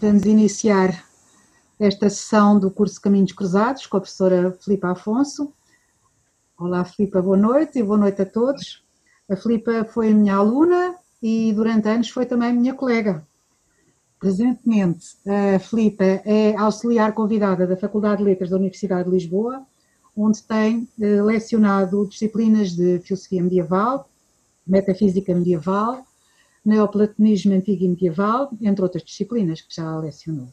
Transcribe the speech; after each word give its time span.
Vamos 0.00 0.24
iniciar 0.26 1.04
esta 1.76 2.08
sessão 2.08 2.56
do 2.56 2.70
curso 2.70 3.00
Caminhos 3.00 3.32
Cruzados 3.32 3.84
com 3.84 3.96
a 3.96 4.00
professora 4.00 4.56
Filipa 4.60 4.92
Afonso. 4.92 5.52
Olá, 6.56 6.84
Filipa, 6.84 7.20
boa 7.20 7.36
noite 7.36 7.80
e 7.80 7.82
boa 7.82 7.98
noite 7.98 8.22
a 8.22 8.24
todos. 8.24 8.84
A 9.28 9.34
Filipa 9.34 9.84
foi 9.86 10.14
minha 10.14 10.36
aluna 10.36 10.94
e 11.20 11.52
durante 11.52 11.88
anos 11.88 12.10
foi 12.10 12.26
também 12.26 12.52
minha 12.52 12.74
colega. 12.74 13.26
Presentemente, 14.20 15.16
a 15.26 15.58
Filipa 15.58 16.04
é 16.04 16.54
auxiliar 16.56 17.12
convidada 17.12 17.66
da 17.66 17.76
Faculdade 17.76 18.18
de 18.18 18.24
Letras 18.24 18.50
da 18.50 18.56
Universidade 18.56 19.10
de 19.10 19.16
Lisboa, 19.16 19.66
onde 20.16 20.40
tem 20.44 20.88
eh, 21.00 21.20
lecionado 21.20 22.06
disciplinas 22.06 22.70
de 22.70 23.00
filosofia 23.00 23.42
medieval, 23.42 24.08
metafísica 24.64 25.34
medieval, 25.34 26.06
neoplatonismo 26.68 27.54
antigo 27.54 27.84
e 27.84 27.88
medieval, 27.88 28.50
entre 28.60 28.82
outras 28.82 29.02
disciplinas 29.02 29.62
que 29.62 29.74
já 29.74 29.98
lecionou. 29.98 30.48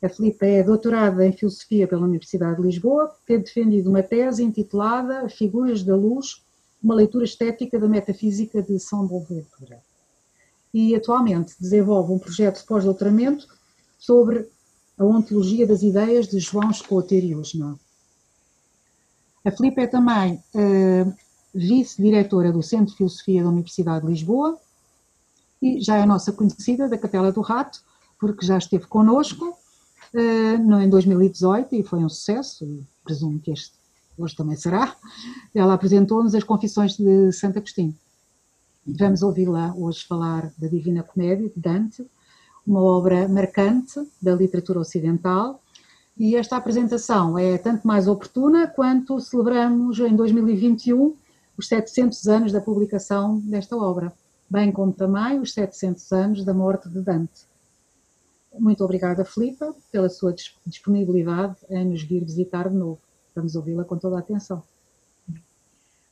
A 0.00 0.08
Filipa 0.08 0.46
é 0.46 0.62
doutorada 0.62 1.26
em 1.26 1.32
Filosofia 1.32 1.88
pela 1.88 2.06
Universidade 2.06 2.56
de 2.56 2.62
Lisboa, 2.62 3.10
tem 3.26 3.40
defendido 3.40 3.90
uma 3.90 4.02
tese 4.02 4.44
intitulada 4.44 5.28
Figuras 5.28 5.82
da 5.82 5.96
Luz, 5.96 6.44
uma 6.82 6.94
leitura 6.94 7.24
estética 7.24 7.78
da 7.78 7.88
metafísica 7.88 8.62
de 8.62 8.78
São 8.78 9.06
Boaventura. 9.06 9.82
E 10.72 10.94
atualmente 10.94 11.54
desenvolve 11.58 12.12
um 12.12 12.18
projeto 12.18 12.60
de 12.60 12.66
pós-doutoramento 12.66 13.48
sobre 13.98 14.48
a 14.96 15.04
ontologia 15.04 15.66
das 15.66 15.82
ideias 15.82 16.28
de 16.28 16.38
João 16.38 16.70
Escoter 16.70 17.24
e 17.24 17.34
Usna. 17.34 17.78
A 19.44 19.50
Filipa 19.50 19.80
é 19.80 19.86
também 19.86 20.34
uh, 20.34 21.14
vice-diretora 21.54 22.52
do 22.52 22.62
Centro 22.62 22.88
de 22.88 22.96
Filosofia 22.98 23.42
da 23.42 23.48
Universidade 23.48 24.04
de 24.04 24.12
Lisboa 24.12 24.58
já 25.80 25.96
é 25.96 26.06
nossa 26.06 26.32
conhecida 26.32 26.88
da 26.88 26.98
Capela 26.98 27.32
do 27.32 27.40
Rato, 27.40 27.80
porque 28.18 28.46
já 28.46 28.58
esteve 28.58 28.86
connosco 28.86 29.44
uh, 30.14 30.80
em 30.80 30.88
2018 30.88 31.74
e 31.74 31.82
foi 31.82 32.00
um 32.00 32.08
sucesso, 32.08 32.64
e 32.64 32.84
presumo 33.04 33.38
que 33.38 33.50
este 33.50 33.74
hoje 34.18 34.34
também 34.34 34.56
será. 34.56 34.96
Ela 35.54 35.74
apresentou-nos 35.74 36.34
as 36.34 36.44
Confissões 36.44 36.96
de 36.96 37.32
Santo 37.32 37.58
Agostinho. 37.58 37.94
Vamos 38.86 39.22
ouvi-la 39.22 39.74
hoje 39.76 40.06
falar 40.06 40.52
da 40.56 40.68
Divina 40.68 41.02
Comédia 41.02 41.48
de 41.48 41.60
Dante, 41.60 42.06
uma 42.66 42.80
obra 42.80 43.28
marcante 43.28 44.00
da 44.20 44.34
literatura 44.34 44.80
ocidental. 44.80 45.62
E 46.16 46.34
esta 46.34 46.56
apresentação 46.56 47.38
é 47.38 47.58
tanto 47.58 47.86
mais 47.86 48.08
oportuna 48.08 48.66
quanto 48.66 49.20
celebramos 49.20 49.98
em 49.98 50.16
2021 50.16 51.14
os 51.58 51.68
700 51.68 52.26
anos 52.28 52.52
da 52.52 52.60
publicação 52.60 53.38
desta 53.40 53.76
obra, 53.76 54.12
bem 54.48 54.70
como 54.72 54.92
também 54.92 55.40
os 55.40 55.52
700 55.52 56.12
anos 56.12 56.44
da 56.44 56.54
morte 56.54 56.88
de 56.88 57.00
Dante. 57.00 57.46
Muito 58.58 58.82
obrigada, 58.82 59.24
Filipa, 59.24 59.74
pela 59.92 60.08
sua 60.08 60.34
disponibilidade 60.66 61.56
em 61.68 61.84
nos 61.84 62.02
vir 62.02 62.24
visitar 62.24 62.68
de 62.68 62.74
novo. 62.74 63.00
Vamos 63.34 63.54
ouvi-la 63.54 63.84
com 63.84 63.98
toda 63.98 64.16
a 64.16 64.20
atenção. 64.20 64.62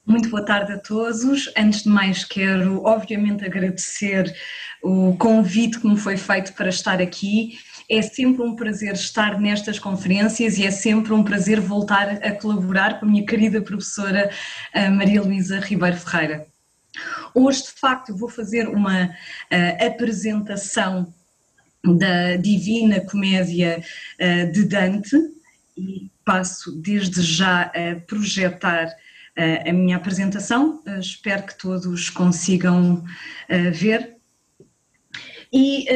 Muito 0.06 0.28
boa 0.28 0.44
tarde 0.44 0.72
a 0.72 0.78
todos. 0.78 1.50
Antes 1.56 1.84
de 1.84 1.88
mais, 1.88 2.24
quero 2.24 2.84
obviamente 2.84 3.42
agradecer 3.42 4.36
o 4.82 5.16
convite 5.16 5.80
que 5.80 5.88
me 5.88 5.96
foi 5.96 6.18
feito 6.18 6.52
para 6.52 6.68
estar 6.68 7.00
aqui. 7.00 7.58
É 7.90 8.02
sempre 8.02 8.42
um 8.42 8.54
prazer 8.54 8.92
estar 8.92 9.40
nestas 9.40 9.78
conferências 9.78 10.58
e 10.58 10.66
é 10.66 10.70
sempre 10.70 11.14
um 11.14 11.24
prazer 11.24 11.58
voltar 11.58 12.22
a 12.22 12.32
colaborar 12.32 13.00
com 13.00 13.06
a 13.06 13.08
minha 13.08 13.24
querida 13.24 13.62
professora 13.62 14.30
Maria 14.92 15.22
Luísa 15.22 15.58
Ribeiro 15.60 15.96
Ferreira. 15.96 16.53
Hoje, 17.34 17.64
de 17.64 17.72
facto, 17.72 18.16
vou 18.16 18.28
fazer 18.28 18.68
uma 18.68 19.06
uh, 19.06 19.86
apresentação 19.86 21.12
da 21.84 22.36
Divina 22.36 23.00
Comédia 23.00 23.82
uh, 24.20 24.52
de 24.52 24.64
Dante 24.64 25.16
e 25.76 26.08
passo 26.24 26.80
desde 26.80 27.20
já 27.20 27.62
a 27.62 28.00
projetar 28.06 28.86
uh, 28.86 29.68
a 29.68 29.72
minha 29.72 29.96
apresentação. 29.96 30.80
Espero 31.00 31.42
que 31.42 31.58
todos 31.58 32.08
consigam 32.08 33.04
ver. 33.72 34.14
E 35.52 35.86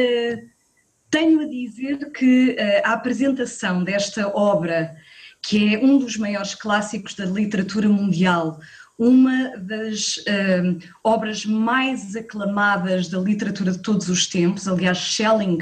tenho 1.09 1.41
a 1.41 1.45
dizer 1.45 2.11
que 2.11 2.55
a 2.83 2.93
apresentação 2.93 3.83
desta 3.83 4.27
obra, 4.29 4.95
que 5.41 5.73
é 5.73 5.79
um 5.79 5.97
dos 5.97 6.15
maiores 6.15 6.55
clássicos 6.55 7.13
da 7.13 7.25
literatura 7.25 7.89
mundial, 7.89 8.59
uma 8.99 9.55
das 9.57 10.17
uh, 10.17 10.77
obras 11.01 11.45
mais 11.45 12.17
aclamadas 12.17 13.07
da 13.07 13.17
literatura 13.17 13.71
de 13.71 13.81
todos 13.81 14.09
os 14.09 14.27
tempos. 14.27 14.67
Aliás, 14.67 14.97
Schelling 14.97 15.59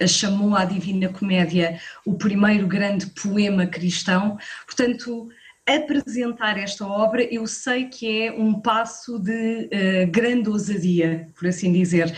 uh, 0.00 0.06
chamou 0.06 0.54
a 0.54 0.64
Divina 0.64 1.08
Comédia 1.08 1.80
o 2.06 2.14
primeiro 2.14 2.68
grande 2.68 3.06
poema 3.06 3.66
cristão. 3.66 4.38
Portanto, 4.64 5.28
apresentar 5.66 6.56
esta 6.56 6.86
obra 6.86 7.24
eu 7.24 7.44
sei 7.44 7.86
que 7.86 8.22
é 8.22 8.30
um 8.30 8.60
passo 8.60 9.18
de 9.18 9.64
uh, 9.64 10.10
grande 10.12 10.48
ousadia, 10.48 11.26
por 11.36 11.48
assim 11.48 11.72
dizer, 11.72 12.16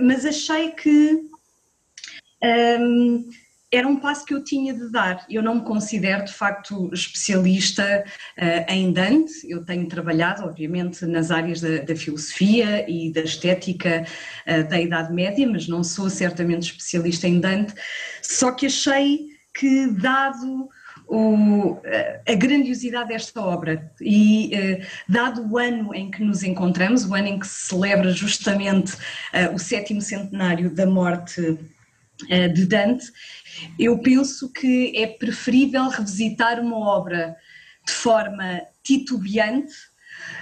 mas 0.00 0.24
achei 0.24 0.70
que. 0.70 1.28
Um, 2.42 3.28
era 3.74 3.88
um 3.88 3.96
passo 3.96 4.24
que 4.24 4.32
eu 4.32 4.42
tinha 4.42 4.72
de 4.72 4.90
dar. 4.90 5.24
Eu 5.28 5.42
não 5.42 5.56
me 5.56 5.62
considero 5.62 6.24
de 6.24 6.32
facto 6.32 6.90
especialista 6.92 8.04
uh, 8.38 8.72
em 8.72 8.92
Dante, 8.92 9.32
eu 9.48 9.64
tenho 9.64 9.88
trabalhado, 9.88 10.44
obviamente, 10.44 11.04
nas 11.06 11.30
áreas 11.30 11.60
da, 11.60 11.78
da 11.78 11.96
filosofia 11.96 12.88
e 12.88 13.12
da 13.12 13.22
estética 13.22 14.06
uh, 14.46 14.68
da 14.68 14.80
Idade 14.80 15.12
Média, 15.12 15.48
mas 15.48 15.66
não 15.66 15.82
sou 15.82 16.08
certamente 16.08 16.70
especialista 16.70 17.26
em 17.26 17.40
Dante, 17.40 17.74
só 18.22 18.52
que 18.52 18.66
achei 18.66 19.26
que, 19.52 19.88
dado 19.88 20.68
o, 21.06 21.78
eh, 21.84 22.22
a 22.26 22.34
grandiosidade 22.34 23.08
desta 23.08 23.38
obra 23.40 23.92
e 24.00 24.80
dado 25.06 25.46
o 25.48 25.58
ano 25.58 25.94
em 25.94 26.10
que 26.10 26.24
nos 26.24 26.42
encontramos, 26.42 27.04
o 27.04 27.14
ano 27.14 27.28
em 27.28 27.38
que 27.38 27.46
se 27.46 27.68
celebra 27.68 28.10
justamente 28.10 28.96
o 29.52 29.58
sétimo 29.58 30.00
centenário 30.00 30.70
da 30.70 30.86
morte 30.86 31.58
de 32.54 32.66
Dante, 32.66 33.06
eu 33.78 33.98
penso 33.98 34.52
que 34.52 34.92
é 34.96 35.06
preferível 35.06 35.88
revisitar 35.88 36.60
uma 36.60 36.78
obra 36.78 37.36
de 37.86 37.92
forma 37.92 38.62
titubeante 38.82 39.74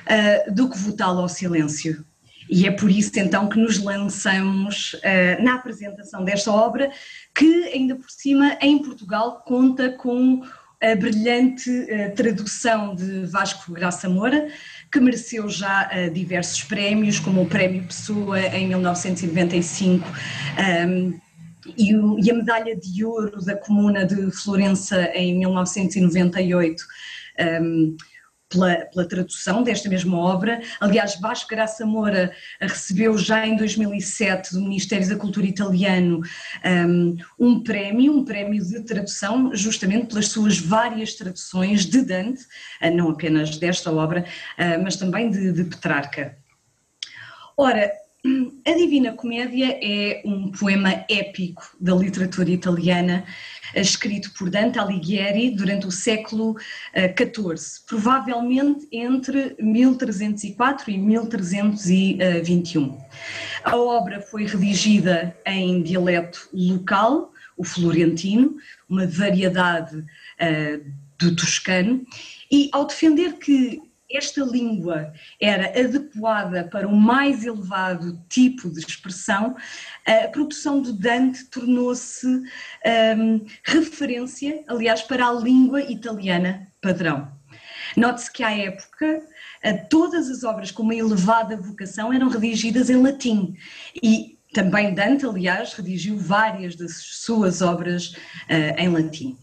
uh, 0.06 0.54
do 0.54 0.70
que 0.70 0.78
votá-la 0.78 1.20
ao 1.20 1.28
silêncio. 1.28 2.04
E 2.48 2.66
é 2.66 2.70
por 2.70 2.90
isso 2.90 3.12
então 3.18 3.48
que 3.48 3.58
nos 3.58 3.78
lançamos 3.78 4.94
uh, 4.94 5.42
na 5.42 5.54
apresentação 5.54 6.24
desta 6.24 6.52
obra, 6.52 6.90
que 7.34 7.64
ainda 7.72 7.96
por 7.96 8.10
cima 8.10 8.58
em 8.60 8.82
Portugal 8.82 9.42
conta 9.46 9.90
com 9.90 10.42
a 10.82 10.96
brilhante 10.96 11.70
uh, 11.70 12.14
tradução 12.14 12.94
de 12.94 13.24
Vasco 13.26 13.72
Graça 13.72 14.08
Moura, 14.08 14.48
que 14.90 15.00
mereceu 15.00 15.48
já 15.48 15.88
uh, 15.88 16.10
diversos 16.12 16.62
prémios, 16.64 17.20
como 17.20 17.42
o 17.42 17.46
Prémio 17.46 17.84
Pessoa 17.84 18.40
em 18.40 18.68
1995. 18.68 20.06
Um, 20.88 21.20
e, 21.76 21.94
o, 21.94 22.18
e, 22.18 22.30
a 22.30 22.34
medalha 22.34 22.76
de 22.76 23.04
ouro 23.04 23.44
da 23.44 23.56
Comuna 23.56 24.04
de 24.04 24.30
Florença 24.30 25.10
em 25.14 25.38
1998. 25.38 26.84
Um, 27.40 27.96
pela, 28.52 28.76
pela, 28.86 29.08
tradução 29.08 29.62
desta 29.62 29.88
mesma 29.88 30.18
obra. 30.18 30.60
Aliás, 30.78 31.18
Vasco 31.18 31.48
Graça 31.48 31.86
Moura 31.86 32.32
recebeu 32.60 33.16
já 33.16 33.46
em 33.46 33.56
2007 33.56 34.52
do 34.52 34.60
Ministério 34.60 35.08
da 35.08 35.16
Cultura 35.16 35.46
italiano 35.46 36.20
um, 36.64 37.16
um, 37.38 37.62
prémio, 37.62 38.12
um 38.12 38.24
prémio 38.24 38.62
de 38.62 38.82
tradução, 38.82 39.54
justamente 39.54 40.08
pelas 40.08 40.28
suas 40.28 40.58
várias 40.58 41.14
traduções 41.14 41.86
de 41.86 42.02
Dante, 42.02 42.42
ah, 42.80 42.90
não 42.90 43.08
apenas 43.08 43.56
desta 43.56 43.90
obra, 43.90 44.24
ah, 44.58 44.78
mas 44.78 44.96
também 44.96 45.30
de, 45.30 45.50
de 45.52 45.64
Petrarca. 45.64 46.36
Ora, 47.56 47.90
a 48.24 48.72
Divina 48.72 49.12
Comédia 49.12 49.80
é 49.82 50.22
um 50.24 50.52
poema 50.52 51.04
épico 51.10 51.76
da 51.80 51.92
literatura 51.92 52.48
italiana, 52.50 53.24
escrito 53.74 54.32
por 54.34 54.48
Dante 54.48 54.78
Alighieri 54.78 55.50
durante 55.50 55.88
o 55.88 55.90
século 55.90 56.54
XIV, 56.94 57.54
eh, 57.54 57.82
provavelmente 57.84 58.86
entre 58.92 59.56
1304 59.58 60.92
e 60.92 60.98
1321. 60.98 62.96
A 63.64 63.76
obra 63.76 64.20
foi 64.20 64.46
redigida 64.46 65.36
em 65.44 65.82
dialeto 65.82 66.48
local, 66.52 67.32
o 67.56 67.64
florentino, 67.64 68.56
uma 68.88 69.04
variedade 69.06 69.96
uh, 69.98 70.92
do 71.18 71.34
toscano, 71.34 72.06
e 72.50 72.70
ao 72.72 72.86
defender 72.86 73.32
que 73.34 73.82
esta 74.16 74.42
língua 74.44 75.12
era 75.40 75.68
adequada 75.68 76.64
para 76.64 76.86
o 76.86 76.96
mais 76.96 77.44
elevado 77.44 78.18
tipo 78.28 78.70
de 78.70 78.80
expressão, 78.80 79.56
a 80.06 80.28
produção 80.28 80.82
de 80.82 80.92
Dante 80.92 81.44
tornou-se 81.46 82.26
um, 82.26 83.44
referência, 83.64 84.64
aliás, 84.68 85.02
para 85.02 85.26
a 85.26 85.32
língua 85.32 85.80
italiana 85.82 86.66
padrão. 86.80 87.30
Note-se 87.96 88.32
que 88.32 88.42
à 88.42 88.50
época 88.50 89.22
todas 89.90 90.28
as 90.28 90.44
obras 90.44 90.70
com 90.70 90.82
uma 90.82 90.94
elevada 90.94 91.56
vocação 91.56 92.12
eram 92.12 92.28
redigidas 92.28 92.90
em 92.90 93.02
latim 93.02 93.54
e 94.02 94.38
Também 94.52 94.92
Dante, 94.94 95.24
aliás, 95.24 95.72
redigiu 95.72 96.18
várias 96.18 96.76
das 96.76 96.96
suas 96.96 97.62
obras 97.62 98.08
uh, 98.08 98.76
em 98.76 98.88
latim. 98.88 99.38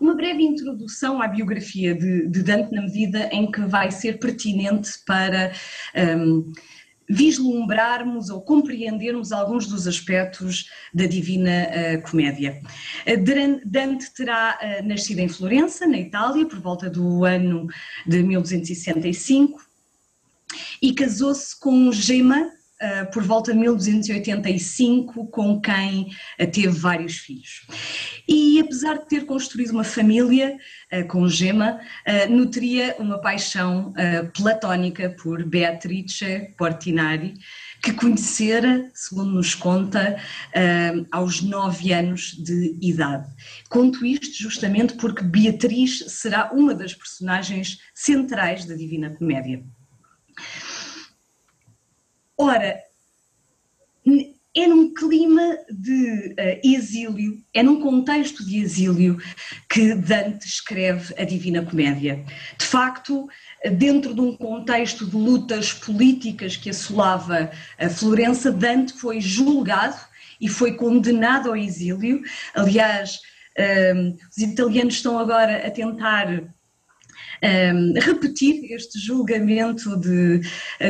Uma 0.00 0.14
breve 0.14 0.42
introdução 0.42 1.20
à 1.20 1.28
biografia 1.28 1.94
de, 1.94 2.28
de, 2.28 2.42
Dante, 2.42 2.72
na 2.72 2.82
medida 2.82 3.28
em 3.32 3.50
que 3.50 3.60
vai 3.62 3.90
ser 3.90 4.18
pertinente 4.18 4.90
para 5.06 5.52
um, 6.18 6.52
vislumbrarmos 7.08 8.30
ou 8.30 8.40
compreendermos 8.40 9.32
alguns 9.32 9.66
dos 9.66 9.86
aspectos 9.86 10.70
da 10.94 11.06
Divina 11.06 11.68
uh, 11.68 12.10
Comédia. 12.10 12.60
Uh, 13.06 13.60
Dante 13.64 14.12
terá 14.14 14.58
uh, 14.60 14.86
nascido 14.86 15.18
em 15.18 15.28
Florença, 15.28 15.86
na 15.86 15.98
Itália, 15.98 16.46
por 16.46 16.58
volta 16.60 16.88
do 16.88 17.24
ano 17.24 17.66
de 18.06 18.22
1265 18.22 19.60
e 20.80 20.92
casou-se 20.94 21.58
com 21.58 21.92
Gema, 21.92 22.40
uh, 22.40 23.10
por 23.12 23.22
volta 23.22 23.52
de 23.52 23.58
1285, 23.58 25.26
com 25.28 25.60
quem 25.60 26.08
teve 26.50 26.68
vários 26.68 27.18
filhos. 27.18 27.66
E 28.28 28.60
apesar 28.60 28.98
de 28.98 29.08
ter 29.08 29.26
construído 29.26 29.70
uma 29.70 29.84
família 29.84 30.56
uh, 30.92 31.06
com 31.08 31.28
Gema, 31.28 31.80
nutria 32.28 32.96
uma 32.98 33.18
paixão 33.18 33.92
platónica 34.34 35.10
por 35.22 35.44
Beatrice 35.44 36.54
Portinari, 36.56 37.34
que 37.82 37.92
conhecera, 37.92 38.90
segundo 38.94 39.32
nos 39.32 39.54
conta, 39.54 40.16
aos 41.10 41.42
nove 41.42 41.92
anos 41.92 42.32
de 42.32 42.78
idade. 42.80 43.28
Conto 43.68 44.04
isto 44.04 44.40
justamente 44.40 44.94
porque 44.94 45.22
Beatriz 45.22 46.04
será 46.08 46.52
uma 46.52 46.74
das 46.74 46.94
personagens 46.94 47.78
centrais 47.94 48.64
da 48.64 48.74
Divina 48.74 49.10
Comédia. 49.10 49.64
Ora, 52.36 52.80
é 54.54 54.66
num 54.66 54.92
clima 54.92 55.56
de 55.70 56.34
uh, 56.38 56.60
exílio, 56.62 57.42
é 57.54 57.62
num 57.62 57.80
contexto 57.80 58.44
de 58.44 58.58
exílio 58.58 59.16
que 59.68 59.94
Dante 59.94 60.46
escreve 60.46 61.14
a 61.18 61.24
Divina 61.24 61.62
Comédia. 61.62 62.24
De 62.58 62.66
facto, 62.66 63.28
dentro 63.72 64.14
de 64.14 64.20
um 64.20 64.36
contexto 64.36 65.06
de 65.06 65.16
lutas 65.16 65.72
políticas 65.72 66.56
que 66.56 66.70
assolava 66.70 67.50
a 67.78 67.88
Florença, 67.88 68.52
Dante 68.52 68.92
foi 68.92 69.20
julgado 69.20 69.96
e 70.40 70.48
foi 70.48 70.74
condenado 70.74 71.48
ao 71.48 71.56
exílio. 71.56 72.20
Aliás, 72.54 73.20
uh, 73.58 74.16
os 74.30 74.38
italianos 74.38 74.94
estão 74.94 75.18
agora 75.18 75.66
a 75.66 75.70
tentar 75.70 76.52
um, 77.42 77.92
repetir 78.00 78.72
este 78.72 78.98
julgamento 78.98 79.96
de, 79.96 80.40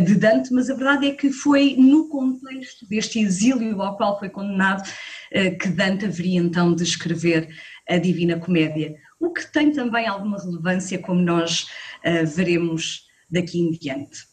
de 0.04 0.14
Dante, 0.14 0.52
mas 0.52 0.68
a 0.68 0.74
verdade 0.74 1.06
é 1.06 1.12
que 1.12 1.32
foi 1.32 1.76
no 1.78 2.08
contexto 2.08 2.86
deste 2.86 3.18
exílio 3.18 3.80
ao 3.80 3.96
qual 3.96 4.18
foi 4.18 4.28
condenado 4.28 4.86
uh, 4.86 5.58
que 5.58 5.68
Dante 5.68 6.04
haveria 6.04 6.40
então 6.40 6.74
de 6.74 6.82
escrever 6.82 7.48
a 7.88 7.96
Divina 7.96 8.38
Comédia, 8.38 8.96
o 9.18 9.32
que 9.32 9.50
tem 9.50 9.72
também 9.72 10.06
alguma 10.06 10.38
relevância, 10.38 10.98
como 10.98 11.20
nós 11.20 11.68
uh, 12.04 12.26
veremos 12.26 13.06
daqui 13.30 13.58
em 13.58 13.70
diante. 13.70 14.26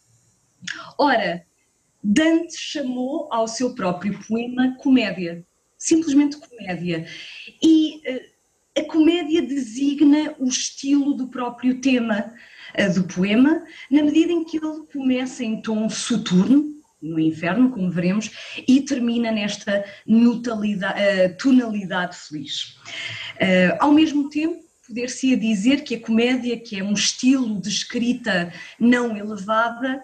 Ora, 0.98 1.45
Dante 2.04 2.56
chamou 2.57 3.27
ao 3.31 3.48
seu 3.48 3.74
próprio 3.75 4.19
poema 4.27 4.75
comédia, 4.77 5.45
simplesmente 5.77 6.38
comédia. 6.38 7.07
E 7.63 7.95
uh, 7.98 8.28
a 8.79 8.85
comédia 8.85 9.41
designa 9.41 10.35
o 10.39 10.47
estilo 10.47 11.13
do 11.13 11.27
próprio 11.27 11.79
tema 11.81 12.33
uh, 12.77 12.93
do 12.93 13.03
poema, 13.03 13.63
na 13.91 14.03
medida 14.03 14.31
em 14.31 14.43
que 14.43 14.57
ele 14.57 14.85
começa 14.91 15.43
em 15.43 15.61
tom 15.61 15.89
soturno, 15.89 16.77
no 17.01 17.19
inferno, 17.19 17.69
como 17.71 17.91
veremos, 17.91 18.31
e 18.67 18.81
termina 18.81 19.31
nesta 19.31 19.85
uh, 20.07 21.37
tonalidade 21.37 22.17
feliz. 22.17 22.77
Uh, 23.35 23.77
ao 23.79 23.91
mesmo 23.91 24.29
tempo, 24.29 24.63
poder-se 24.87 25.35
dizer 25.35 25.83
que 25.83 25.95
a 25.95 25.99
comédia, 25.99 26.59
que 26.59 26.79
é 26.79 26.83
um 26.83 26.93
estilo 26.93 27.61
de 27.61 27.69
escrita 27.69 28.51
não 28.79 29.15
elevada, 29.15 30.03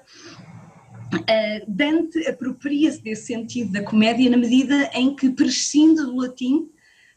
Dante 1.67 2.27
apropria-se 2.27 3.01
desse 3.01 3.27
sentido 3.27 3.71
da 3.71 3.83
comédia 3.83 4.29
na 4.29 4.37
medida 4.37 4.89
em 4.93 5.15
que 5.15 5.29
prescinde 5.29 6.01
do 6.01 6.15
latim 6.15 6.69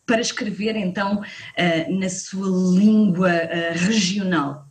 para 0.08 0.20
escrever 0.20 0.74
então 0.74 1.20
uh, 1.20 1.24
na 1.96 2.08
sua 2.08 2.48
língua 2.76 3.30
uh, 3.30 3.78
regional. 3.86 4.66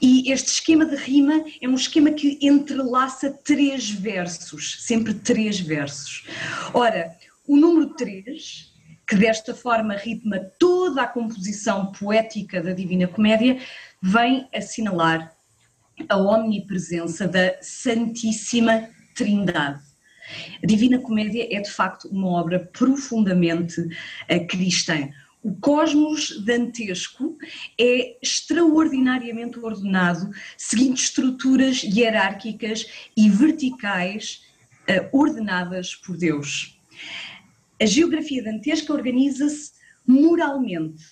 e 0.00 0.30
este 0.30 0.48
esquema 0.48 0.84
de 0.84 0.96
rima 0.96 1.44
é 1.60 1.68
um 1.68 1.74
esquema 1.74 2.10
que 2.10 2.38
entrelaça 2.40 3.30
três 3.44 3.90
versos, 3.90 4.84
sempre 4.84 5.14
três 5.14 5.58
versos. 5.60 6.26
Ora, 6.72 7.16
o 7.46 7.56
número 7.56 7.94
3, 7.94 8.72
que 9.08 9.16
desta 9.16 9.54
forma 9.54 9.94
ritma 9.94 10.38
toda 10.58 11.02
a 11.02 11.08
composição 11.08 11.92
poética 11.92 12.62
da 12.62 12.72
Divina 12.74 13.08
Comédia, 13.08 13.58
vem 14.02 14.46
assinalar 14.54 15.32
a 16.08 16.16
omnipresença 16.18 17.26
da 17.26 17.56
Santíssima 17.62 18.88
Trindade. 19.14 19.82
A 20.62 20.66
Divina 20.66 20.98
Comédia 20.98 21.48
é 21.50 21.60
de 21.60 21.70
facto 21.70 22.06
uma 22.08 22.28
obra 22.28 22.60
profundamente 22.60 23.80
uh, 23.80 24.46
cristã. 24.46 25.08
O 25.42 25.54
cosmos 25.54 26.44
dantesco 26.44 27.38
é 27.80 28.18
extraordinariamente 28.20 29.58
ordenado, 29.58 30.30
seguindo 30.56 30.94
estruturas 30.94 31.82
hierárquicas 31.82 32.86
e 33.16 33.30
verticais 33.30 34.42
uh, 34.88 35.16
ordenadas 35.16 35.94
por 35.94 36.16
Deus. 36.16 36.78
A 37.80 37.86
geografia 37.86 38.42
dantesca 38.42 38.92
organiza-se 38.92 39.72
moralmente. 40.04 41.04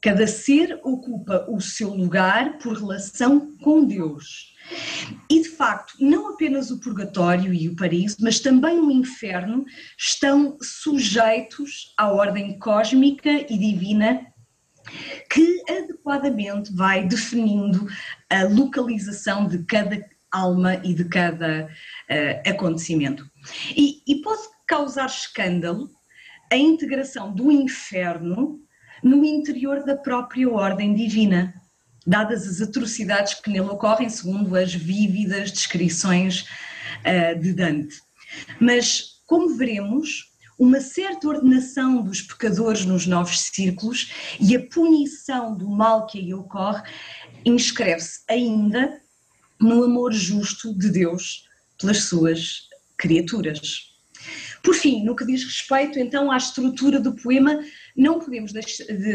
Cada 0.00 0.26
ser 0.26 0.78
ocupa 0.82 1.46
o 1.48 1.60
seu 1.60 1.94
lugar 1.94 2.58
por 2.58 2.76
relação 2.76 3.56
com 3.58 3.84
Deus. 3.84 4.51
E 5.28 5.42
de 5.42 5.48
facto, 5.48 5.94
não 6.00 6.32
apenas 6.32 6.70
o 6.70 6.80
purgatório 6.80 7.52
e 7.52 7.68
o 7.68 7.76
paraíso, 7.76 8.16
mas 8.20 8.40
também 8.40 8.78
o 8.78 8.90
inferno 8.90 9.64
estão 9.98 10.56
sujeitos 10.60 11.94
à 11.98 12.10
ordem 12.10 12.58
cósmica 12.58 13.30
e 13.30 13.58
divina 13.58 14.26
que 15.30 15.62
adequadamente 15.70 16.72
vai 16.74 17.06
definindo 17.06 17.86
a 18.28 18.44
localização 18.44 19.46
de 19.46 19.64
cada 19.64 20.04
alma 20.30 20.76
e 20.76 20.94
de 20.94 21.04
cada 21.04 21.66
uh, 21.66 22.50
acontecimento. 22.50 23.24
E, 23.76 24.02
e 24.06 24.22
pode 24.22 24.42
causar 24.66 25.06
escândalo 25.06 25.88
a 26.50 26.56
integração 26.56 27.32
do 27.32 27.50
inferno 27.50 28.60
no 29.02 29.24
interior 29.24 29.84
da 29.84 29.96
própria 29.96 30.48
ordem 30.50 30.94
divina. 30.94 31.54
Dadas 32.06 32.46
as 32.46 32.60
atrocidades 32.60 33.34
que 33.34 33.50
nele 33.50 33.68
ocorrem, 33.68 34.08
segundo 34.08 34.56
as 34.56 34.74
vívidas 34.74 35.52
descrições 35.52 36.44
uh, 37.00 37.38
de 37.40 37.52
Dante. 37.52 37.96
Mas, 38.60 39.20
como 39.26 39.56
veremos, 39.56 40.32
uma 40.58 40.80
certa 40.80 41.28
ordenação 41.28 42.02
dos 42.02 42.22
pecadores 42.22 42.84
nos 42.84 43.06
novos 43.06 43.40
círculos 43.40 44.12
e 44.38 44.54
a 44.54 44.66
punição 44.68 45.56
do 45.56 45.68
mal 45.68 46.06
que 46.06 46.18
aí 46.18 46.32
ocorre 46.32 46.82
inscreve-se 47.44 48.20
ainda 48.28 49.00
no 49.60 49.82
amor 49.82 50.12
justo 50.12 50.76
de 50.78 50.90
Deus 50.90 51.48
pelas 51.78 52.04
suas 52.04 52.68
criaturas. 52.96 53.92
Por 54.62 54.74
fim, 54.74 55.04
no 55.04 55.16
que 55.16 55.26
diz 55.26 55.42
respeito 55.42 55.98
então 55.98 56.30
à 56.30 56.36
estrutura 56.36 57.00
do 57.00 57.14
poema, 57.14 57.58
não 57.96 58.18
podemos 58.18 58.52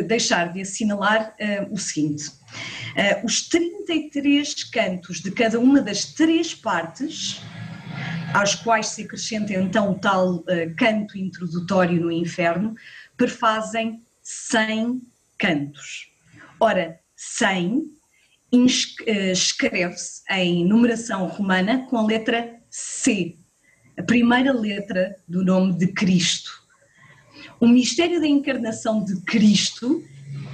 deixar 0.08 0.54
de 0.54 0.62
assinalar 0.62 1.36
uh, 1.40 1.74
o 1.74 1.78
seguinte: 1.78 2.28
uh, 2.28 3.26
os 3.26 3.48
33 3.48 4.64
cantos 4.66 5.20
de 5.20 5.32
cada 5.32 5.60
uma 5.60 5.82
das 5.82 6.06
três 6.06 6.54
partes, 6.54 7.42
às 8.34 8.56
quais 8.56 8.88
se 8.88 9.04
acrescenta 9.04 9.54
então 9.54 9.92
o 9.92 10.00
tal 10.00 10.36
uh, 10.36 10.46
canto 10.78 11.18
introdutório 11.18 12.00
no 12.00 12.12
inferno, 12.12 12.76
perfazem 13.16 14.04
100 14.22 15.02
cantos. 15.38 16.12
Ora, 16.60 17.00
100 17.16 17.98
escreve-se 18.52 20.22
em 20.30 20.66
numeração 20.66 21.28
romana 21.28 21.86
com 21.90 21.98
a 21.98 22.06
letra 22.06 22.58
C, 22.70 23.36
a 23.98 24.04
primeira 24.04 24.54
letra 24.54 25.16
do 25.28 25.44
nome 25.44 25.78
de 25.78 25.88
Cristo. 25.88 26.67
O 27.60 27.68
mistério 27.68 28.20
da 28.20 28.28
encarnação 28.28 29.04
de 29.04 29.20
Cristo 29.22 30.04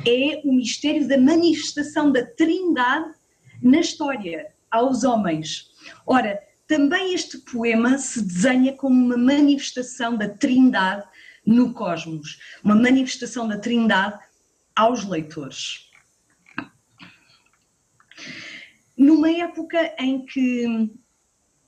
é 0.07 0.41
o 0.45 0.53
mistério 0.53 1.05
da 1.07 1.17
manifestação 1.17 2.11
da 2.11 2.25
Trindade 2.25 3.13
na 3.61 3.79
história, 3.79 4.53
aos 4.71 5.03
homens. 5.03 5.69
Ora, 6.05 6.39
também 6.65 7.13
este 7.13 7.37
poema 7.39 7.97
se 7.97 8.21
desenha 8.21 8.73
como 8.73 8.95
uma 8.95 9.17
manifestação 9.17 10.17
da 10.17 10.29
Trindade 10.29 11.05
no 11.45 11.73
cosmos, 11.73 12.39
uma 12.63 12.75
manifestação 12.75 13.47
da 13.47 13.57
Trindade 13.57 14.17
aos 14.73 15.03
leitores. 15.03 15.89
Numa 18.97 19.29
época 19.29 19.93
em 19.99 20.25
que 20.25 20.89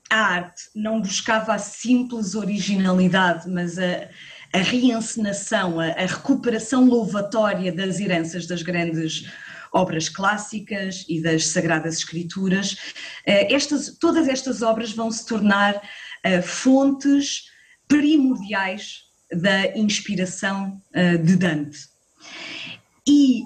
a 0.08 0.18
arte 0.18 0.62
não 0.74 1.00
buscava 1.00 1.54
a 1.54 1.58
simples 1.58 2.34
originalidade, 2.34 3.48
mas 3.50 3.78
a, 3.78 4.08
a 4.52 4.58
reencenação, 4.58 5.80
a, 5.80 5.86
a, 5.88 6.06
recuperação 6.06 6.86
louvatória 6.86 7.72
das 7.72 8.00
heranças 8.00 8.46
das 8.46 8.62
grandes 8.62 9.30
obras 9.72 10.08
clássicas 10.08 11.04
e 11.08 11.20
das 11.20 11.48
sagradas 11.48 11.98
escrituras, 11.98 12.76
eh, 13.26 13.52
estas, 13.52 13.96
todas 13.98 14.28
estas 14.28 14.62
obras 14.62 14.92
vão 14.92 15.10
se 15.10 15.26
tornar 15.26 15.76
uh, 15.76 16.42
fontes 16.42 17.44
primordiais 17.86 19.02
da 19.30 19.76
inspiração 19.76 20.80
uh, 20.94 21.18
de 21.22 21.36
Dante. 21.36 21.78
E 23.06 23.42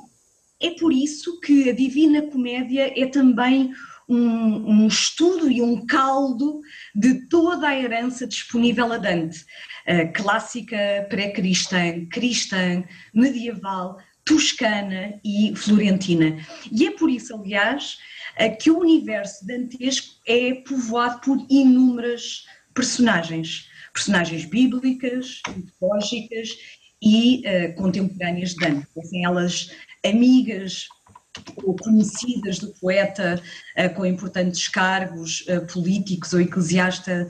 é 0.60 0.70
por 0.70 0.92
isso 0.92 1.40
que 1.40 1.68
a 1.70 1.72
Divina 1.72 2.22
Comédia 2.22 2.92
é 2.94 3.06
também 3.06 3.72
um, 4.10 4.82
um, 4.82 4.86
estudo 4.88 5.50
e 5.50 5.62
um 5.62 5.86
caldo 5.86 6.60
de 6.94 7.28
toda 7.28 7.68
a 7.68 7.78
herança 7.78 8.26
disponível 8.26 8.92
a 8.92 8.98
Dante, 8.98 9.38
uh, 9.86 10.12
clássica, 10.12 11.06
pré-cristã, 11.08 12.04
cristã, 12.10 12.82
medieval, 13.14 13.98
toscana 14.24 15.20
e 15.24 15.54
florentina. 15.54 16.44
E 16.72 16.86
é 16.86 16.90
por 16.90 17.08
isso, 17.08 17.34
aliás, 17.34 17.98
uh, 18.36 18.56
que 18.58 18.70
o 18.70 18.80
universo 18.80 19.46
dantesco 19.46 20.16
é 20.26 20.54
povoado 20.54 21.20
por 21.20 21.46
inúmeras 21.48 22.44
personagens, 22.74 23.68
personagens 23.94 24.44
bíblicas, 24.44 25.40
mitológicas 25.54 26.48
e 27.00 27.44
uh, 27.46 27.74
contemporâneas 27.76 28.50
de 28.50 28.56
Dante, 28.56 28.86
fossem 28.92 29.24
elas 29.24 29.70
amigas 30.04 30.88
conhecidas 31.82 32.58
do 32.58 32.68
poeta 32.74 33.40
uh, 33.76 33.94
com 33.94 34.04
importantes 34.04 34.68
cargos 34.68 35.46
uh, 35.48 35.64
políticos 35.72 36.32
ou 36.32 36.40
eclesiasta, 36.40 37.28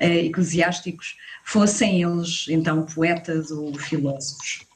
uh, 0.00 0.04
eclesiásticos, 0.04 1.16
fossem 1.44 2.02
eles 2.02 2.46
então 2.48 2.84
poetas 2.84 3.50
ou 3.50 3.72
filósofos. 3.78 4.66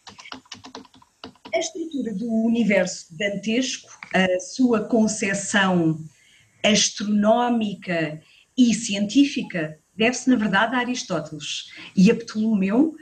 A 1.52 1.58
estrutura 1.58 2.14
do 2.14 2.32
universo 2.32 3.06
dantesco, 3.16 3.90
a 4.14 4.40
sua 4.40 4.84
concepção 4.84 5.98
astronómica 6.62 8.20
e 8.56 8.72
científica, 8.72 9.78
deve-se, 9.96 10.30
na 10.30 10.36
verdade, 10.36 10.74
a 10.76 10.78
Aristóteles 10.78 11.72
e 11.96 12.10
a 12.10 12.14
Ptolomeu 12.14 12.94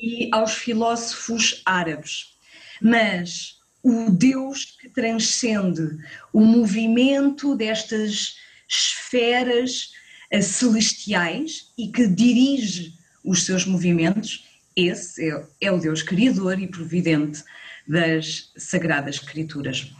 e 0.00 0.28
aos 0.32 0.54
filósofos 0.54 1.60
árabes. 1.64 2.36
Mas 2.80 3.57
o 3.88 4.10
Deus 4.10 4.76
que 4.80 4.88
transcende 4.88 5.98
o 6.32 6.40
movimento 6.40 7.54
destas 7.56 8.36
esferas 8.68 9.92
eh, 10.30 10.42
celestiais 10.42 11.72
e 11.76 11.88
que 11.88 12.06
dirige 12.06 12.94
os 13.24 13.44
seus 13.44 13.64
movimentos, 13.64 14.46
esse 14.76 15.30
é, 15.30 15.46
é 15.60 15.72
o 15.72 15.78
Deus 15.78 16.02
criador 16.02 16.58
e 16.58 16.66
providente 16.66 17.42
das 17.86 18.52
Sagradas 18.56 19.16
Escrituras. 19.16 19.92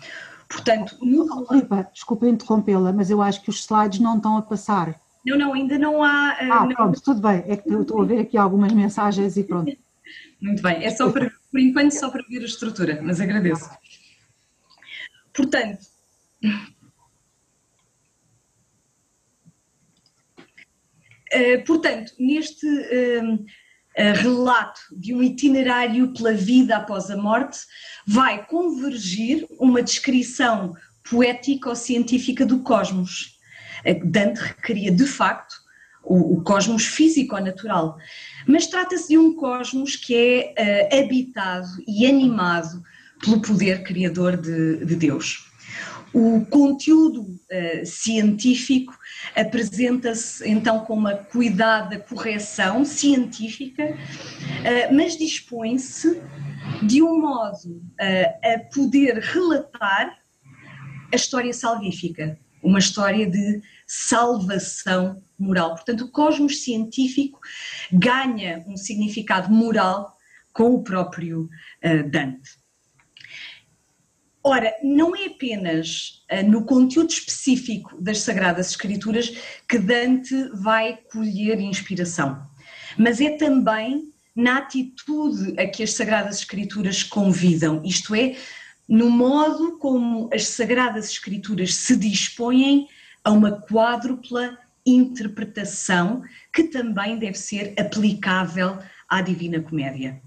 Portanto, 0.49 0.97
no... 1.02 1.47
Filipa, 1.47 1.88
desculpa 1.92 2.28
interrompê-la, 2.28 2.92
mas 2.92 3.11
eu 3.11 3.21
acho 3.21 3.42
que 3.42 3.50
os 3.50 3.61
slides 3.61 4.00
não 4.00 4.16
estão 4.16 4.37
a 4.37 4.42
passar. 4.42 4.99
Não, 5.25 5.37
não, 5.37 5.52
ainda 5.52 5.78
não 5.78 6.02
há. 6.02 6.37
Eh, 6.40 6.49
ah, 6.50 6.66
não... 6.66 6.68
pronto, 6.68 7.00
tudo 7.02 7.21
bem. 7.21 7.45
É 7.47 7.57
que 7.57 7.68
eu 7.71 7.83
estou 7.83 8.02
a 8.02 8.04
ver 8.04 8.21
aqui 8.21 8.37
algumas 8.37 8.73
mensagens 8.73 9.37
e 9.37 9.45
pronto. 9.45 9.76
Muito 10.40 10.62
bem, 10.62 10.85
é 10.85 10.90
só 10.90 11.11
para 11.11 11.30
por 11.50 11.60
enquanto 11.60 11.92
só 11.92 12.10
para 12.10 12.24
ver 12.28 12.42
a 12.42 12.46
estrutura, 12.46 13.00
mas 13.02 13.20
agradeço. 13.20 13.68
Portanto, 15.32 15.86
Uh, 21.34 21.62
portanto, 21.66 22.12
neste 22.18 22.66
uh, 22.66 23.34
uh, 23.34 24.14
relato 24.14 24.80
de 24.92 25.14
um 25.14 25.22
itinerário 25.22 26.10
pela 26.14 26.32
vida 26.32 26.76
após 26.76 27.10
a 27.10 27.18
morte, 27.18 27.58
vai 28.06 28.46
convergir 28.46 29.46
uma 29.60 29.82
descrição 29.82 30.74
poético-científica 31.10 32.46
do 32.46 32.60
cosmos. 32.60 33.38
Dante 34.06 34.38
requeria, 34.38 34.90
de 34.90 35.06
facto, 35.06 35.54
o, 36.08 36.42
cosmos 36.42 36.86
físico-natural, 36.86 37.98
mas 38.46 38.66
trata-se 38.66 39.08
de 39.08 39.18
um 39.18 39.34
cosmos 39.34 39.96
que 39.96 40.54
é 40.56 40.88
uh, 40.92 41.04
habitado 41.04 41.68
e 41.86 42.06
animado 42.06 42.82
pelo 43.20 43.40
poder 43.40 43.82
criador 43.82 44.36
de, 44.36 44.84
de 44.84 44.96
Deus. 44.96 45.46
O 46.14 46.46
conteúdo 46.46 47.22
uh, 47.22 47.84
científico 47.84 48.96
apresenta-se 49.36 50.48
então 50.48 50.80
com 50.80 50.94
uma 50.94 51.14
cuidada 51.14 51.98
correção 51.98 52.84
científica, 52.84 53.84
uh, 53.84 54.94
mas 54.94 55.16
dispõe-se 55.16 56.20
de 56.82 57.02
um 57.02 57.20
modo 57.20 57.82
a 57.98 58.58
poder 58.74 59.18
relatar 59.18 60.18
a 61.10 61.16
história 61.16 61.52
salvífica, 61.52 62.38
uma 62.62 62.78
história 62.78 63.28
de 63.28 63.62
salvação 63.86 65.22
moral. 65.38 65.74
Portanto, 65.74 66.02
o 66.02 66.10
cosmos 66.10 66.62
científico 66.62 67.38
ganha 67.92 68.64
um 68.66 68.76
significado 68.76 69.50
moral 69.50 70.16
com 70.52 70.74
o 70.74 70.82
próprio 70.82 71.48
uh, 71.84 72.10
Dante. 72.10 72.58
Ora, 74.42 74.72
não 74.82 75.14
é 75.14 75.26
apenas 75.26 76.24
uh, 76.32 76.48
no 76.48 76.64
conteúdo 76.64 77.10
específico 77.10 78.00
das 78.00 78.20
Sagradas 78.20 78.70
Escrituras 78.70 79.32
que 79.68 79.78
Dante 79.78 80.34
vai 80.54 80.98
colher 81.12 81.60
inspiração, 81.60 82.42
mas 82.96 83.20
é 83.20 83.36
também 83.36 84.12
na 84.34 84.58
atitude 84.58 85.60
a 85.60 85.66
que 85.66 85.82
as 85.82 85.94
Sagradas 85.94 86.38
Escrituras 86.38 87.02
convidam, 87.02 87.82
isto 87.84 88.14
é, 88.14 88.36
no 88.88 89.11
modo 89.11 89.78
como 89.78 90.30
as 90.33 90.47
Sagradas 90.47 91.11
Escrituras 91.11 91.75
se 91.75 91.97
dispõem 91.97 92.88
a 93.23 93.30
uma 93.30 93.61
quádrupla 93.61 94.57
interpretação 94.87 96.23
que 96.52 96.64
também 96.64 97.18
deve 97.18 97.37
ser 97.37 97.75
aplicável 97.78 98.78
à 99.09 99.21
Divina 99.21 99.61
Comédia. 99.61 100.21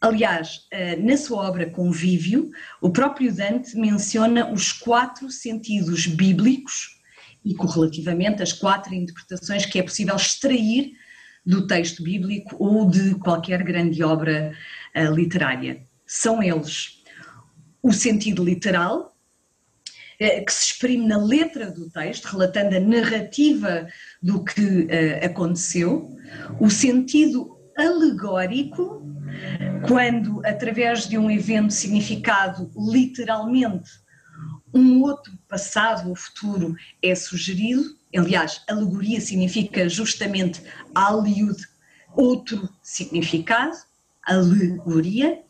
Aliás, 0.00 0.66
eh, 0.70 0.96
na 0.96 1.16
sua 1.16 1.48
obra 1.48 1.68
Convívio, 1.68 2.50
o 2.80 2.90
próprio 2.90 3.34
Dante 3.34 3.76
menciona 3.76 4.52
os 4.52 4.72
quatro 4.72 5.28
sentidos 5.30 6.06
bíblicos 6.06 7.00
e 7.44 7.54
correlativamente 7.54 8.42
as 8.42 8.52
quatro 8.52 8.94
interpretações 8.94 9.66
que 9.66 9.78
é 9.78 9.82
possível 9.82 10.14
extrair 10.14 10.92
do 11.44 11.66
texto 11.66 12.02
bíblico 12.02 12.54
ou 12.58 12.88
de 12.88 13.14
qualquer 13.16 13.62
grande 13.64 14.04
obra 14.04 14.52
eh, 14.94 15.04
literária. 15.06 15.82
São 16.06 16.42
eles 16.42 16.97
o 17.82 17.92
sentido 17.92 18.44
literal, 18.44 19.16
eh, 20.18 20.40
que 20.40 20.52
se 20.52 20.72
exprime 20.72 21.06
na 21.06 21.16
letra 21.16 21.70
do 21.70 21.88
texto, 21.90 22.26
relatando 22.26 22.76
a 22.76 22.80
narrativa 22.80 23.86
do 24.20 24.42
que 24.42 24.60
uh, 24.60 25.24
aconteceu, 25.24 26.16
o 26.60 26.68
sentido 26.68 27.56
alegórico, 27.76 29.00
quando 29.86 30.44
através 30.44 31.08
de 31.08 31.16
um 31.16 31.30
evento 31.30 31.72
significado 31.72 32.70
literalmente 32.76 33.90
um 34.74 35.02
outro 35.02 35.32
passado 35.48 36.08
ou 36.08 36.16
futuro 36.16 36.74
é 37.02 37.14
sugerido, 37.14 37.96
aliás, 38.16 38.62
alegoria 38.68 39.20
significa 39.20 39.88
justamente 39.88 40.62
aliud, 40.94 41.56
outro 42.14 42.68
significado, 42.82 43.76
alegoria, 44.22 45.40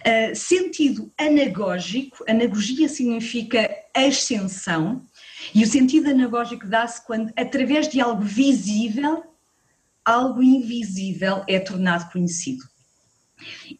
Uh, 0.00 0.34
sentido 0.34 1.12
anagógico, 1.18 2.24
anagogia 2.28 2.88
significa 2.88 3.68
ascensão, 3.94 5.04
e 5.54 5.62
o 5.62 5.66
sentido 5.66 6.10
anagógico 6.10 6.66
dá-se 6.66 7.04
quando, 7.04 7.32
através 7.36 7.88
de 7.88 8.00
algo 8.00 8.22
visível, 8.22 9.24
algo 10.04 10.42
invisível 10.42 11.44
é 11.48 11.58
tornado 11.58 12.10
conhecido. 12.12 12.64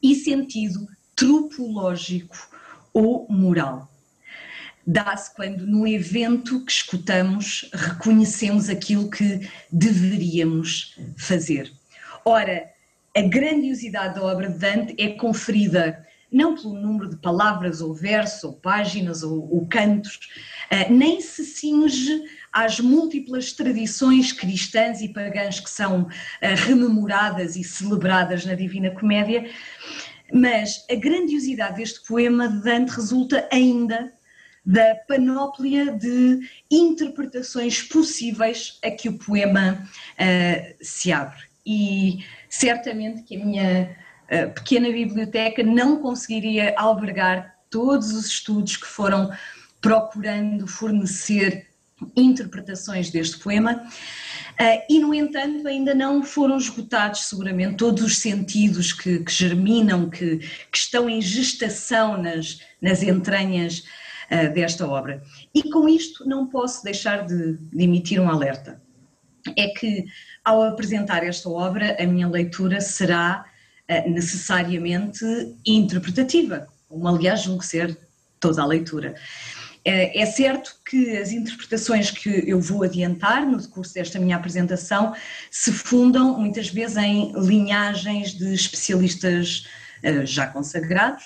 E 0.02 0.14
sentido 0.14 0.86
tropológico 1.14 2.36
ou 2.92 3.26
moral. 3.28 3.88
Dá-se 4.86 5.34
quando, 5.34 5.66
no 5.66 5.86
evento 5.86 6.64
que 6.64 6.72
escutamos, 6.72 7.68
reconhecemos 7.72 8.68
aquilo 8.68 9.10
que 9.10 9.48
deveríamos 9.70 10.96
fazer. 11.16 11.70
Ora, 12.24 12.70
a 13.16 13.20
grandiosidade 13.20 14.14
da 14.14 14.22
obra 14.22 14.48
de 14.48 14.58
Dante 14.58 14.94
é 14.98 15.10
conferida 15.10 16.06
não 16.30 16.54
pelo 16.54 16.74
número 16.74 17.08
de 17.08 17.16
palavras 17.16 17.80
ou 17.80 17.94
versos 17.94 18.44
ou 18.44 18.52
páginas 18.52 19.22
ou, 19.22 19.52
ou 19.52 19.66
cantos, 19.66 20.18
uh, 20.72 20.92
nem 20.92 21.20
se 21.20 21.44
cinge 21.44 22.22
às 22.52 22.80
múltiplas 22.80 23.52
tradições 23.52 24.32
cristãs 24.32 25.00
e 25.00 25.08
pagãs 25.08 25.60
que 25.60 25.70
são 25.70 26.02
uh, 26.02 26.08
rememoradas 26.66 27.56
e 27.56 27.64
celebradas 27.64 28.44
na 28.44 28.54
Divina 28.54 28.90
Comédia, 28.90 29.50
mas 30.32 30.84
a 30.90 30.94
grandiosidade 30.94 31.76
deste 31.76 32.06
poema 32.06 32.48
de 32.48 32.62
Dante 32.62 32.90
resulta 32.90 33.48
ainda 33.50 34.12
da 34.64 34.94
panóplia 35.08 35.92
de 35.92 36.40
interpretações 36.70 37.82
possíveis 37.82 38.78
a 38.84 38.90
que 38.90 39.08
o 39.08 39.16
poema 39.18 39.82
uh, 40.12 40.76
se 40.84 41.10
abre. 41.10 41.38
E 41.64 42.24
certamente 42.50 43.22
que 43.22 43.36
a 43.36 43.44
minha 43.44 43.96
pequena 44.54 44.90
biblioteca 44.90 45.62
não 45.62 46.02
conseguiria 46.02 46.74
albergar 46.76 47.56
todos 47.70 48.12
os 48.12 48.26
estudos 48.26 48.76
que 48.76 48.86
foram 48.86 49.30
procurando 49.80 50.66
fornecer 50.66 51.68
interpretações 52.16 53.10
deste 53.10 53.38
poema. 53.38 53.82
Uh, 54.60 54.82
e, 54.88 54.98
no 54.98 55.14
entanto, 55.14 55.66
ainda 55.66 55.94
não 55.94 56.22
foram 56.22 56.56
esgotados, 56.56 57.26
seguramente, 57.26 57.76
todos 57.76 58.02
os 58.02 58.18
sentidos 58.18 58.92
que, 58.92 59.20
que 59.20 59.32
germinam, 59.32 60.08
que, 60.08 60.38
que, 60.38 60.78
estão 60.78 61.08
em 61.08 61.20
gestação 61.20 62.20
nas, 62.20 62.60
nas 62.80 63.02
entranhas 63.02 63.84
uh, 64.30 64.52
desta 64.52 64.86
obra. 64.86 65.22
E 65.54 65.70
com 65.70 65.88
isto 65.88 66.28
não 66.28 66.46
posso 66.46 66.82
deixar 66.82 67.24
de, 67.24 67.56
de 67.56 67.84
emitir 67.84 68.20
um 68.20 68.28
alerta. 68.28 68.80
É 69.56 69.68
que 69.68 70.04
ao 70.44 70.62
apresentar 70.62 71.24
esta 71.24 71.48
obra, 71.48 71.96
a 72.00 72.06
minha 72.06 72.28
leitura 72.28 72.80
será 72.80 73.44
necessariamente 74.06 75.24
interpretativa, 75.64 76.68
como 76.88 77.08
aliás 77.08 77.42
julgo 77.42 77.64
ser 77.64 77.96
toda 78.38 78.62
a 78.62 78.66
leitura. 78.66 79.14
Uh, 79.86 80.10
é 80.14 80.26
certo 80.26 80.76
que 80.84 81.16
as 81.16 81.32
interpretações 81.32 82.10
que 82.10 82.28
eu 82.46 82.60
vou 82.60 82.82
adiantar 82.82 83.46
no 83.46 83.56
decurso 83.56 83.94
desta 83.94 84.18
minha 84.18 84.36
apresentação 84.36 85.14
se 85.50 85.72
fundam 85.72 86.38
muitas 86.38 86.68
vezes 86.68 86.96
em 86.96 87.32
linhagens 87.32 88.32
de 88.32 88.52
especialistas 88.52 89.66
uh, 90.04 90.26
já 90.26 90.46
consagrados, 90.46 91.24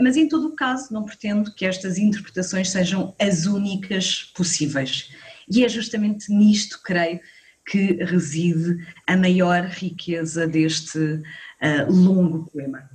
mas 0.00 0.16
em 0.16 0.28
todo 0.28 0.46
o 0.46 0.54
caso 0.54 0.94
não 0.94 1.04
pretendo 1.04 1.52
que 1.52 1.66
estas 1.66 1.98
interpretações 1.98 2.70
sejam 2.70 3.12
as 3.18 3.44
únicas 3.44 4.22
possíveis. 4.34 5.10
E 5.50 5.64
é 5.64 5.68
justamente 5.68 6.32
nisto, 6.32 6.80
creio, 6.80 7.20
que 7.66 7.94
reside 8.04 8.86
a 9.06 9.16
maior 9.16 9.64
riqueza 9.64 10.46
deste 10.46 11.22
uh, 11.64 11.92
longo 11.92 12.44
poema. 12.50 12.90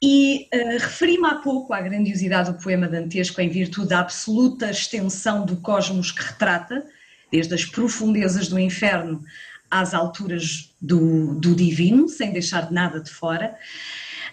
E 0.00 0.48
uh, 0.54 0.78
referi-me 0.78 1.26
há 1.26 1.34
pouco 1.36 1.72
à 1.72 1.80
grandiosidade 1.80 2.52
do 2.52 2.58
poema 2.58 2.86
dantesco 2.86 3.40
em 3.40 3.48
virtude 3.48 3.88
da 3.88 4.00
absoluta 4.00 4.70
extensão 4.70 5.44
do 5.44 5.56
cosmos 5.56 6.12
que 6.12 6.22
retrata, 6.22 6.86
desde 7.30 7.54
as 7.54 7.64
profundezas 7.64 8.48
do 8.48 8.58
inferno 8.58 9.20
às 9.70 9.92
alturas 9.92 10.74
do, 10.80 11.34
do 11.34 11.54
divino, 11.54 12.08
sem 12.08 12.32
deixar 12.32 12.70
nada 12.70 13.00
de 13.00 13.10
fora. 13.10 13.56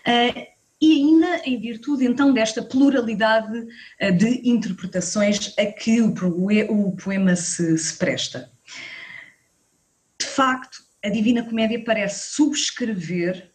Uh, 0.07 0.55
e 0.79 0.91
ainda 0.91 1.41
em 1.45 1.59
virtude 1.59 2.05
então 2.05 2.33
desta 2.33 2.61
pluralidade 2.61 3.65
de 4.17 4.47
interpretações 4.47 5.53
a 5.57 5.65
que 5.65 6.01
o, 6.01 6.13
o 6.69 6.95
poema 6.97 7.33
se, 7.35 7.77
se 7.77 7.97
presta 7.97 8.51
de 10.19 10.25
facto, 10.25 10.84
a 11.05 11.09
Divina 11.09 11.43
Comédia 11.43 11.83
parece 11.83 12.33
subscrever 12.33 13.51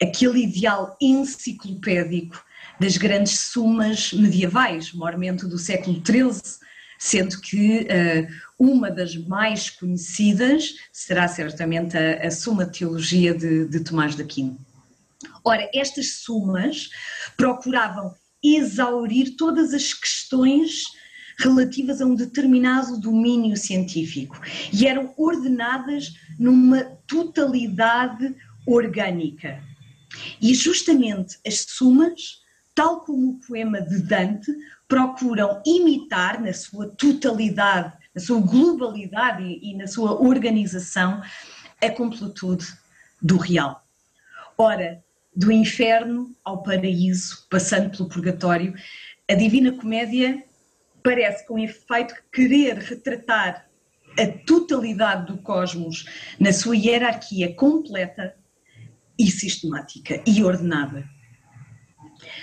aquele 0.00 0.42
ideal 0.42 0.94
enciclopédico 1.00 2.44
das 2.78 2.98
grandes 2.98 3.38
sumas 3.38 4.12
medievais, 4.12 4.92
mormente 4.92 5.46
do 5.46 5.56
século 5.56 6.02
XIII, 6.04 6.58
sendo 6.98 7.40
que 7.40 7.80
uh, 7.80 8.28
uma 8.58 8.90
das 8.90 9.16
mais 9.16 9.70
conhecidas 9.70 10.74
será 10.92 11.26
certamente 11.28 11.96
a, 11.96 12.26
a 12.26 12.30
Suma 12.30 12.66
Teologia 12.66 13.34
de, 13.34 13.66
de 13.66 13.80
Tomás 13.80 14.14
de 14.14 14.22
Aquino. 14.22 14.58
Ora, 15.42 15.68
estas 15.74 16.16
sumas 16.16 16.90
procuravam 17.36 18.14
exaurir 18.42 19.34
todas 19.36 19.72
as 19.72 19.94
questões 19.94 20.84
relativas 21.38 22.00
a 22.00 22.06
um 22.06 22.14
determinado 22.14 22.98
domínio 22.98 23.56
científico 23.56 24.40
e 24.72 24.86
eram 24.86 25.12
ordenadas 25.16 26.14
numa 26.38 26.84
totalidade 27.06 28.34
orgânica. 28.66 29.62
E 30.40 30.54
justamente 30.54 31.38
as 31.46 31.60
sumas, 31.60 32.42
tal 32.74 33.00
como 33.00 33.30
o 33.30 33.40
poema 33.46 33.80
de 33.80 33.98
Dante, 34.02 34.52
procuram 34.86 35.62
imitar 35.64 36.40
na 36.40 36.52
sua 36.52 36.88
totalidade, 36.88 37.92
na 38.14 38.20
sua 38.20 38.40
globalidade 38.40 39.58
e, 39.62 39.74
na 39.74 39.86
sua 39.86 40.20
organização 40.20 41.22
a 41.80 41.90
completude 41.90 42.66
do 43.20 43.36
real. 43.36 43.84
Ora, 44.56 45.02
do 45.34 45.50
inferno 45.50 46.30
ao 46.44 46.62
paraíso, 46.62 47.46
passando 47.48 47.90
pelo 47.90 48.08
purgatório, 48.08 48.74
a 49.28 49.34
Divina 49.34 49.72
Comédia 49.72 50.44
parece 51.02 51.46
com 51.46 51.58
efeito 51.58 52.14
querer 52.32 52.78
retratar 52.78 53.68
a 54.18 54.26
totalidade 54.46 55.26
do 55.26 55.38
cosmos 55.38 56.04
na 56.38 56.52
sua 56.52 56.76
hierarquia 56.76 57.54
completa 57.54 58.34
e 59.18 59.30
sistemática 59.30 60.22
e 60.26 60.42
ordenada. 60.42 61.08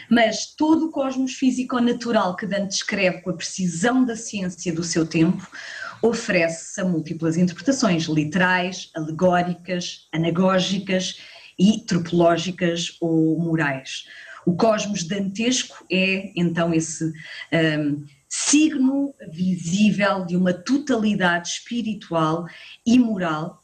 Mas 0.09 0.53
todo 0.55 0.87
o 0.87 0.91
cosmos 0.91 1.33
físico-natural 1.33 2.35
que 2.35 2.45
Dante 2.45 2.69
descreve 2.69 3.21
com 3.21 3.29
a 3.29 3.35
precisão 3.35 4.03
da 4.03 4.15
ciência 4.15 4.73
do 4.73 4.83
seu 4.83 5.05
tempo 5.05 5.47
oferece-se 6.01 6.81
a 6.81 6.85
múltiplas 6.85 7.37
interpretações 7.37 8.05
literais, 8.05 8.89
alegóricas, 8.95 10.07
anagógicas 10.13 11.19
e 11.57 11.85
tropológicas 11.85 12.97
ou 13.01 13.37
morais. 13.39 14.05
O 14.45 14.55
cosmos 14.55 15.03
dantesco 15.03 15.85
é 15.91 16.31
então 16.35 16.73
esse 16.73 17.11
um, 17.53 18.05
signo 18.29 19.13
visível 19.31 20.23
de 20.23 20.37
uma 20.37 20.53
totalidade 20.53 21.49
espiritual 21.49 22.47
e 22.85 22.99
moral 22.99 23.63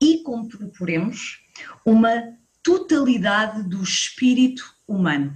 e, 0.00 0.22
como 0.24 0.48
proporemos, 0.48 1.38
uma 1.86 2.36
totalidade 2.62 3.62
do 3.62 3.82
espírito 3.82 4.74
humano. 4.86 5.34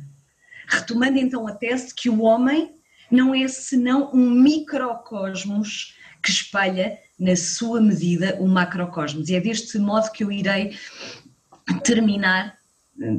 Retomando 0.67 1.19
então 1.19 1.47
a 1.47 1.53
tese 1.53 1.95
que 1.95 2.11
o 2.11 2.23
homem 2.23 2.75
não 3.11 3.35
é 3.35 3.47
senão 3.47 4.11
um 4.13 4.31
microcosmos 4.31 5.97
que 6.23 6.31
espalha 6.31 6.99
na 7.19 7.37
sua 7.37 7.81
medida 7.81 8.37
o 8.41 8.49
macrocosmos. 8.49 9.29
E 9.29 9.37
é 9.37 9.41
deste 9.41 9.79
modo 9.79 10.11
que 10.11 10.25
eu 10.25 10.33
irei 10.33 10.77
terminar 11.85 12.57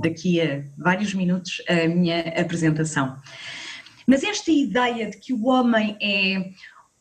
daqui 0.02 0.42
a 0.42 0.64
vários 0.78 1.14
minutos 1.14 1.62
a 1.68 1.88
minha 1.88 2.22
apresentação. 2.40 3.18
Mas 4.06 4.24
esta 4.24 4.52
ideia 4.52 5.10
de 5.10 5.18
que 5.18 5.34
o 5.34 5.46
homem 5.46 5.98
é 6.02 6.52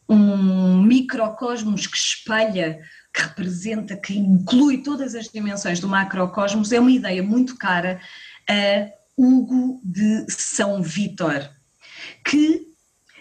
um 0.09 0.83
microcosmos 0.83 1.87
que 1.87 1.97
espelha, 1.97 2.81
que 3.13 3.23
representa, 3.23 3.97
que 3.97 4.17
inclui 4.17 4.83
todas 4.83 5.15
as 5.15 5.29
dimensões 5.29 5.81
do 5.81 5.89
macrocosmos, 5.89 6.73
é 6.73 6.81
uma 6.81 6.91
ideia 6.91 7.23
muito 7.23 7.57
cara 7.57 8.01
a 8.49 8.91
Hugo 9.17 9.81
de 9.85 10.27
São 10.29 10.83
Vítor, 10.83 11.49
que 12.25 12.67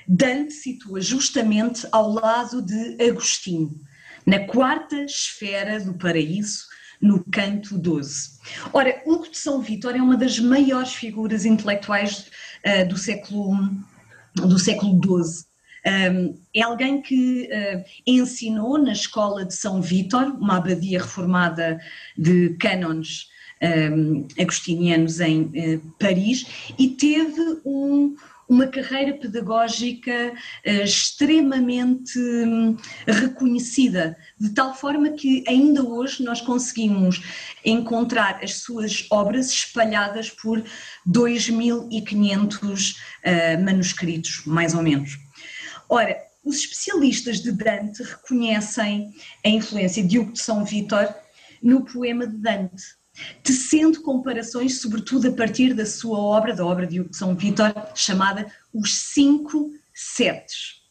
Dante 0.07 0.51
situa 0.53 0.99
justamente 0.99 1.87
ao 1.91 2.11
lado 2.11 2.61
de 2.61 2.97
Agostinho, 3.01 3.79
na 4.25 4.39
quarta 4.39 5.03
esfera 5.03 5.79
do 5.79 5.93
paraíso, 5.93 6.65
no 7.01 7.23
canto 7.25 7.77
12. 7.77 8.39
Ora, 8.71 9.01
Hugo 9.05 9.29
de 9.29 9.37
São 9.37 9.61
Vítor 9.61 9.95
é 9.95 10.01
uma 10.01 10.17
das 10.17 10.39
maiores 10.39 10.93
figuras 10.93 11.45
intelectuais 11.45 12.31
uh, 12.65 12.87
do 12.87 12.97
século 12.97 13.57
do 14.35 14.57
século 14.57 14.99
XII. 15.23 15.45
Um, 15.85 16.39
é 16.55 16.61
alguém 16.61 17.01
que 17.01 17.49
uh, 17.51 17.83
ensinou 18.07 18.77
na 18.77 18.93
escola 18.93 19.45
de 19.45 19.53
São 19.53 19.81
Vítor, 19.81 20.23
uma 20.39 20.57
abadia 20.57 21.01
reformada 21.01 21.79
de 22.17 22.55
cânones 22.55 23.27
um, 23.61 24.27
agostinianos 24.39 25.19
em 25.19 25.41
uh, 25.43 25.93
Paris, 25.99 26.73
e 26.77 26.89
teve 26.89 27.59
um, 27.65 28.15
uma 28.47 28.67
carreira 28.67 29.13
pedagógica 29.13 30.33
uh, 30.65 30.69
extremamente 30.83 32.19
um, 32.19 32.77
reconhecida, 33.07 34.17
de 34.39 34.49
tal 34.49 34.75
forma 34.75 35.11
que 35.11 35.43
ainda 35.47 35.83
hoje 35.83 36.23
nós 36.23 36.41
conseguimos 36.41 37.21
encontrar 37.63 38.43
as 38.43 38.55
suas 38.55 39.05
obras 39.09 39.51
espalhadas 39.51 40.29
por 40.29 40.63
2.500 41.07 42.95
uh, 42.95 43.63
manuscritos, 43.63 44.43
mais 44.45 44.73
ou 44.73 44.81
menos. 44.81 45.17
Ora, 45.89 46.17
os 46.43 46.57
especialistas 46.57 47.39
de 47.41 47.51
Dante 47.51 48.03
reconhecem 48.03 49.13
a 49.45 49.49
influência 49.49 50.03
de 50.03 50.19
Hugo 50.19 50.33
de 50.33 50.39
São 50.39 50.65
Vítor 50.65 51.13
no 51.61 51.85
poema 51.85 52.27
de 52.27 52.37
Dante, 52.37 52.83
tecendo 53.43 54.01
comparações, 54.01 54.81
sobretudo 54.81 55.27
a 55.27 55.31
partir 55.31 55.73
da 55.73 55.85
sua 55.85 56.17
obra, 56.17 56.55
da 56.55 56.65
obra 56.65 56.87
de 56.87 56.99
Hugo 56.99 57.13
São 57.13 57.35
Vítor, 57.35 57.73
chamada 57.95 58.51
Os 58.73 58.93
Cinco 59.13 59.71
Setes, 59.93 60.81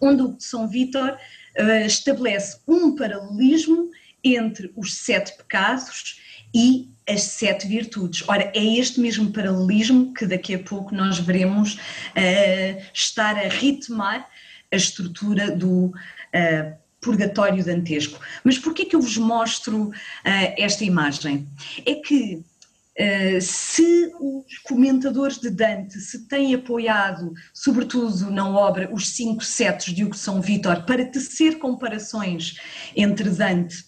onde 0.00 0.22
Hugo 0.22 0.40
São 0.40 0.68
Vítor 0.68 1.16
uh, 1.58 1.86
estabelece 1.86 2.60
um 2.68 2.94
paralelismo 2.94 3.90
entre 4.22 4.72
os 4.76 4.94
sete 4.94 5.36
pecados 5.36 6.20
e 6.54 6.90
as 7.08 7.22
sete 7.22 7.66
virtudes. 7.66 8.22
Ora, 8.28 8.52
é 8.54 8.64
este 8.78 9.00
mesmo 9.00 9.32
paralelismo 9.32 10.12
que 10.14 10.26
daqui 10.26 10.54
a 10.54 10.58
pouco 10.58 10.94
nós 10.94 11.18
veremos 11.18 11.74
uh, 11.74 12.82
estar 12.92 13.36
a 13.36 13.48
ritmar 13.48 14.28
a 14.70 14.76
estrutura 14.76 15.50
do 15.50 15.86
uh, 15.86 16.82
purgatório 17.02 17.62
dantesco. 17.62 18.18
Mas 18.42 18.58
por 18.58 18.72
que 18.72 18.82
é 18.82 18.84
que 18.86 18.96
eu 18.96 19.00
vos 19.00 19.18
mostro 19.18 19.88
uh, 19.88 19.92
esta 20.56 20.84
imagem? 20.84 21.46
É 21.84 21.96
que 21.96 22.42
Uh, 22.92 23.40
se 23.40 24.12
os 24.20 24.58
comentadores 24.64 25.38
de 25.38 25.48
Dante 25.48 25.98
se 25.98 26.28
têm 26.28 26.54
apoiado, 26.54 27.32
sobretudo 27.54 28.30
na 28.30 28.46
obra 28.46 28.90
Os 28.92 29.08
Cinco 29.08 29.42
Setos 29.42 29.94
de 29.94 30.04
Hugo 30.04 30.12
de 30.12 30.18
São 30.18 30.42
Vítor, 30.42 30.84
para 30.84 31.06
tecer 31.06 31.58
comparações 31.58 32.60
entre 32.94 33.30
Dante 33.30 33.86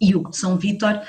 e 0.00 0.12
Hugo 0.12 0.30
de 0.30 0.38
São 0.38 0.58
Vítor, 0.58 1.00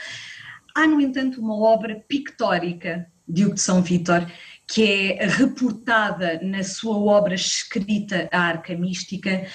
há, 0.76 0.86
no 0.86 1.02
entanto, 1.02 1.42
uma 1.42 1.56
obra 1.56 2.06
pictórica 2.08 3.08
de 3.28 3.46
Hugo 3.46 3.56
de 3.56 3.62
São 3.62 3.82
Vítor 3.82 4.28
que 4.68 5.14
é 5.14 5.28
reportada 5.28 6.40
na 6.42 6.64
sua 6.64 6.98
obra 6.98 7.36
escrita 7.36 8.30
A 8.32 8.40
Arca 8.40 8.76
Mística, 8.76 9.46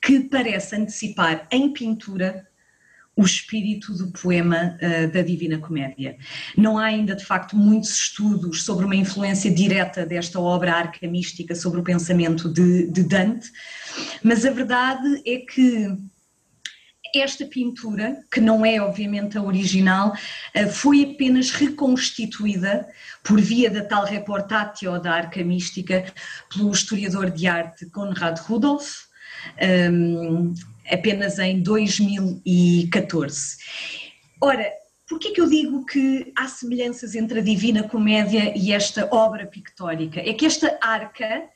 que 0.00 0.20
parece 0.20 0.76
antecipar 0.76 1.46
em 1.50 1.72
pintura 1.72 2.46
o 3.18 3.24
espírito 3.24 3.92
do 3.94 4.12
poema 4.12 4.78
uh, 4.80 5.10
da 5.10 5.22
Divina 5.22 5.58
Comédia. 5.58 6.16
Não 6.56 6.78
há 6.78 6.84
ainda, 6.84 7.16
de 7.16 7.24
facto, 7.24 7.56
muitos 7.56 7.90
estudos 7.90 8.62
sobre 8.62 8.84
uma 8.84 8.94
influência 8.94 9.50
direta 9.50 10.06
desta 10.06 10.38
obra 10.38 10.72
arca 10.72 11.04
mística 11.08 11.52
sobre 11.52 11.80
o 11.80 11.82
pensamento 11.82 12.48
de, 12.48 12.88
de 12.88 13.02
Dante, 13.02 13.50
mas 14.22 14.46
a 14.46 14.50
verdade 14.52 15.20
é 15.26 15.38
que 15.38 15.88
esta 17.12 17.44
pintura, 17.44 18.18
que 18.30 18.40
não 18.40 18.64
é 18.64 18.80
obviamente 18.80 19.36
a 19.36 19.42
original, 19.42 20.12
uh, 20.54 20.68
foi 20.68 21.10
apenas 21.12 21.50
reconstituída 21.50 22.86
por 23.24 23.40
via 23.40 23.68
da 23.68 23.84
tal 23.84 24.04
reportatio 24.04 24.96
da 25.00 25.12
arca 25.12 25.42
mística 25.42 26.04
pelo 26.54 26.70
historiador 26.70 27.32
de 27.32 27.48
arte 27.48 27.90
Conrad 27.90 28.38
Rudolph, 28.38 29.07
um, 29.90 30.54
apenas 30.90 31.38
em 31.38 31.62
2014. 31.62 33.56
Ora, 34.40 34.70
por 35.08 35.18
que 35.18 35.40
eu 35.40 35.48
digo 35.48 35.86
que 35.86 36.32
há 36.36 36.46
semelhanças 36.48 37.14
entre 37.14 37.40
a 37.40 37.42
Divina 37.42 37.82
Comédia 37.82 38.52
e 38.56 38.72
esta 38.72 39.08
obra 39.10 39.46
pictórica? 39.46 40.20
É 40.20 40.34
que 40.34 40.44
esta 40.44 40.78
arca 40.82 41.48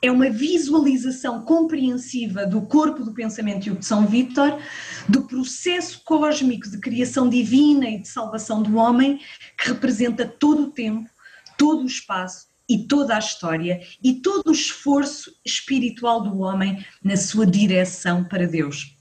é 0.00 0.10
uma 0.10 0.30
visualização 0.30 1.42
compreensiva 1.44 2.46
do 2.46 2.62
corpo 2.62 3.02
do 3.02 3.12
pensamento 3.12 3.70
de 3.74 3.84
São 3.84 4.06
Vítor, 4.06 4.60
do 5.08 5.22
processo 5.22 6.02
cósmico 6.04 6.70
de 6.70 6.78
criação 6.78 7.28
divina 7.28 7.88
e 7.88 7.98
de 7.98 8.08
salvação 8.08 8.62
do 8.62 8.76
homem, 8.76 9.18
que 9.58 9.68
representa 9.68 10.26
todo 10.26 10.64
o 10.64 10.70
tempo, 10.70 11.10
todo 11.56 11.82
o 11.82 11.86
espaço 11.86 12.47
e 12.68 12.86
toda 12.86 13.16
a 13.16 13.18
história 13.18 13.80
e 14.02 14.14
todo 14.14 14.48
o 14.48 14.52
esforço 14.52 15.32
espiritual 15.44 16.22
do 16.22 16.38
homem 16.40 16.84
na 17.02 17.16
sua 17.16 17.46
direção 17.46 18.24
para 18.24 18.46
Deus. 18.46 18.96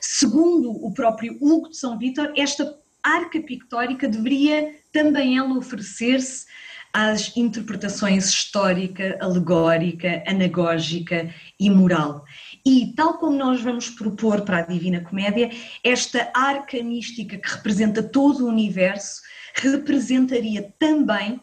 Segundo 0.00 0.70
o 0.70 0.92
próprio 0.92 1.36
Hugo 1.40 1.70
de 1.70 1.76
São 1.76 1.98
Vítor, 1.98 2.32
esta 2.36 2.78
arca 3.02 3.40
pictórica 3.40 4.08
deveria 4.08 4.74
também 4.92 5.38
ela 5.38 5.56
oferecer-se 5.56 6.46
às 6.92 7.36
interpretações 7.36 8.28
histórica, 8.28 9.16
alegórica, 9.20 10.22
anagógica 10.26 11.32
e 11.58 11.70
moral. 11.70 12.24
E, 12.66 12.92
tal 12.96 13.18
como 13.18 13.36
nós 13.36 13.60
vamos 13.62 13.90
propor 13.90 14.42
para 14.42 14.58
a 14.58 14.66
Divina 14.66 15.00
Comédia, 15.00 15.50
esta 15.84 16.30
arca 16.34 16.82
mística 16.82 17.38
que 17.38 17.48
representa 17.48 18.02
todo 18.02 18.44
o 18.44 18.48
universo 18.48 19.22
representaria 19.54 20.74
também 20.78 21.40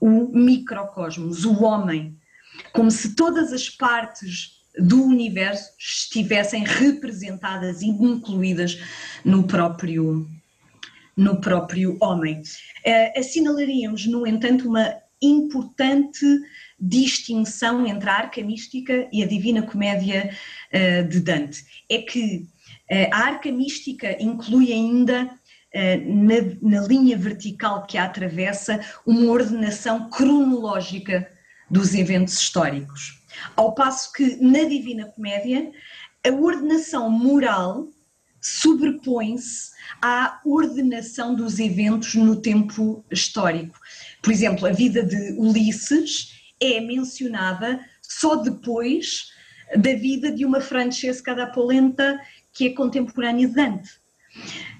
o 0.00 0.28
microcosmos, 0.32 1.44
o 1.44 1.62
homem, 1.62 2.16
como 2.72 2.90
se 2.90 3.14
todas 3.14 3.52
as 3.52 3.68
partes 3.68 4.58
do 4.78 5.02
universo 5.02 5.72
estivessem 5.78 6.64
representadas 6.64 7.82
e 7.82 7.88
incluídas 7.88 8.78
no 9.24 9.44
próprio 9.46 10.26
no 11.16 11.40
próprio 11.40 11.96
homem. 12.00 12.40
Uh, 12.86 13.18
assinalaríamos, 13.18 14.06
no 14.06 14.24
entanto, 14.24 14.68
uma 14.68 14.94
importante 15.20 16.24
distinção 16.78 17.84
entre 17.84 18.08
a 18.08 18.14
arca 18.14 18.40
mística 18.40 19.08
e 19.12 19.20
a 19.20 19.26
Divina 19.26 19.62
Comédia 19.62 20.30
uh, 20.72 21.08
de 21.08 21.18
Dante. 21.18 21.64
É 21.90 21.98
que 22.02 22.46
uh, 22.88 23.08
a 23.12 23.18
arca 23.18 23.50
mística 23.50 24.16
inclui 24.22 24.72
ainda 24.72 25.28
na, 26.06 26.80
na, 26.80 26.86
linha 26.86 27.16
vertical 27.16 27.86
que 27.86 27.96
a 27.96 28.04
atravessa, 28.04 28.80
uma 29.06 29.30
ordenação 29.30 30.08
cronológica 30.10 31.30
dos 31.70 31.94
eventos 31.94 32.34
históricos. 32.34 33.22
Ao 33.54 33.74
passo 33.74 34.12
que 34.12 34.36
na 34.36 34.64
Divina 34.64 35.06
Comédia, 35.06 35.70
a 36.26 36.30
ordenação 36.30 37.10
moral 37.10 37.88
sobrepõe-se 38.40 39.70
à 40.00 40.40
ordenação 40.44 41.34
dos 41.34 41.58
eventos 41.58 42.14
no 42.14 42.36
tempo 42.40 43.04
histórico. 43.10 43.78
Por 44.22 44.32
exemplo, 44.32 44.66
a 44.66 44.72
vida 44.72 45.02
de 45.02 45.32
Ulisses 45.38 46.32
é 46.60 46.80
mencionada 46.80 47.80
só 48.02 48.36
depois 48.36 49.32
da 49.76 49.94
vida 49.94 50.30
de 50.30 50.44
uma 50.44 50.60
Francesca 50.60 51.34
da 51.34 51.46
Polenta 51.46 52.18
que 52.52 52.66
é 52.66 52.70
contemporânea 52.70 53.46
de 53.46 53.54
Dante. 53.54 53.90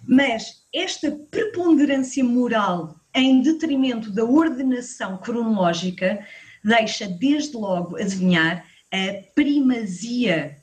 Mas 0.06 0.57
esta 0.74 1.10
preponderância 1.30 2.22
moral 2.22 2.98
em 3.14 3.40
detrimento 3.40 4.10
da 4.10 4.24
ordenação 4.24 5.18
cronológica 5.18 6.24
deixa 6.64 7.08
desde 7.08 7.56
logo 7.56 7.96
adivinhar 7.96 8.64
a 8.92 9.32
primazia 9.34 10.56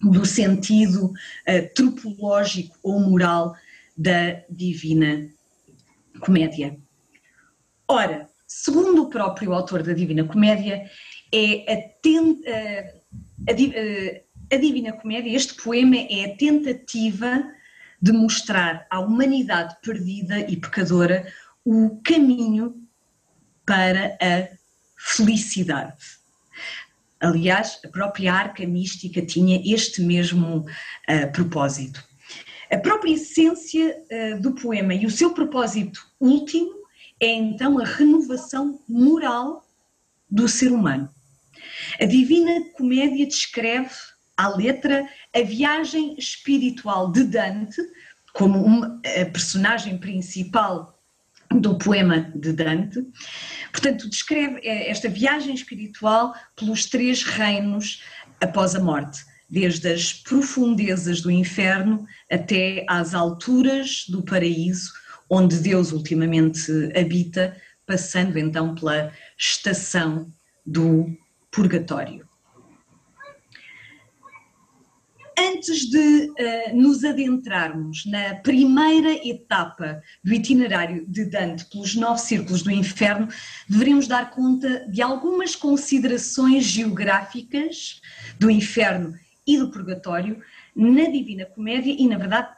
do 0.00 0.24
sentido 0.24 1.06
uh, 1.06 1.74
tropológico 1.74 2.76
ou 2.82 3.00
moral 3.00 3.54
da 3.96 4.42
Divina 4.48 5.28
Comédia. 6.20 6.76
Ora, 7.88 8.28
segundo 8.46 9.04
o 9.04 9.10
próprio 9.10 9.52
autor 9.52 9.82
da 9.82 9.92
Divina 9.92 10.24
Comédia, 10.24 10.90
é 11.32 11.72
a, 11.72 12.00
ten, 12.02 12.40
a, 12.46 13.50
a, 13.50 14.54
a 14.54 14.58
Divina 14.58 14.92
Comédia, 14.92 15.34
este 15.34 15.54
poema 15.54 15.96
é 15.96 16.26
a 16.26 16.36
tentativa 16.36 17.44
de 18.00 18.12
mostrar 18.12 18.86
à 18.90 19.00
humanidade 19.00 19.76
perdida 19.82 20.38
e 20.40 20.56
pecadora 20.56 21.26
o 21.64 22.00
caminho 22.04 22.74
para 23.64 24.16
a 24.20 24.48
felicidade. 24.96 25.96
Aliás, 27.20 27.80
a 27.84 27.88
própria 27.88 28.32
arca 28.32 28.66
mística 28.66 29.24
tinha 29.24 29.60
este 29.64 30.02
mesmo 30.02 30.58
uh, 30.58 31.32
propósito. 31.32 32.04
A 32.70 32.78
própria 32.78 33.14
essência 33.14 33.96
uh, 34.10 34.40
do 34.40 34.54
poema 34.54 34.94
e 34.94 35.06
o 35.06 35.10
seu 35.10 35.32
propósito 35.32 36.06
último 36.20 36.76
é 37.20 37.28
então 37.28 37.78
a 37.78 37.84
renovação 37.84 38.80
moral 38.88 39.66
do 40.30 40.48
ser 40.48 40.70
humano. 40.70 41.08
A 42.00 42.04
Divina 42.04 42.70
Comédia 42.76 43.26
descreve 43.26 43.94
à 44.36 44.48
letra 44.48 45.08
a 45.34 45.40
viagem 45.42 46.14
espiritual 46.18 47.10
de 47.10 47.24
Dante, 47.24 47.80
como 48.32 48.62
uma, 48.62 49.00
a 49.04 49.24
personagem 49.26 49.96
principal 49.98 50.96
do 51.50 51.78
poema 51.78 52.30
de 52.34 52.52
Dante. 52.52 53.06
Portanto, 53.70 54.08
descreve 54.10 54.60
eh, 54.62 54.90
esta 54.90 55.08
viagem 55.08 55.54
espiritual 55.54 56.34
pelos 56.54 56.86
três 56.86 57.22
reinos 57.22 58.02
após 58.40 58.74
a 58.74 58.80
morte, 58.80 59.24
desde 59.48 59.88
as 59.88 60.12
profundezas 60.12 61.20
do 61.20 61.30
inferno 61.30 62.06
até 62.30 62.84
às 62.88 63.14
alturas 63.14 64.04
do 64.08 64.22
paraíso, 64.22 64.92
onde 65.30 65.58
Deus 65.58 65.92
ultimamente 65.92 66.70
habita, 66.98 67.56
passando 67.86 68.38
então 68.38 68.74
pela 68.74 69.12
estação 69.38 70.30
do 70.64 71.16
purgatório. 71.50 72.25
Antes 75.38 75.90
de 75.90 75.98
uh, 75.98 76.76
nos 76.76 77.04
adentrarmos 77.04 78.06
na 78.06 78.36
primeira 78.36 79.12
etapa 79.26 80.02
do 80.24 80.32
itinerário 80.32 81.06
de 81.06 81.26
Dante 81.26 81.66
pelos 81.66 81.94
nove 81.94 82.20
círculos 82.20 82.62
do 82.62 82.70
inferno, 82.70 83.28
deveríamos 83.68 84.08
dar 84.08 84.30
conta 84.30 84.86
de 84.88 85.02
algumas 85.02 85.54
considerações 85.54 86.64
geográficas 86.64 88.00
do 88.38 88.50
inferno 88.50 89.14
e 89.46 89.58
do 89.58 89.70
purgatório 89.70 90.40
na 90.74 91.04
Divina 91.04 91.44
Comédia 91.44 91.94
e, 91.96 92.08
na 92.08 92.16
verdade, 92.16 92.48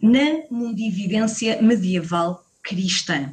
na 0.00 0.44
mundividência 0.50 1.60
medieval 1.60 2.44
cristã. 2.62 3.32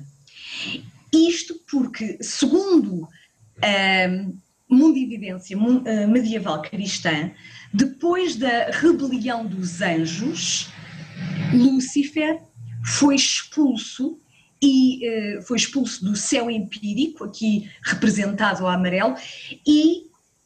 Isto 1.13 1.55
porque, 1.69 2.17
segundo 2.21 3.07
a 3.61 4.07
mundividência 4.71 5.57
eh, 5.85 6.07
medieval 6.07 6.61
cristã, 6.61 7.31
depois 7.73 8.37
da 8.37 8.69
rebelião 8.71 9.45
dos 9.45 9.81
anjos, 9.81 10.69
Lúcifer 11.53 12.41
foi 12.83 13.15
expulso 13.15 14.19
e 14.63 15.37
uh, 15.37 15.41
foi 15.41 15.57
expulso 15.57 16.05
do 16.05 16.15
céu 16.15 16.49
empírico, 16.49 17.23
aqui 17.23 17.69
representado 17.83 18.63
ao 18.63 18.71
amarelo, 18.71 19.15
e 19.65 20.03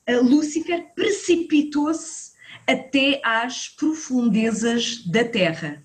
uh, 0.10 0.24
Lúcifer 0.24 0.94
precipitou-se 0.96 2.32
até 2.66 3.22
às 3.24 3.68
profundezas 3.68 5.06
da 5.06 5.24
terra, 5.24 5.84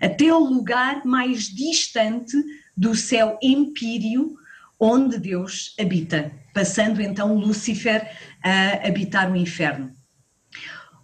até 0.00 0.28
ao 0.28 0.40
lugar 0.40 1.04
mais 1.04 1.44
distante 1.44 2.36
do 2.76 2.94
céu 2.94 3.38
empírio 3.42 4.36
onde 4.80 5.18
Deus 5.18 5.74
habita, 5.78 6.32
passando 6.54 7.02
então 7.02 7.34
Lúcifer 7.34 8.10
a 8.42 8.86
habitar 8.86 9.30
o 9.30 9.36
inferno. 9.36 9.90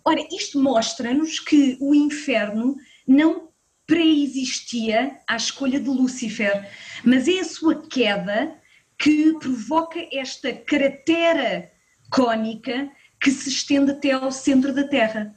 Ora, 0.05 0.27
isto 0.33 0.59
mostra-nos 0.59 1.39
que 1.39 1.77
o 1.81 1.95
inferno 1.95 2.77
não 3.07 3.51
preexistia 3.87 5.19
à 5.29 5.37
escolha 5.37 5.79
de 5.79 5.89
Lúcifer, 5.89 6.69
mas 7.05 7.29
é 7.29 7.41
a 7.41 7.45
sua 7.45 7.87
queda 7.87 8.57
que 8.99 9.35
provoca 9.39 10.01
esta 10.11 10.53
cratera 10.53 11.71
cônica 12.11 12.91
que 13.21 13.31
se 13.31 13.49
estende 13.49 13.93
até 13.93 14.13
ao 14.13 14.33
centro 14.33 14.75
da 14.75 14.89
Terra. 14.89 15.35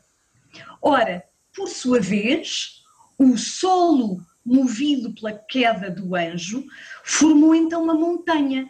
Ora, 0.82 1.24
por 1.54 1.68
sua 1.68 2.00
vez, 2.00 2.84
o 3.18 3.38
solo 3.38 4.22
movido 4.46 5.14
pela 5.14 5.34
queda 5.34 5.90
do 5.90 6.16
anjo, 6.16 6.66
formou 7.04 7.54
então 7.54 7.84
uma 7.84 7.94
montanha, 7.94 8.70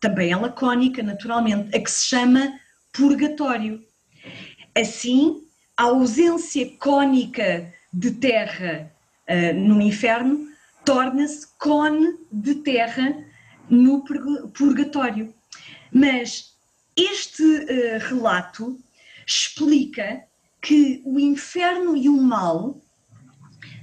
também 0.00 0.32
ela 0.32 0.50
cônica, 0.50 1.02
naturalmente, 1.02 1.74
a 1.76 1.80
que 1.80 1.90
se 1.90 2.06
chama 2.06 2.58
Purgatório. 2.92 3.82
Assim, 4.76 5.42
a 5.76 5.84
ausência 5.84 6.70
cônica 6.78 7.72
de 7.92 8.12
terra 8.12 8.92
uh, 9.28 9.54
no 9.58 9.80
inferno 9.80 10.48
torna-se 10.84 11.46
cone 11.58 12.16
de 12.30 12.56
terra 12.56 13.24
no 13.68 14.04
purgatório. 14.52 15.34
Mas 15.92 16.54
este 16.96 17.42
uh, 17.42 17.98
relato 18.08 18.78
explica 19.26 20.24
que 20.60 21.02
o 21.04 21.18
inferno 21.18 21.96
e 21.96 22.08
o 22.08 22.16
mal 22.16 22.80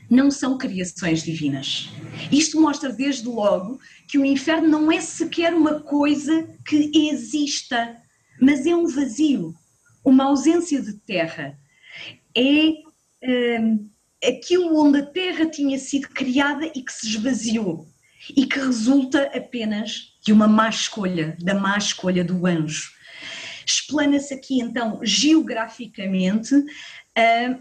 não 0.09 0.29
são 0.29 0.57
criações 0.57 1.23
divinas. 1.23 1.89
Isto 2.31 2.59
mostra 2.61 2.91
desde 2.91 3.27
logo 3.27 3.79
que 4.07 4.17
o 4.17 4.25
inferno 4.25 4.67
não 4.67 4.91
é 4.91 5.01
sequer 5.01 5.53
uma 5.53 5.79
coisa 5.79 6.47
que 6.65 6.91
exista, 7.09 7.97
mas 8.39 8.65
é 8.65 8.75
um 8.75 8.87
vazio 8.87 9.53
uma 10.05 10.25
ausência 10.25 10.79
de 10.81 10.93
terra. 10.93 11.57
É 12.37 13.59
um, 13.59 13.89
aquilo 14.23 14.79
onde 14.79 14.99
a 14.99 15.05
terra 15.05 15.47
tinha 15.47 15.79
sido 15.79 16.07
criada 16.09 16.67
e 16.67 16.81
que 16.83 16.93
se 16.93 17.07
esvaziou 17.07 17.87
e 18.35 18.45
que 18.45 18.59
resulta 18.59 19.23
apenas 19.35 20.13
de 20.23 20.31
uma 20.31 20.47
má 20.47 20.69
escolha, 20.69 21.35
da 21.41 21.55
má 21.55 21.77
escolha 21.77 22.23
do 22.23 22.45
anjo. 22.45 22.91
Explana-se 23.65 24.33
aqui 24.33 24.61
então 24.61 24.99
geograficamente 25.03 26.53
a, 27.15 27.57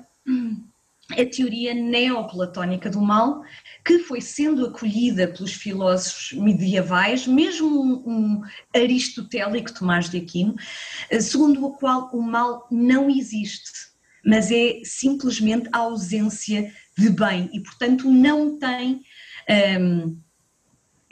a 1.12 1.24
teoria 1.26 1.74
neoplatónica 1.74 2.88
do 2.88 3.00
mal, 3.00 3.42
que 3.84 3.98
foi 3.98 4.20
sendo 4.20 4.66
acolhida 4.66 5.28
pelos 5.28 5.52
filósofos 5.52 6.32
medievais, 6.32 7.26
mesmo 7.26 7.82
um, 7.82 8.02
um 8.06 8.42
aristotélico 8.74 9.72
Tomás 9.72 10.08
de 10.08 10.18
Aquino, 10.18 10.54
eh, 11.10 11.20
segundo 11.20 11.64
o 11.64 11.72
qual 11.74 12.10
o 12.12 12.22
mal 12.22 12.66
não 12.70 13.10
existe, 13.10 13.70
mas 14.24 14.50
é 14.50 14.80
simplesmente 14.84 15.68
a 15.72 15.78
ausência 15.78 16.72
de 16.96 17.10
bem 17.10 17.50
e, 17.52 17.60
portanto, 17.60 18.10
não 18.10 18.58
tem 18.58 19.02
um, 19.78 20.18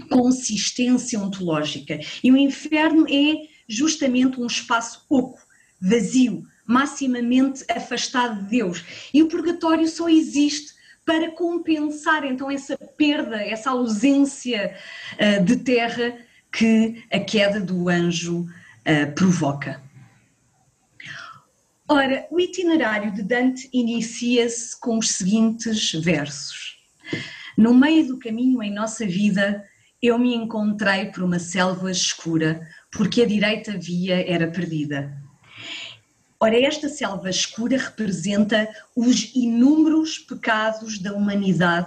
consistência 0.08 1.18
ontológica. 1.18 2.00
E 2.24 2.32
o 2.32 2.36
inferno 2.36 3.06
é 3.08 3.34
justamente 3.68 4.40
um 4.40 4.46
espaço 4.46 5.04
oco, 5.10 5.38
vazio, 5.80 6.44
maximamente 6.66 7.64
afastado 7.70 8.42
de 8.42 8.50
Deus. 8.50 8.84
E 9.12 9.22
o 9.22 9.28
purgatório 9.28 9.86
só 9.88 10.08
existe 10.08 10.72
para 11.04 11.32
compensar 11.32 12.24
então 12.24 12.50
essa 12.50 12.76
perda, 12.76 13.36
essa 13.42 13.70
ausência 13.70 14.74
uh, 15.14 15.44
de 15.44 15.56
terra 15.56 16.16
que 16.52 17.04
a 17.10 17.18
queda 17.18 17.60
do 17.60 17.88
anjo 17.88 18.42
uh, 18.42 19.12
provoca. 19.14 19.82
Ora, 21.88 22.26
o 22.30 22.40
itinerário 22.40 23.12
de 23.12 23.22
Dante 23.22 23.68
inicia-se 23.72 24.78
com 24.80 24.98
os 24.98 25.10
seguintes 25.10 25.92
versos: 25.92 26.78
No 27.58 27.74
meio 27.74 28.06
do 28.06 28.18
caminho 28.18 28.62
em 28.62 28.72
nossa 28.72 29.04
vida, 29.04 29.62
eu 30.00 30.18
me 30.18 30.34
encontrei 30.34 31.06
por 31.06 31.22
uma 31.22 31.38
selva 31.38 31.90
escura, 31.90 32.66
porque 32.90 33.22
a 33.22 33.26
direita 33.26 33.76
via 33.76 34.24
era 34.26 34.50
perdida. 34.50 35.21
Ora, 36.42 36.58
esta 36.60 36.88
selva 36.88 37.30
escura 37.30 37.78
representa 37.78 38.68
os 38.96 39.30
inúmeros 39.32 40.18
pecados 40.18 40.98
da 40.98 41.12
humanidade, 41.12 41.86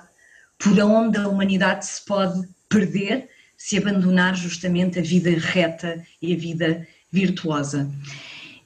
por 0.57 0.79
onde 0.79 1.17
a 1.17 1.27
humanidade 1.27 1.85
se 1.85 2.05
pode 2.05 2.47
perder 2.69 3.27
se 3.57 3.77
abandonar 3.77 4.33
justamente 4.33 4.97
a 4.97 5.01
vida 5.01 5.29
reta 5.31 6.01
e 6.21 6.33
a 6.33 6.37
vida 6.37 6.87
virtuosa. 7.11 7.91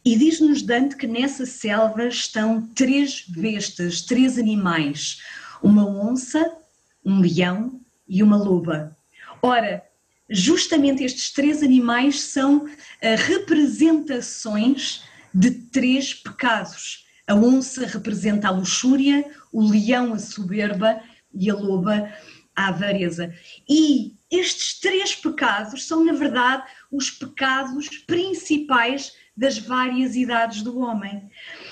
E 0.06 0.16
diz-nos 0.16 0.62
Dante 0.62 0.96
que 0.96 1.08
nessa 1.08 1.48
selva 1.48 2.06
estão 2.06 2.70
três 2.76 3.24
bestas, 3.28 4.04
três 4.04 4.38
animais: 4.38 5.24
uma 5.60 5.90
onça, 5.90 6.56
um 7.04 7.20
leão 7.20 7.82
e 8.08 8.22
uma 8.22 8.38
loba. 8.38 8.96
Ora, 9.42 9.84
justamente 10.30 11.04
estes 11.04 11.32
três 11.32 11.64
animais 11.64 12.22
são 12.22 12.70
eh, 13.02 13.16
representações 13.16 15.09
de 15.34 15.52
três 15.52 16.14
pecados. 16.14 17.06
A 17.28 17.36
onça 17.36 17.86
representa 17.86 18.48
a 18.48 18.52
luxúria, 18.52 19.24
o 19.52 19.62
leão 19.62 20.14
a 20.14 20.20
soberba 20.20 21.00
e 21.34 21.50
a 21.50 21.54
loba 21.54 22.12
a 22.56 22.68
avareza. 22.68 23.34
E 23.70 24.18
estes 24.30 24.80
três 24.80 25.16
pecados 25.16 25.88
são, 25.88 26.04
na 26.04 26.14
verdade, 26.14 26.64
os 26.92 27.10
pecados 27.10 27.88
principais 28.06 29.14
das 29.36 29.58
várias 29.58 30.16
idades 30.16 30.62
do 30.62 30.80
homem. 30.80 31.30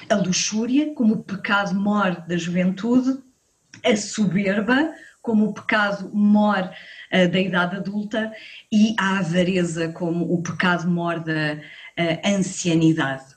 A 0.10 0.16
luxúria, 0.16 0.94
como 0.94 1.16
o 1.16 1.24
pecado 1.24 1.76
mor 1.76 2.22
da 2.28 2.38
juventude, 2.38 3.22
a 3.84 3.96
soberba, 3.98 4.94
como 5.22 5.48
o 5.48 5.54
pecado 5.54 6.10
mor 6.16 6.72
uh, 7.12 7.30
da 7.30 7.40
idade 7.40 7.76
adulta, 7.76 8.32
e 8.72 8.96
a 8.98 9.20
avareza, 9.20 9.90
como 9.90 10.34
o 10.34 10.42
pecado 10.42 10.90
mor 10.90 11.20
da 11.20 11.56
uh, 11.56 12.20
ancianidade 12.24 13.37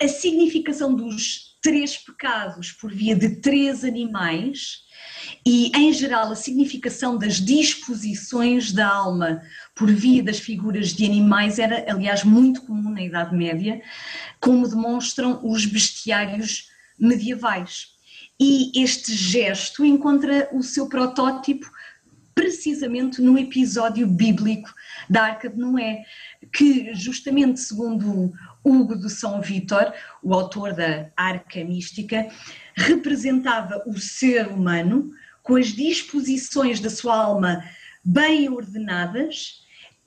a 0.00 0.08
significação 0.08 0.94
dos 0.94 1.54
três 1.62 1.96
pecados 1.96 2.72
por 2.72 2.92
via 2.92 3.16
de 3.16 3.40
três 3.40 3.84
animais 3.84 4.84
e, 5.46 5.72
em 5.74 5.92
geral, 5.92 6.30
a 6.30 6.36
significação 6.36 7.16
das 7.16 7.36
disposições 7.36 8.70
da 8.70 8.86
alma 8.86 9.40
por 9.74 9.90
via 9.90 10.22
das 10.22 10.38
figuras 10.38 10.92
de 10.92 11.06
animais 11.06 11.58
era, 11.58 11.90
aliás, 11.90 12.22
muito 12.22 12.62
comum 12.62 12.90
na 12.90 13.02
Idade 13.02 13.34
Média, 13.34 13.80
como 14.40 14.68
demonstram 14.68 15.40
os 15.42 15.64
bestiários 15.64 16.68
medievais. 16.98 17.94
E 18.38 18.82
este 18.82 19.14
gesto 19.14 19.84
encontra 19.84 20.50
o 20.52 20.62
seu 20.62 20.86
protótipo 20.86 21.70
precisamente 22.34 23.22
no 23.22 23.38
episódio 23.38 24.06
bíblico 24.06 24.68
da 25.08 25.24
Arca 25.24 25.48
de 25.48 25.56
Noé, 25.56 26.04
que 26.52 26.92
justamente 26.94 27.60
segundo 27.60 28.32
Hugo 28.64 28.96
de 28.96 29.10
São 29.10 29.40
Vítor, 29.40 29.92
o 30.22 30.32
autor 30.32 30.72
da 30.72 31.10
Arca 31.16 31.62
Mística, 31.62 32.26
representava 32.74 33.82
o 33.86 33.98
ser 33.98 34.48
humano 34.48 35.10
com 35.42 35.56
as 35.56 35.66
disposições 35.66 36.80
da 36.80 36.88
sua 36.88 37.16
alma 37.16 37.62
bem 38.02 38.48
ordenadas 38.48 39.62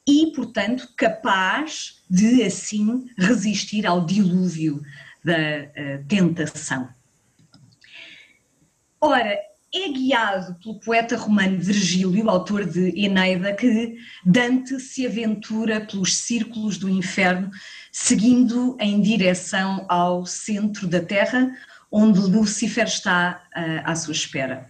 e, 0.08 0.32
portanto, 0.34 0.90
capaz 0.98 2.04
de 2.10 2.44
assim 2.44 3.10
resistir 3.18 3.86
ao 3.86 4.06
dilúvio 4.06 4.82
da 5.24 5.36
uh, 5.36 6.06
tentação. 6.08 6.90
Ora, 9.00 9.38
é 9.74 9.90
guiado 9.90 10.56
pelo 10.60 10.80
poeta 10.80 11.18
romano 11.18 11.60
Virgílio, 11.60 12.30
autor 12.30 12.66
de 12.66 12.94
Eneida, 13.00 13.54
que 13.54 13.98
Dante 14.26 14.80
se 14.80 15.06
aventura 15.06 15.82
pelos 15.82 16.16
círculos 16.16 16.78
do 16.78 16.90
inferno, 16.90 17.52
seguindo 17.92 18.78
em 18.80 19.02
direção 19.02 19.86
ao 19.90 20.26
centro 20.26 20.88
da 20.88 21.02
Terra, 21.02 21.52
onde 21.92 22.20
Lúcifer 22.20 22.86
está 22.86 23.44
uh, 23.56 23.82
à 23.84 23.96
sua 23.96 24.14
espera. 24.14 24.70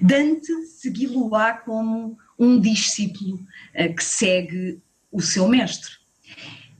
Dante 0.00 0.52
segui-lo-á 0.66 1.54
como 1.54 2.16
um 2.38 2.60
discípulo 2.60 3.36
uh, 3.36 3.94
que 3.94 4.04
segue 4.04 4.80
o 5.10 5.20
seu 5.20 5.48
mestre. 5.48 5.92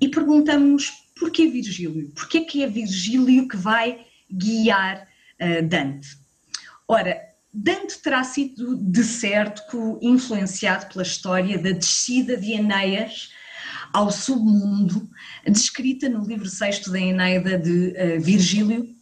E 0.00 0.08
perguntamos 0.08 0.92
porquê 1.18 1.46
Virgílio? 1.46 2.10
Porquê 2.10 2.42
que 2.42 2.62
é 2.62 2.66
Virgílio 2.66 3.48
que 3.48 3.56
vai 3.56 4.04
guiar 4.30 5.08
uh, 5.40 5.66
Dante? 5.66 6.08
Ora, 6.88 7.20
Dante 7.58 7.98
terá 8.02 8.22
sido, 8.22 8.76
de 8.76 9.02
certo, 9.02 9.98
influenciado 10.02 10.92
pela 10.92 11.02
história 11.02 11.56
da 11.56 11.70
descida 11.70 12.36
de 12.36 12.52
Enéas 12.52 13.30
ao 13.94 14.10
submundo, 14.12 15.08
descrita 15.46 16.06
no 16.06 16.22
livro 16.26 16.50
sexto 16.50 16.92
da 16.92 17.00
Eneida 17.00 17.58
de 17.58 17.94
uh, 17.96 18.20
Virgílio, 18.20 18.94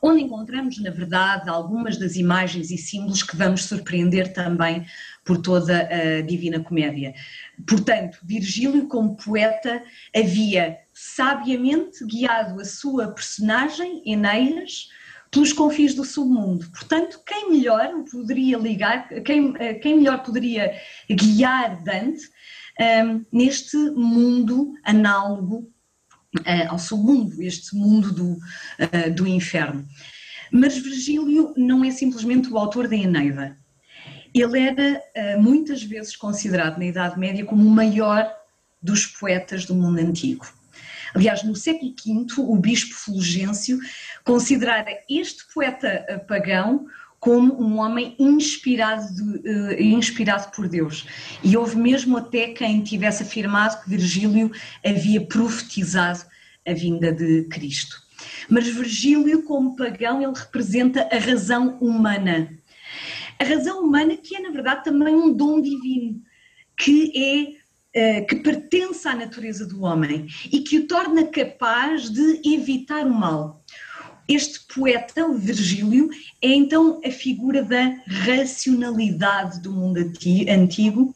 onde 0.00 0.22
encontramos, 0.22 0.78
na 0.78 0.90
verdade, 0.90 1.50
algumas 1.50 1.98
das 1.98 2.16
imagens 2.16 2.70
e 2.70 2.78
símbolos 2.78 3.22
que 3.22 3.36
vamos 3.36 3.64
surpreender 3.64 4.32
também 4.32 4.86
por 5.22 5.42
toda 5.42 5.90
a 5.92 6.22
Divina 6.22 6.60
Comédia. 6.60 7.12
Portanto, 7.68 8.16
Virgílio, 8.22 8.88
como 8.88 9.14
poeta, 9.14 9.82
havia 10.16 10.78
sabiamente 10.94 12.02
guiado 12.06 12.58
a 12.58 12.64
sua 12.64 13.08
personagem, 13.08 14.02
Enéas, 14.06 14.88
pelos 15.30 15.52
confins 15.52 15.94
do 15.94 16.04
submundo. 16.04 16.68
Portanto, 16.70 17.20
quem 17.24 17.50
melhor 17.50 18.04
poderia 18.10 18.58
ligar, 18.58 19.08
quem, 19.22 19.54
eh, 19.58 19.74
quem 19.74 19.96
melhor 19.96 20.22
poderia 20.22 20.74
guiar 21.08 21.82
Dante 21.82 22.26
um, 22.78 22.82
ehm, 22.82 23.26
neste 23.32 23.76
mundo 23.76 24.72
análogo 24.84 25.70
uh, 26.38 26.70
ao 26.70 26.78
submundo, 26.78 27.42
este 27.42 27.76
mundo 27.76 28.12
do, 28.12 28.32
uh, 28.32 29.14
do 29.14 29.26
inferno. 29.26 29.86
Mas 30.50 30.76
Virgílio 30.78 31.54
não 31.56 31.84
é 31.84 31.90
simplesmente 31.90 32.48
o 32.48 32.58
autor 32.58 32.88
da 32.88 32.96
Eneida. 32.96 33.56
Ele 34.34 34.60
era 34.60 35.02
uh, 35.16 35.42
muitas 35.42 35.82
vezes 35.82 36.16
considerado 36.16 36.78
na 36.78 36.86
Idade 36.86 37.18
Média 37.18 37.44
como 37.44 37.64
o 37.64 37.70
maior 37.70 38.28
dos 38.82 39.06
poetas 39.06 39.64
do 39.64 39.74
mundo 39.74 39.98
antigo. 40.00 40.46
Aliás, 41.14 41.42
no 41.42 41.56
século 41.56 41.92
V, 41.92 42.26
o 42.38 42.56
bispo 42.56 42.94
Fulgêncio 42.94 43.78
considerara 44.24 44.90
este 45.08 45.44
poeta 45.52 46.24
pagão 46.28 46.86
como 47.20 47.62
um 47.62 47.78
homem 47.78 48.16
inspirado, 48.18 49.04
uh, 49.04 49.80
inspirado 49.80 50.50
por 50.52 50.66
Deus. 50.66 51.06
E 51.44 51.54
houve 51.56 51.76
mesmo 51.76 52.16
até 52.16 52.48
quem 52.48 52.82
tivesse 52.82 53.22
afirmado 53.22 53.82
que 53.82 53.90
Virgílio 53.90 54.50
havia 54.84 55.20
profetizado 55.20 56.24
a 56.66 56.72
vinda 56.72 57.12
de 57.12 57.44
Cristo. 57.44 57.96
Mas 58.48 58.66
Virgílio, 58.66 59.42
como 59.42 59.76
pagão, 59.76 60.22
ele 60.22 60.32
representa 60.34 61.08
a 61.12 61.18
razão 61.18 61.78
humana. 61.78 62.50
A 63.38 63.44
razão 63.44 63.84
humana 63.84 64.16
que 64.16 64.36
é, 64.36 64.40
na 64.40 64.50
verdade, 64.50 64.84
também 64.84 65.14
um 65.14 65.32
dom 65.32 65.60
divino, 65.60 66.22
que 66.76 67.12
é 67.14 67.59
que 68.28 68.36
pertence 68.36 69.08
à 69.08 69.14
natureza 69.16 69.66
do 69.66 69.82
homem 69.82 70.26
e 70.52 70.60
que 70.60 70.78
o 70.78 70.86
torna 70.86 71.26
capaz 71.26 72.08
de 72.08 72.40
evitar 72.44 73.06
o 73.06 73.12
mal. 73.12 73.64
Este 74.28 74.60
poeta, 74.72 75.26
o 75.26 75.36
Virgílio, 75.36 76.08
é 76.40 76.48
então 76.48 77.00
a 77.04 77.10
figura 77.10 77.64
da 77.64 77.96
racionalidade 78.06 79.60
do 79.60 79.72
mundo 79.72 79.98
antigo 80.48 81.14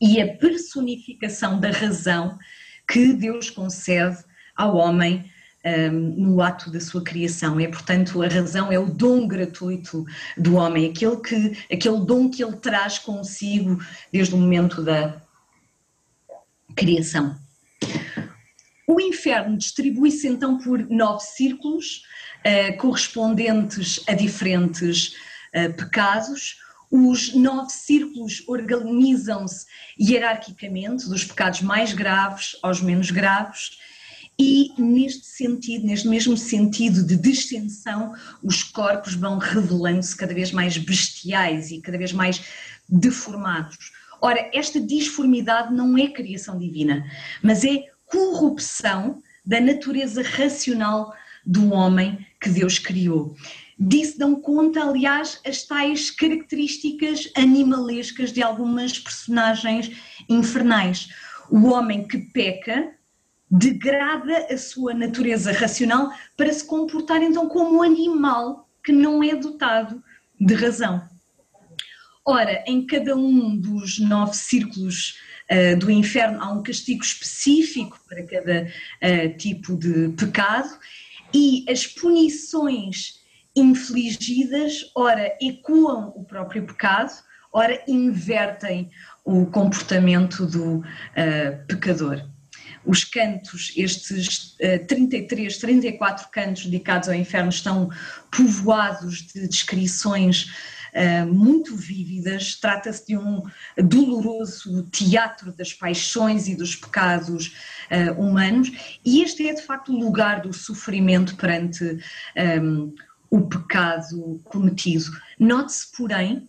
e 0.00 0.20
a 0.20 0.36
personificação 0.36 1.58
da 1.58 1.70
razão 1.70 2.38
que 2.88 3.12
Deus 3.14 3.50
concede 3.50 4.18
ao 4.54 4.76
homem 4.76 5.28
um, 5.64 5.90
no 5.90 6.40
ato 6.40 6.70
da 6.70 6.80
sua 6.80 7.02
criação. 7.02 7.58
É, 7.58 7.66
portanto, 7.66 8.22
a 8.22 8.28
razão 8.28 8.70
é 8.70 8.78
o 8.78 8.86
dom 8.86 9.26
gratuito 9.26 10.04
do 10.36 10.54
homem, 10.54 10.90
aquele, 10.90 11.16
que, 11.16 11.58
aquele 11.72 12.00
dom 12.04 12.30
que 12.30 12.44
ele 12.44 12.56
traz 12.56 12.98
consigo 12.98 13.78
desde 14.12 14.34
o 14.34 14.38
momento 14.38 14.82
da 14.82 15.20
criação. 16.76 17.36
O 18.86 19.00
inferno 19.00 19.56
distribui-se 19.56 20.28
então 20.28 20.58
por 20.58 20.88
nove 20.88 21.24
círculos, 21.24 22.02
uh, 22.44 22.76
correspondentes 22.76 24.00
a 24.06 24.12
diferentes 24.12 25.08
uh, 25.54 25.72
pecados. 25.74 26.56
Os 26.88 27.34
nove 27.34 27.72
círculos 27.72 28.44
organizam-se 28.46 29.66
hierarquicamente, 29.98 31.08
dos 31.08 31.24
pecados 31.24 31.62
mais 31.62 31.92
graves 31.92 32.56
aos 32.62 32.80
menos 32.80 33.10
graves, 33.10 33.70
e 34.38 34.70
neste 34.78 35.26
sentido, 35.26 35.86
neste 35.86 36.06
mesmo 36.06 36.36
sentido 36.36 37.02
de 37.02 37.16
descensão, 37.16 38.14
os 38.42 38.62
corpos 38.62 39.14
vão 39.14 39.38
revelando-se 39.38 40.14
cada 40.14 40.34
vez 40.34 40.52
mais 40.52 40.76
bestiais 40.76 41.70
e 41.70 41.80
cada 41.80 41.96
vez 41.96 42.12
mais 42.12 42.42
deformados. 42.86 43.92
Ora, 44.20 44.50
esta 44.52 44.80
disformidade 44.80 45.74
não 45.74 45.96
é 45.96 46.08
criação 46.08 46.58
divina, 46.58 47.04
mas 47.42 47.64
é 47.64 47.84
corrupção 48.06 49.22
da 49.44 49.60
natureza 49.60 50.22
racional 50.22 51.14
do 51.44 51.72
homem 51.72 52.26
que 52.40 52.48
Deus 52.48 52.78
criou. 52.78 53.36
Disso 53.78 54.18
dão 54.18 54.40
conta, 54.40 54.82
aliás, 54.82 55.40
as 55.46 55.62
tais 55.62 56.10
características 56.10 57.30
animalescas 57.36 58.32
de 58.32 58.42
algumas 58.42 58.98
personagens 58.98 59.90
infernais. 60.28 61.08
O 61.50 61.68
homem 61.68 62.06
que 62.06 62.18
peca 62.18 62.92
degrada 63.50 64.46
a 64.50 64.58
sua 64.58 64.92
natureza 64.92 65.52
racional 65.52 66.10
para 66.36 66.52
se 66.52 66.64
comportar 66.64 67.22
então 67.22 67.48
como 67.48 67.76
um 67.76 67.82
animal 67.82 68.68
que 68.82 68.92
não 68.92 69.22
é 69.22 69.36
dotado 69.36 70.02
de 70.40 70.54
razão. 70.54 71.02
Ora, 72.28 72.64
em 72.66 72.84
cada 72.84 73.14
um 73.14 73.56
dos 73.56 74.00
nove 74.00 74.34
círculos 74.34 75.16
uh, 75.48 75.78
do 75.78 75.88
inferno 75.92 76.42
há 76.42 76.50
um 76.50 76.60
castigo 76.60 77.00
específico 77.00 78.00
para 78.08 78.24
cada 78.24 78.66
uh, 78.66 79.36
tipo 79.38 79.76
de 79.76 80.08
pecado 80.08 80.68
e 81.32 81.64
as 81.68 81.86
punições 81.86 83.20
infligidas, 83.54 84.90
ora, 84.92 85.36
ecoam 85.40 86.12
o 86.16 86.24
próprio 86.24 86.66
pecado, 86.66 87.12
ora, 87.52 87.80
invertem 87.86 88.90
o 89.24 89.46
comportamento 89.46 90.46
do 90.46 90.78
uh, 90.78 91.66
pecador. 91.68 92.28
Os 92.84 93.04
cantos, 93.04 93.72
estes 93.76 94.56
uh, 94.60 94.84
33, 94.88 95.58
34 95.58 96.28
cantos 96.30 96.66
dedicados 96.66 97.08
ao 97.08 97.14
inferno, 97.14 97.50
estão 97.50 97.88
povoados 98.32 99.22
de 99.28 99.46
descrições 99.46 100.50
uh, 100.96 101.32
muito 101.32 101.76
vívidas. 101.76 102.56
Trata-se 102.56 103.06
de 103.06 103.16
um 103.16 103.42
doloroso 103.76 104.82
teatro 104.90 105.52
das 105.52 105.72
paixões 105.72 106.48
e 106.48 106.56
dos 106.56 106.74
pecados 106.74 107.54
uh, 107.90 108.20
humanos, 108.20 108.98
e 109.04 109.22
este 109.22 109.48
é 109.48 109.54
de 109.54 109.62
facto 109.62 109.92
o 109.92 109.98
lugar 109.98 110.40
do 110.40 110.52
sofrimento 110.52 111.36
perante 111.36 111.84
um, 111.84 111.98
ehm, 112.34 112.94
o 113.30 113.42
pecado 113.42 114.40
cometido. 114.44 115.10
Note-se, 115.38 115.90
porém, 115.96 116.48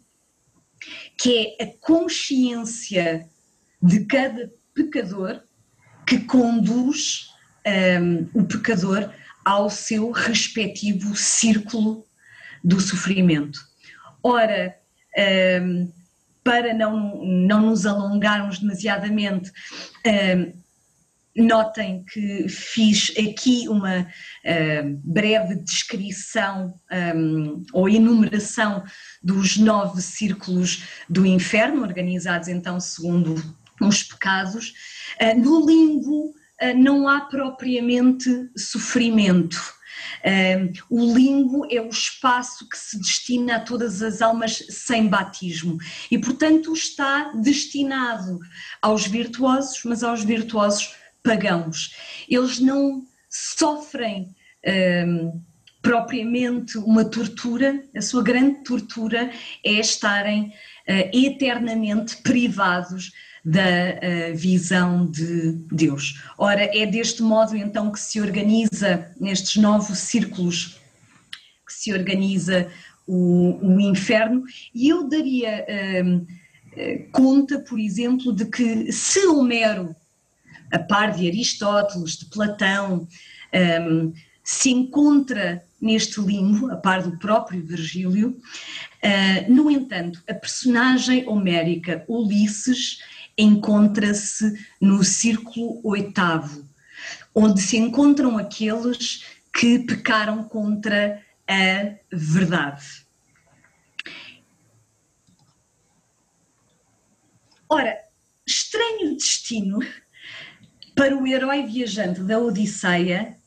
que 1.18 1.56
é 1.60 1.64
a 1.64 1.78
consciência 1.82 3.28
de 3.82 4.06
cada 4.06 4.52
pecador 4.74 5.42
que 6.06 6.20
conduz 6.20 7.30
um, 7.66 8.42
o 8.42 8.46
pecador 8.46 9.12
ao 9.44 9.70
seu 9.70 10.12
respectivo 10.12 11.16
círculo 11.16 12.06
do 12.64 12.80
sofrimento. 12.80 13.67
Ora, 14.28 14.76
um, 15.62 15.90
para 16.44 16.74
não, 16.74 17.24
não 17.24 17.62
nos 17.62 17.86
alongarmos 17.86 18.60
demasiadamente, 18.60 19.50
um, 20.06 21.46
notem 21.46 22.04
que 22.04 22.50
fiz 22.50 23.14
aqui 23.18 23.70
uma 23.70 24.02
uh, 24.02 25.02
breve 25.02 25.56
descrição 25.56 26.74
um, 27.16 27.64
ou 27.72 27.88
enumeração 27.88 28.84
dos 29.24 29.56
nove 29.56 30.02
círculos 30.02 30.84
do 31.08 31.26
inferno, 31.26 31.82
organizados 31.82 32.50
então 32.50 32.82
segundo 32.82 33.36
os 33.80 34.04
pecados. 34.04 34.74
Uh, 35.22 35.40
no 35.40 35.66
limbo 35.66 36.32
uh, 36.62 36.78
não 36.78 37.08
há 37.08 37.22
propriamente 37.22 38.30
sofrimento. 38.58 39.77
O 40.90 41.14
limbo 41.14 41.66
é 41.70 41.82
o 41.82 41.90
espaço 41.90 42.68
que 42.70 42.78
se 42.78 42.98
destina 42.98 43.56
a 43.56 43.60
todas 43.60 44.02
as 44.02 44.22
almas 44.22 44.64
sem 44.70 45.08
batismo 45.08 45.78
e, 46.12 46.18
portanto, 46.18 46.74
está 46.74 47.32
destinado 47.34 48.40
aos 48.82 49.08
virtuosos, 49.08 49.84
mas 49.84 50.04
aos 50.04 50.24
virtuosos 50.24 50.96
pagãos. 51.24 51.96
Eles 52.30 52.60
não 52.60 53.06
sofrem 53.30 54.36
um, 55.06 55.42
propriamente 55.82 56.78
uma 56.78 57.06
tortura, 57.06 57.84
a 57.96 58.02
sua 58.02 58.24
grande 58.24 58.64
tortura 58.64 59.32
é 59.64 59.74
estarem 59.74 60.48
uh, 60.48 61.10
eternamente 61.14 62.18
privados 62.18 63.12
da 63.48 63.62
uh, 63.62 64.36
visão 64.36 65.10
de 65.10 65.54
Deus. 65.72 66.22
Ora, 66.38 66.70
é 66.78 66.86
deste 66.86 67.24
modo 67.24 67.56
então 67.56 67.90
que 67.94 68.00
se 68.00 68.20
organiza, 68.20 69.10
nestes 69.18 69.56
novos 69.56 70.00
círculos, 70.00 70.78
que 71.66 71.74
se 71.74 71.94
organiza 71.94 72.70
o, 73.08 73.58
o 73.62 73.80
inferno, 73.80 74.44
e 74.76 74.90
eu 74.90 75.08
daria 75.08 75.66
uh, 75.66 76.28
conta, 77.14 77.60
por 77.60 77.80
exemplo, 77.80 78.34
de 78.34 78.44
que 78.46 78.92
se 78.92 79.26
Homero 79.28 79.96
a 80.70 80.80
par 80.80 81.14
de 81.16 81.26
Aristóteles, 81.30 82.18
de 82.18 82.26
Platão, 82.26 83.08
um, 83.82 84.14
se 84.44 84.72
encontra 84.72 85.64
neste 85.80 86.20
limbo, 86.20 86.70
a 86.70 86.76
par 86.76 87.02
do 87.02 87.18
próprio 87.18 87.66
Virgílio. 87.66 88.38
Uh, 89.02 89.50
no 89.54 89.72
entanto, 89.72 90.22
a 90.28 90.34
personagem 90.34 91.26
homérica 91.30 92.04
Ulisses 92.10 93.00
encontra-se 93.38 94.58
no 94.82 95.04
círculo 95.04 95.80
oitavo, 95.84 96.68
onde 97.34 97.62
se 97.62 97.78
encontram 97.78 98.38
aqueles 98.38 99.26
que 99.54 99.80
pecaram 99.80 100.44
contra 100.44 101.24
a 101.48 101.96
verdade. 102.12 103.06
Ora, 107.70 107.98
estranho 108.46 109.16
destino 109.16 109.80
para 110.96 111.16
o 111.16 111.28
herói 111.28 111.64
viajante 111.64 112.22
da 112.22 112.40
Odisseia, 112.40 113.38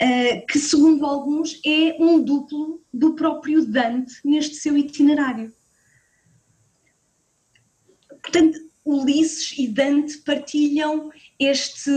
uh, 0.00 0.46
que 0.46 0.58
segundo 0.58 1.04
alguns 1.06 1.60
é 1.64 1.96
um 1.98 2.22
duplo 2.22 2.80
do 2.92 3.14
próprio 3.14 3.64
Dante 3.66 4.14
neste 4.24 4.56
seu 4.56 4.76
itinerário. 4.76 5.52
Portanto, 8.22 8.69
Ulisses 8.90 9.54
e 9.56 9.68
Dante 9.68 10.18
partilham 10.18 11.10
este, 11.38 11.90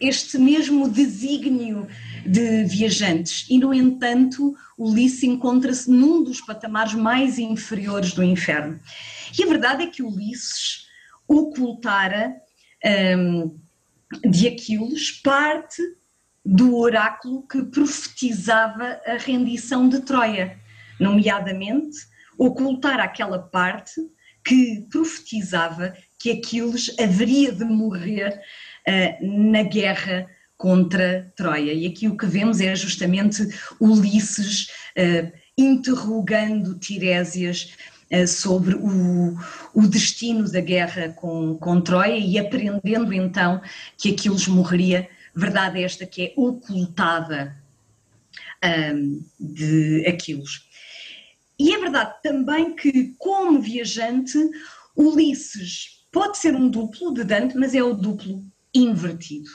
este 0.00 0.38
mesmo 0.38 0.88
desígnio 0.88 1.86
de 2.26 2.64
viajantes 2.64 3.46
e, 3.50 3.58
no 3.58 3.74
entanto, 3.74 4.54
Ulisses 4.78 5.24
encontra-se 5.24 5.90
num 5.90 6.24
dos 6.24 6.40
patamares 6.40 6.94
mais 6.94 7.38
inferiores 7.38 8.12
do 8.14 8.22
inferno. 8.22 8.80
E 9.38 9.42
a 9.42 9.46
verdade 9.46 9.84
é 9.84 9.86
que 9.86 10.02
Ulisses 10.02 10.88
ocultara 11.28 12.34
um, 13.16 13.58
de 14.28 14.48
Aquiles 14.48 15.10
parte 15.22 15.82
do 16.44 16.76
oráculo 16.76 17.46
que 17.46 17.62
profetizava 17.62 19.00
a 19.06 19.16
rendição 19.18 19.88
de 19.88 20.00
Troia, 20.00 20.58
nomeadamente 20.98 21.96
ocultar 22.36 22.98
aquela 23.00 23.38
parte 23.38 24.00
que 24.44 24.86
profetizava 24.90 25.94
que 26.22 26.30
Aquiles 26.30 26.94
haveria 27.00 27.50
de 27.50 27.64
morrer 27.64 28.40
uh, 28.86 29.50
na 29.50 29.64
guerra 29.64 30.30
contra 30.56 31.32
Troia. 31.34 31.72
E 31.72 31.84
aqui 31.84 32.06
o 32.06 32.16
que 32.16 32.26
vemos 32.26 32.60
é 32.60 32.76
justamente 32.76 33.42
Ulisses 33.80 34.68
uh, 34.96 35.32
interrogando 35.58 36.78
Tirésias 36.78 37.74
eh, 38.08 38.26
sobre 38.26 38.74
o, 38.74 39.36
o, 39.74 39.86
destino 39.86 40.50
da 40.50 40.60
guerra 40.60 41.10
com, 41.10 41.58
com 41.58 41.80
Troia 41.80 42.16
e 42.16 42.38
aprendendo 42.38 43.12
então 43.12 43.60
que 43.98 44.10
Aquiles 44.10 44.46
morreria, 44.46 45.08
verdade 45.34 45.80
é 45.80 45.82
esta 45.82 46.06
que 46.06 46.22
é 46.22 46.32
ocultada 46.36 47.54
um, 48.94 49.22
de 49.38 50.06
Aquiles. 50.06 50.62
E 51.58 51.74
é 51.74 51.78
verdade 51.78 52.14
também 52.22 52.74
que, 52.74 53.14
como 53.18 53.60
viajante, 53.60 54.38
Ulisses 54.96 56.01
pode 56.12 56.38
ser 56.38 56.54
um 56.54 56.68
duplo 56.68 57.12
de 57.12 57.24
Dante, 57.24 57.56
mas 57.56 57.74
é 57.74 57.82
o 57.82 57.94
duplo 57.94 58.44
invertido. 58.74 59.50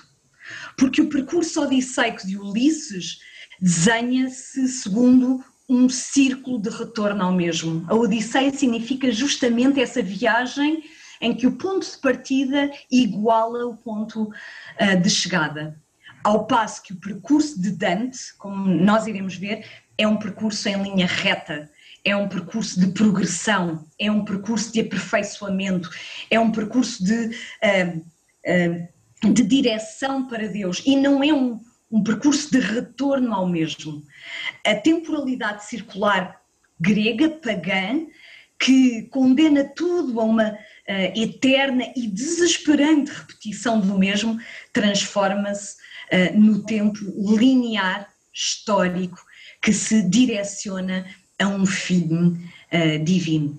Porque 0.77 1.01
o 1.01 1.09
percurso 1.09 1.61
odisseico 1.61 2.25
de 2.25 2.37
Ulisses 2.37 3.19
desenha-se 3.61 4.67
segundo 4.67 5.43
um 5.69 5.89
círculo 5.89 6.59
de 6.59 6.69
retorno 6.69 7.23
ao 7.23 7.31
mesmo. 7.31 7.85
A 7.87 7.95
Odisseia 7.95 8.51
significa 8.53 9.11
justamente 9.11 9.81
essa 9.81 10.01
viagem 10.01 10.83
em 11.19 11.35
que 11.35 11.47
o 11.47 11.57
ponto 11.57 11.85
de 11.85 11.97
partida 11.97 12.71
iguala 12.89 13.65
o 13.65 13.75
ponto 13.75 14.23
uh, 14.23 15.01
de 15.01 15.09
chegada. 15.09 15.79
Ao 16.23 16.45
passo 16.45 16.83
que 16.83 16.93
o 16.93 16.99
percurso 16.99 17.61
de 17.61 17.71
Dante, 17.71 18.35
como 18.37 18.67
nós 18.67 19.07
iremos 19.07 19.35
ver, 19.35 19.65
é 19.97 20.07
um 20.07 20.17
percurso 20.17 20.69
em 20.69 20.81
linha 20.81 21.07
reta, 21.07 21.69
é 22.07 22.15
um 22.15 22.29
percurso 22.29 22.79
de 22.79 22.87
progressão, 22.87 23.85
é 23.99 24.09
um 24.09 24.23
percurso 24.23 24.71
de 24.71 24.79
aperfeiçoamento, 24.79 25.89
é 26.31 26.39
um 26.39 26.51
percurso 26.51 27.03
de, 27.03 27.35
uh, 27.65 27.97
uh, 27.99 29.33
de 29.33 29.43
direção 29.43 30.25
para 30.25 30.47
Deus 30.47 30.81
e 30.85 30.95
não 30.95 31.21
é 31.21 31.33
um, 31.33 31.59
um 31.91 32.01
percurso 32.01 32.49
de 32.49 32.59
retorno 32.59 33.33
ao 33.33 33.45
mesmo. 33.45 34.01
A 34.65 34.73
temporalidade 34.73 35.65
circular 35.65 36.41
grega, 36.79 37.29
pagã, 37.29 38.05
que 38.57 39.03
condena 39.09 39.65
tudo 39.65 40.21
a 40.21 40.23
uma 40.23 40.51
uh, 40.51 40.57
eterna 41.13 41.91
e 41.93 42.07
desesperante 42.07 43.11
repetição 43.11 43.81
do 43.81 43.99
mesmo, 43.99 44.39
transforma-se 44.71 45.75
uh, 46.13 46.39
no 46.39 46.63
tempo 46.63 46.99
linear, 47.37 48.07
histórico, 48.33 49.17
que 49.61 49.73
se 49.73 50.07
direciona 50.07 51.05
a 51.39 51.47
um 51.47 51.65
fim 51.65 52.39
uh, 52.71 53.03
divino. 53.03 53.57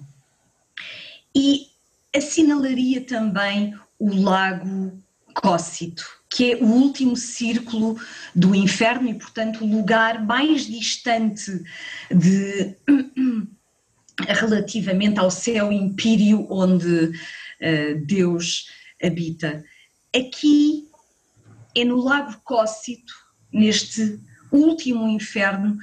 E 1.34 1.68
assinalaria 2.14 3.00
também 3.02 3.74
o 3.98 4.14
lago 4.14 4.92
Cócito, 5.34 6.04
que 6.28 6.52
é 6.52 6.56
o 6.56 6.66
último 6.66 7.16
círculo 7.16 7.96
do 8.34 8.54
inferno 8.54 9.08
e, 9.08 9.14
portanto, 9.14 9.62
o 9.64 9.66
lugar 9.66 10.24
mais 10.24 10.66
distante 10.66 11.62
de 12.10 12.76
relativamente 14.26 15.20
ao 15.20 15.30
céu 15.30 15.70
império 15.70 16.46
onde 16.50 17.06
uh, 17.06 18.04
Deus 18.04 18.68
habita. 19.02 19.64
Aqui 20.14 20.88
é 21.76 21.84
no 21.84 22.02
Lago 22.02 22.40
Cócito, 22.42 23.14
neste 23.52 24.18
último 24.50 25.06
inferno, 25.06 25.78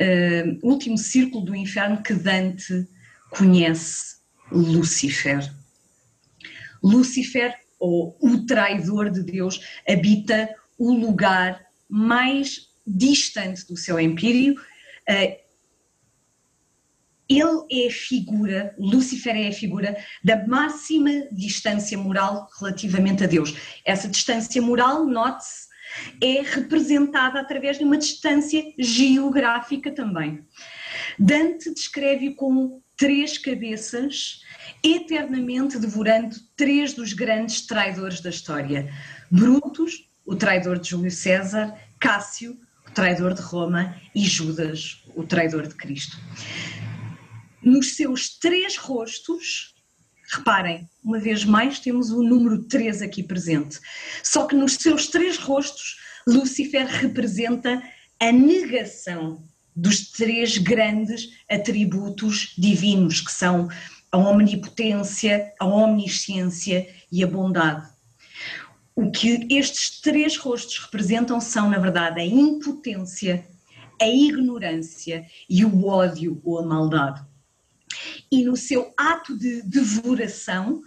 uh, 0.00 0.58
último 0.62 0.96
círculo 0.96 1.44
do 1.44 1.54
inferno, 1.54 2.02
que 2.02 2.14
Dante 2.14 2.86
conhece 3.30 4.16
Lúcifer. 4.50 5.52
Lúcifer 6.82 7.54
ou 7.78 8.16
o 8.20 8.44
traidor 8.46 9.10
de 9.10 9.22
Deus, 9.22 9.60
habita 9.88 10.48
o 10.76 10.92
lugar 10.92 11.64
mais 11.88 12.68
distante 12.86 13.66
do 13.66 13.76
seu 13.76 14.00
império. 14.00 14.54
Eh, 15.08 15.40
ele 17.28 17.66
é 17.70 17.88
a 17.88 17.90
figura, 17.90 18.74
Lúcifer 18.78 19.36
é 19.36 19.48
a 19.48 19.52
figura 19.52 19.96
da 20.24 20.46
máxima 20.46 21.10
distância 21.30 21.96
moral 21.98 22.48
relativamente 22.58 23.22
a 23.22 23.26
Deus. 23.26 23.54
Essa 23.84 24.08
distância 24.08 24.62
moral, 24.62 25.04
note-se, 25.04 25.67
é 26.22 26.42
representada 26.42 27.40
através 27.40 27.78
de 27.78 27.84
uma 27.84 27.96
distância 27.96 28.62
geográfica 28.78 29.90
também. 29.90 30.44
Dante 31.18 31.72
descreve-o 31.72 32.34
com 32.34 32.80
três 32.96 33.38
cabeças 33.38 34.42
eternamente 34.82 35.78
devorando 35.78 36.36
três 36.56 36.92
dos 36.92 37.12
grandes 37.12 37.66
traidores 37.66 38.20
da 38.20 38.30
história: 38.30 38.92
Brutus, 39.30 40.08
o 40.26 40.36
traidor 40.36 40.78
de 40.78 40.90
Júlio 40.90 41.10
César, 41.10 41.74
Cássio, 41.98 42.58
o 42.86 42.90
traidor 42.90 43.34
de 43.34 43.42
Roma, 43.42 43.94
e 44.14 44.20
Judas, 44.24 45.02
o 45.14 45.24
traidor 45.24 45.66
de 45.66 45.74
Cristo. 45.74 46.16
nos 47.62 47.96
seus 47.96 48.38
três 48.38 48.76
rostos, 48.76 49.74
reparem, 50.30 50.88
uma 51.02 51.18
vez 51.18 51.44
mais 51.44 51.78
temos 51.78 52.10
o 52.10 52.22
número 52.22 52.64
3 52.64 53.02
aqui 53.02 53.22
presente, 53.22 53.78
só 54.22 54.46
que 54.46 54.54
nos 54.54 54.74
seus 54.74 55.08
três 55.08 55.38
rostos, 55.38 55.96
Lúcifer 56.26 56.86
representa 56.86 57.82
a 58.20 58.32
negação 58.32 59.42
dos 59.74 60.10
três 60.10 60.58
grandes 60.58 61.28
atributos 61.48 62.54
divinos, 62.58 63.20
que 63.20 63.30
são 63.32 63.68
a 64.10 64.18
omnipotência, 64.18 65.52
a 65.58 65.66
omnisciência 65.66 66.88
e 67.12 67.22
a 67.22 67.26
bondade. 67.26 67.86
O 68.94 69.10
que 69.10 69.46
estes 69.48 70.00
três 70.00 70.36
rostos 70.36 70.78
representam 70.78 71.40
são, 71.40 71.70
na 71.70 71.78
verdade, 71.78 72.20
a 72.20 72.24
impotência, 72.24 73.46
a 74.00 74.08
ignorância 74.08 75.24
e 75.48 75.64
o 75.64 75.86
ódio 75.86 76.40
ou 76.44 76.58
a 76.58 76.62
maldade. 76.62 77.27
E 78.30 78.44
no 78.44 78.56
seu 78.56 78.92
ato 78.96 79.36
de 79.36 79.62
devoração, 79.62 80.82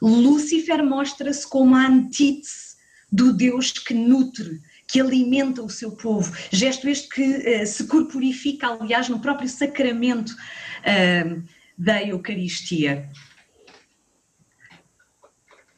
Lúcifer 0.00 0.82
mostra-se 0.84 1.48
como 1.48 1.74
a 1.74 1.86
antítese 1.86 2.74
do 3.10 3.32
Deus 3.32 3.72
que 3.72 3.94
nutre, 3.94 4.60
que 4.86 5.00
alimenta 5.00 5.62
o 5.62 5.70
seu 5.70 5.92
povo. 5.92 6.36
Gesto 6.50 6.88
este 6.88 7.08
que 7.08 7.22
uh, 7.22 7.66
se 7.66 7.86
corporifica, 7.86 8.68
aliás, 8.68 9.08
no 9.08 9.20
próprio 9.20 9.48
sacramento 9.48 10.30
uh, 10.30 11.42
da 11.76 12.02
Eucaristia. 12.02 13.08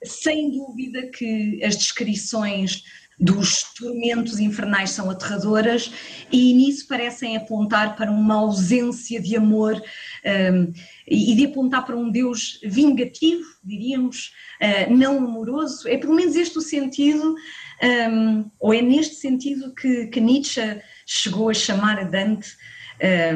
Sem 0.05 0.51
dúvida 0.51 1.11
que 1.11 1.62
as 1.64 1.77
descrições 1.77 2.85
dos 3.19 3.62
tormentos 3.75 4.39
infernais 4.39 4.91
são 4.91 5.11
aterradoras 5.11 5.91
e 6.31 6.53
nisso 6.53 6.87
parecem 6.87 7.37
apontar 7.37 7.97
para 7.97 8.11
uma 8.11 8.35
ausência 8.35 9.21
de 9.21 9.37
amor 9.37 9.83
um, 10.27 10.72
e 11.07 11.35
de 11.35 11.47
apontar 11.47 11.85
para 11.85 11.97
um 11.97 12.11
Deus 12.11 12.59
vingativo, 12.64 13.45
diríamos, 13.62 14.33
uh, 14.61 14.95
não 14.95 15.18
amoroso. 15.18 15.89
É 15.89 15.97
pelo 15.97 16.14
menos 16.14 16.35
este 16.37 16.59
o 16.59 16.61
sentido 16.61 17.37
um, 17.83 18.51
ou 18.59 18.72
é 18.72 18.81
neste 18.81 19.16
sentido 19.16 19.74
que, 19.74 20.07
que, 20.07 20.20
Nietzsche 20.20 20.81
chegou 21.07 21.51
a 21.51 21.55
chamar 21.55 21.99
a 21.99 22.05
Dante 22.05 22.57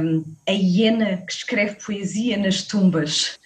um, 0.01 0.25
a 0.49 0.53
hiena 0.53 1.19
que 1.19 1.33
escreve 1.33 1.77
poesia 1.77 2.37
nas 2.37 2.63
tumbas. 2.63 3.39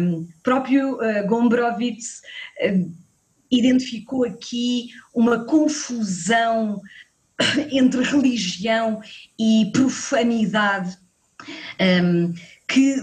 Um, 0.00 0.28
próprio 0.42 0.94
uh, 0.94 1.26
Gombrowicz 1.26 2.22
uh, 2.62 2.90
identificou 3.50 4.24
aqui 4.24 4.88
uma 5.14 5.44
confusão 5.44 6.80
entre 7.70 8.02
religião 8.02 9.00
e 9.38 9.70
profanidade. 9.72 10.96
Um, 11.80 12.34
que 12.66 12.96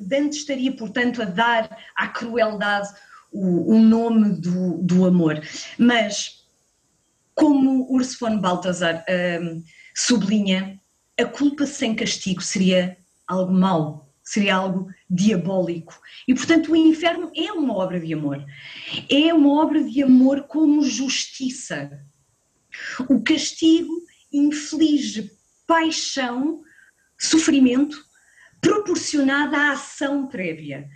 Dante 0.00 0.38
estaria, 0.38 0.74
portanto, 0.74 1.20
a 1.20 1.26
dar 1.26 1.76
à 1.94 2.08
crueldade 2.08 2.88
o, 3.30 3.74
o 3.74 3.78
nome 3.78 4.40
do, 4.40 4.78
do, 4.78 5.04
amor. 5.04 5.42
Mas, 5.78 6.46
como 7.34 7.92
Urs 7.92 8.14
von 8.18 8.38
Balthasar 8.38 9.04
um, 9.40 9.62
sublinha, 9.94 10.80
a 11.18 11.24
culpa 11.24 11.66
sem 11.66 11.94
castigo 11.94 12.42
seria 12.42 12.96
algo 13.26 13.52
mau, 13.52 14.12
seria 14.22 14.56
algo 14.56 14.88
diabólico. 15.08 15.98
E, 16.26 16.34
portanto, 16.34 16.72
o 16.72 16.76
inferno 16.76 17.30
é 17.34 17.52
uma 17.52 17.74
obra 17.74 18.00
de 18.00 18.12
amor. 18.14 18.44
É 19.10 19.32
uma 19.32 19.62
obra 19.62 19.82
de 19.82 20.02
amor 20.02 20.44
como 20.44 20.82
justiça. 20.82 22.02
O 23.08 23.22
castigo 23.22 23.92
inflige 24.32 25.30
paixão, 25.66 26.62
sofrimento, 27.18 28.04
proporcionada 28.60 29.56
à 29.56 29.72
ação 29.72 30.26
prévia. 30.26 30.88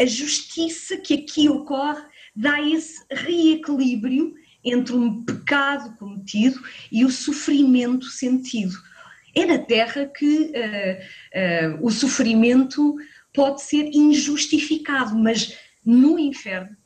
A 0.00 0.06
justiça 0.06 0.96
que 0.96 1.14
aqui 1.14 1.48
ocorre 1.48 2.02
dá 2.34 2.60
esse 2.62 3.04
reequilíbrio 3.10 4.34
entre 4.64 4.94
um 4.94 5.24
pecado 5.24 5.96
cometido 5.96 6.60
e 6.90 7.04
o 7.04 7.10
sofrimento 7.10 8.06
sentido. 8.06 8.76
É 9.34 9.46
na 9.46 9.58
Terra 9.58 10.06
que 10.06 10.52
uh, 10.52 11.78
uh, 11.80 11.86
o 11.86 11.90
sofrimento 11.90 12.96
pode 13.32 13.62
ser 13.62 13.90
injustificado, 13.92 15.16
mas 15.16 15.56
no 15.84 16.18
inferno 16.18 16.76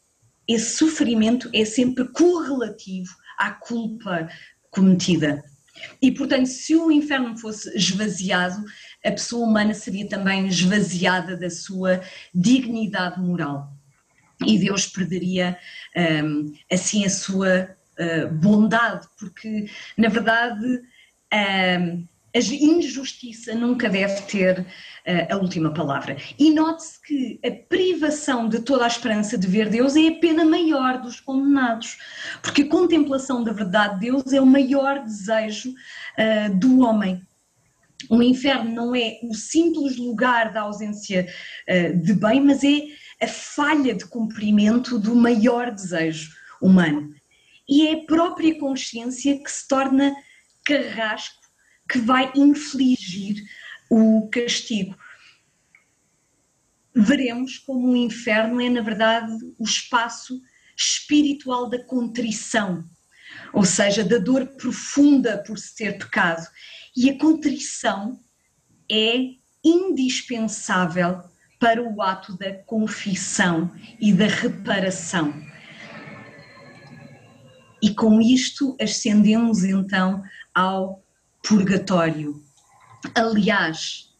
esse 0.46 0.76
sofrimento 0.76 1.48
é 1.52 1.64
sempre 1.64 2.06
correlativo 2.08 3.14
à 3.38 3.52
culpa 3.52 4.28
cometida. 4.70 5.42
E 6.00 6.10
portanto, 6.12 6.46
se 6.46 6.74
o 6.76 6.90
inferno 6.90 7.36
fosse 7.36 7.74
esvaziado, 7.76 8.64
a 9.04 9.10
pessoa 9.10 9.46
humana 9.46 9.74
seria 9.74 10.08
também 10.08 10.46
esvaziada 10.46 11.36
da 11.36 11.50
sua 11.50 12.00
dignidade 12.34 13.20
moral. 13.20 13.72
E 14.44 14.58
Deus 14.58 14.86
perderia 14.86 15.58
um, 16.24 16.52
assim 16.70 17.04
a 17.04 17.10
sua 17.10 17.76
uh, 17.98 18.28
bondade, 18.32 19.06
porque 19.18 19.68
na 19.96 20.08
verdade 20.08 20.82
um, 21.80 22.08
a 22.34 22.38
injustiça 22.38 23.54
nunca 23.54 23.88
deve 23.88 24.22
ter 24.22 24.60
uh, 24.60 25.34
a 25.34 25.36
última 25.36 25.72
palavra. 25.72 26.16
E 26.38 26.50
note-se 26.50 27.00
que 27.02 27.40
a 27.44 27.50
privação 27.50 28.48
de 28.48 28.60
toda 28.60 28.84
a 28.84 28.88
esperança 28.88 29.36
de 29.36 29.46
ver 29.46 29.68
Deus 29.68 29.96
é 29.96 30.08
a 30.08 30.18
pena 30.18 30.44
maior 30.44 31.00
dos 31.00 31.20
condenados, 31.20 31.98
porque 32.42 32.62
a 32.62 32.68
contemplação 32.68 33.44
da 33.44 33.52
verdade 33.52 33.94
de 33.94 34.00
Deus 34.06 34.32
é 34.32 34.40
o 34.40 34.46
maior 34.46 35.00
desejo 35.04 35.70
uh, 35.70 36.58
do 36.58 36.80
homem. 36.80 37.20
O 38.08 38.22
inferno 38.22 38.72
não 38.72 38.96
é 38.96 39.18
o 39.22 39.34
simples 39.34 39.96
lugar 39.96 40.52
da 40.52 40.62
ausência 40.62 41.26
uh, 41.68 41.96
de 41.98 42.14
bem, 42.14 42.40
mas 42.40 42.64
é 42.64 42.80
a 43.20 43.28
falha 43.28 43.94
de 43.94 44.06
cumprimento 44.06 44.98
do 44.98 45.14
maior 45.14 45.70
desejo 45.70 46.30
humano. 46.60 47.10
E 47.68 47.88
é 47.88 47.92
a 47.92 48.04
própria 48.06 48.58
consciência 48.58 49.40
que 49.40 49.50
se 49.50 49.68
torna 49.68 50.14
carrasco 50.64 51.41
que 51.92 51.98
vai 51.98 52.32
infligir 52.34 53.44
o 53.90 54.26
castigo. 54.30 54.96
Veremos 56.94 57.58
como 57.58 57.92
o 57.92 57.96
inferno 57.96 58.62
é, 58.62 58.70
na 58.70 58.80
verdade, 58.80 59.30
o 59.58 59.64
espaço 59.64 60.40
espiritual 60.74 61.68
da 61.68 61.84
contrição, 61.84 62.82
ou 63.52 63.64
seja, 63.64 64.02
da 64.02 64.16
dor 64.16 64.46
profunda 64.56 65.42
por 65.46 65.58
se 65.58 65.76
ter 65.76 65.98
pecado 65.98 66.46
e 66.96 67.10
a 67.10 67.18
contrição 67.18 68.18
é 68.90 69.34
indispensável 69.62 71.22
para 71.60 71.82
o 71.82 72.00
ato 72.00 72.36
da 72.38 72.54
confissão 72.64 73.70
e 74.00 74.14
da 74.14 74.26
reparação. 74.26 75.32
E 77.82 77.94
com 77.94 78.20
isto 78.20 78.76
ascendemos 78.80 79.62
então 79.62 80.22
ao 80.54 81.01
purgatório. 81.42 82.42
Aliás, 83.14 84.10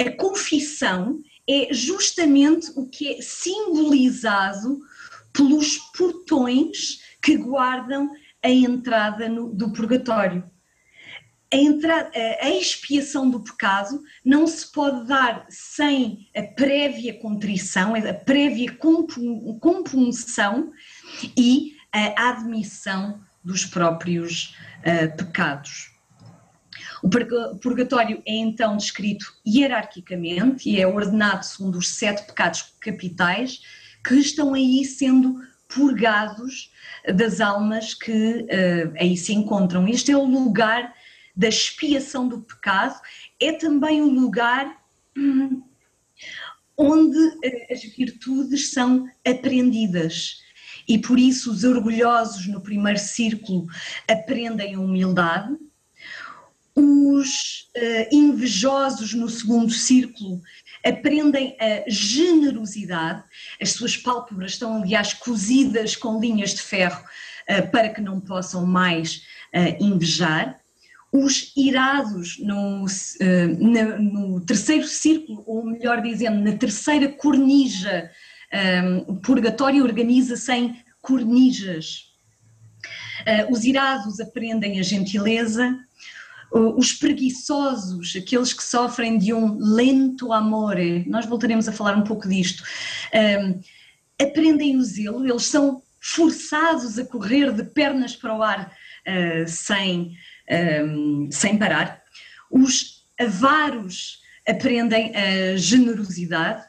a 0.00 0.10
confissão 0.10 1.20
é 1.48 1.72
justamente 1.72 2.70
o 2.74 2.86
que 2.86 3.14
é 3.14 3.22
simbolizado 3.22 4.80
pelos 5.32 5.78
portões 5.96 7.00
que 7.22 7.36
guardam 7.36 8.10
a 8.42 8.50
entrada 8.50 9.28
no, 9.28 9.52
do 9.52 9.72
purgatório 9.72 10.44
a, 11.54 11.56
entrada, 11.56 12.10
a 12.40 12.50
expiação 12.50 13.30
do 13.30 13.40
pecado 13.40 14.02
não 14.24 14.46
se 14.46 14.70
pode 14.72 15.06
dar 15.06 15.46
sem 15.48 16.28
a 16.36 16.42
prévia 16.42 17.18
contrição, 17.20 17.94
a 17.94 18.12
prévia 18.12 18.76
compunção 19.60 20.72
e 21.36 21.76
a 21.92 22.30
admissão 22.30 23.20
dos 23.42 23.64
próprios 23.64 24.56
uh, 24.80 25.16
pecados. 25.16 25.93
O 27.04 27.58
purgatório 27.58 28.22
é 28.24 28.34
então 28.34 28.78
descrito 28.78 29.26
hierarquicamente 29.46 30.70
e 30.70 30.80
é 30.80 30.86
ordenado 30.86 31.44
segundo 31.44 31.76
os 31.76 31.88
sete 31.96 32.26
pecados 32.26 32.62
capitais 32.80 33.60
que 34.02 34.14
estão 34.14 34.54
aí 34.54 34.82
sendo 34.86 35.38
purgados 35.68 36.72
das 37.14 37.42
almas 37.42 37.92
que 37.92 38.10
uh, 38.44 38.94
aí 38.98 39.18
se 39.18 39.34
encontram. 39.34 39.86
Este 39.86 40.12
é 40.12 40.16
o 40.16 40.24
lugar 40.24 40.94
da 41.36 41.46
expiação 41.46 42.26
do 42.26 42.40
pecado, 42.40 42.98
é 43.38 43.52
também 43.52 44.00
o 44.00 44.08
lugar 44.08 44.82
hum, 45.14 45.62
onde 46.74 47.18
eh, 47.44 47.70
as 47.70 47.82
virtudes 47.82 48.70
são 48.70 49.06
aprendidas. 49.26 50.42
E 50.88 50.98
por 50.98 51.18
isso 51.18 51.52
os 51.52 51.64
orgulhosos 51.64 52.46
no 52.46 52.62
primeiro 52.62 52.98
círculo 52.98 53.66
aprendem 54.08 54.74
a 54.74 54.80
humildade, 54.80 55.54
os 56.76 57.70
uh, 57.76 58.14
invejosos 58.14 59.14
no 59.14 59.28
segundo 59.28 59.70
círculo 59.70 60.42
aprendem 60.84 61.56
a 61.60 61.88
generosidade, 61.88 63.22
as 63.60 63.70
suas 63.70 63.96
pálpebras 63.96 64.52
estão, 64.52 64.82
aliás, 64.82 65.14
cozidas 65.14 65.94
com 65.94 66.20
linhas 66.20 66.52
de 66.54 66.62
ferro 66.62 67.02
uh, 67.02 67.70
para 67.70 67.88
que 67.90 68.00
não 68.00 68.20
possam 68.20 68.66
mais 68.66 69.22
uh, 69.54 69.82
invejar. 69.84 70.60
os 71.12 71.52
irados 71.56 72.38
no, 72.40 72.86
no, 74.00 74.40
terceiro 74.40 74.86
círculo, 74.88 75.44
ou 75.46 75.64
melhor 75.64 76.02
dizendo, 76.02 76.42
na 76.42 76.56
terceira 76.56 77.08
cornija, 77.08 78.10
um, 78.52 79.12
o 79.12 79.16
purgatório 79.20 79.84
organiza-se 79.84 80.52
em 80.52 80.76
cornijas. 81.00 82.12
Os 83.48 83.64
irados 83.64 84.18
aprendem 84.20 84.80
a 84.80 84.82
gentileza, 84.82 85.78
os 86.54 86.92
preguiçosos, 86.92 88.14
aqueles 88.16 88.52
que 88.52 88.62
sofrem 88.62 89.18
de 89.18 89.34
um 89.34 89.58
lento 89.58 90.32
amore, 90.32 91.04
nós 91.08 91.26
voltaremos 91.26 91.68
a 91.68 91.72
falar 91.72 91.96
um 91.96 92.04
pouco 92.04 92.28
disto, 92.28 92.62
um, 93.12 93.60
aprendem 94.24 94.76
o 94.76 94.82
zelo, 94.82 95.26
eles 95.26 95.46
são 95.46 95.82
forçados 96.00 96.98
a 96.98 97.04
correr 97.04 97.52
de 97.52 97.64
pernas 97.64 98.14
para 98.14 98.36
o 98.36 98.42
ar 98.42 98.72
uh, 99.06 99.48
sem 99.48 100.16
um, 100.86 101.28
sem 101.30 101.58
parar. 101.58 102.02
Os 102.50 103.04
avaros 103.18 104.20
aprendem 104.46 105.12
a 105.16 105.56
generosidade. 105.56 106.62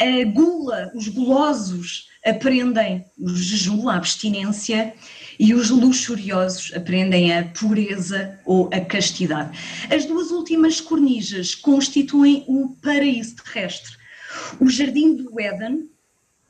A 0.00 0.24
gula, 0.32 0.90
os 0.94 1.08
gulosos 1.08 2.08
aprendem 2.24 3.04
o 3.18 3.28
jejum, 3.28 3.88
a 3.88 3.96
abstinência, 3.96 4.94
e 5.38 5.54
os 5.54 5.70
luxuriosos 5.70 6.72
aprendem 6.74 7.36
a 7.36 7.44
pureza 7.44 8.38
ou 8.44 8.68
a 8.72 8.80
castidade. 8.80 9.58
As 9.90 10.04
duas 10.04 10.30
últimas 10.30 10.80
cornijas 10.80 11.54
constituem 11.54 12.44
o 12.46 12.76
paraíso 12.82 13.36
terrestre. 13.36 13.96
O 14.60 14.68
jardim 14.68 15.16
do 15.16 15.40
Éden, 15.40 15.88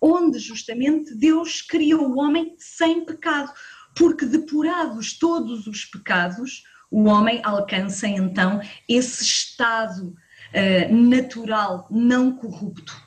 onde 0.01 0.39
justamente 0.39 1.15
Deus 1.15 1.63
criou 1.63 2.11
o 2.11 2.19
homem 2.19 2.55
sem 2.59 3.05
pecado 3.05 3.53
porque 3.95 4.27
depurados 4.27 5.17
todos 5.19 5.67
os 5.67 5.85
pecados, 5.85 6.65
o 6.91 7.05
homem 7.05 7.41
alcança 7.45 8.07
então 8.07 8.61
esse 8.89 9.23
estado 9.23 10.09
uh, 10.09 10.95
natural, 10.95 11.87
não 11.91 12.33
corrupto. 12.37 13.04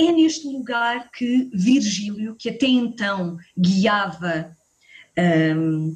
É 0.00 0.12
neste 0.12 0.46
lugar 0.46 1.10
que 1.10 1.50
Virgílio, 1.52 2.34
que 2.34 2.48
até 2.48 2.66
então 2.66 3.36
guiava 3.54 4.56
um, 5.54 5.94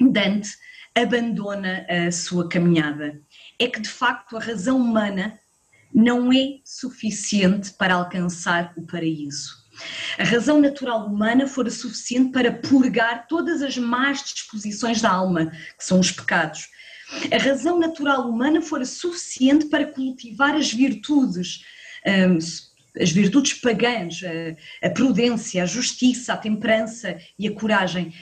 Dante, 0.00 0.48
abandona 0.94 1.84
a 1.86 2.10
sua 2.10 2.48
caminhada. 2.48 3.20
É 3.58 3.68
que 3.68 3.78
de 3.78 3.90
facto 3.90 4.38
a 4.38 4.40
razão 4.40 4.78
humana 4.78 5.38
não 5.94 6.32
é 6.32 6.60
suficiente 6.64 7.74
para 7.74 7.96
alcançar 7.96 8.72
o 8.74 8.86
paraíso. 8.86 9.54
A 10.18 10.24
razão 10.24 10.58
natural 10.58 11.06
humana 11.06 11.46
fora 11.46 11.70
suficiente 11.70 12.32
para 12.32 12.50
purgar 12.50 13.26
todas 13.28 13.60
as 13.60 13.76
más 13.76 14.24
disposições 14.24 15.02
da 15.02 15.10
alma, 15.10 15.50
que 15.76 15.84
são 15.84 16.00
os 16.00 16.10
pecados. 16.10 16.68
A 17.30 17.36
razão 17.36 17.78
natural 17.78 18.30
humana 18.30 18.62
fora 18.62 18.86
suficiente 18.86 19.66
para 19.66 19.84
cultivar 19.84 20.54
as 20.54 20.72
virtudes, 20.72 21.60
hum, 22.06 22.38
as 23.00 23.10
virtudes 23.10 23.54
pagãs, 23.54 24.20
a 24.82 24.90
prudência, 24.90 25.62
a 25.62 25.66
justiça, 25.66 26.32
a 26.32 26.36
temperança 26.36 27.18
e 27.38 27.46
a 27.48 27.52
coragem. 27.52 28.12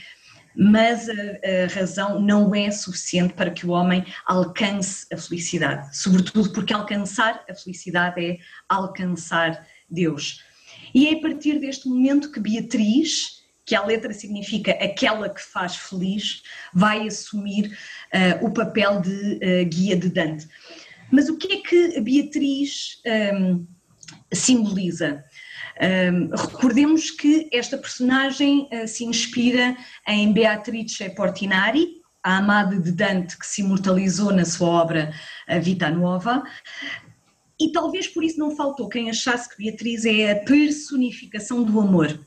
Mas 0.56 1.08
a, 1.08 1.12
a 1.12 1.74
razão 1.74 2.20
não 2.20 2.54
é 2.54 2.70
suficiente 2.70 3.34
para 3.34 3.50
que 3.50 3.66
o 3.66 3.70
homem 3.70 4.04
alcance 4.24 5.06
a 5.12 5.16
felicidade, 5.16 5.96
sobretudo 5.96 6.52
porque 6.52 6.72
alcançar 6.72 7.44
a 7.48 7.54
felicidade 7.54 8.24
é 8.24 8.38
alcançar 8.68 9.66
Deus. 9.90 10.44
E 10.94 11.08
é 11.08 11.14
a 11.14 11.20
partir 11.20 11.58
deste 11.58 11.88
momento 11.88 12.30
que 12.30 12.38
Beatriz, 12.38 13.42
que 13.66 13.74
a 13.74 13.84
letra 13.84 14.12
significa 14.12 14.70
aquela 14.72 15.28
que 15.28 15.42
faz 15.42 15.74
feliz, 15.74 16.42
vai 16.72 17.06
assumir 17.08 17.76
uh, 18.12 18.46
o 18.46 18.52
papel 18.52 19.00
de 19.00 19.10
uh, 19.10 19.68
guia 19.68 19.96
de 19.96 20.08
Dante. 20.08 20.46
Mas 21.10 21.28
o 21.28 21.36
que 21.36 21.52
é 21.52 21.56
que 21.60 22.00
Beatriz 22.00 23.00
um, 23.04 23.10
ehm, 23.10 23.66
simboliza? 24.34 25.24
Um, 25.80 26.28
recordemos 26.30 27.10
que 27.10 27.48
esta 27.52 27.76
personagem 27.76 28.68
uh, 28.72 28.86
se 28.86 29.04
inspira 29.04 29.76
em 30.06 30.32
Beatrice 30.32 31.10
Portinari, 31.10 32.02
a 32.22 32.38
amada 32.38 32.78
de 32.78 32.90
Dante 32.90 33.38
que 33.38 33.46
se 33.46 33.60
imortalizou 33.60 34.32
na 34.32 34.46
sua 34.46 34.68
obra 34.68 35.12
Vita 35.60 35.90
Nuova, 35.90 36.42
e 37.60 37.70
talvez 37.70 38.08
por 38.08 38.24
isso 38.24 38.38
não 38.38 38.56
faltou 38.56 38.88
quem 38.88 39.08
achasse 39.08 39.48
que 39.48 39.62
Beatriz 39.62 40.04
é 40.04 40.32
a 40.32 40.44
personificação 40.44 41.62
do 41.62 41.80
amor. 41.80 42.18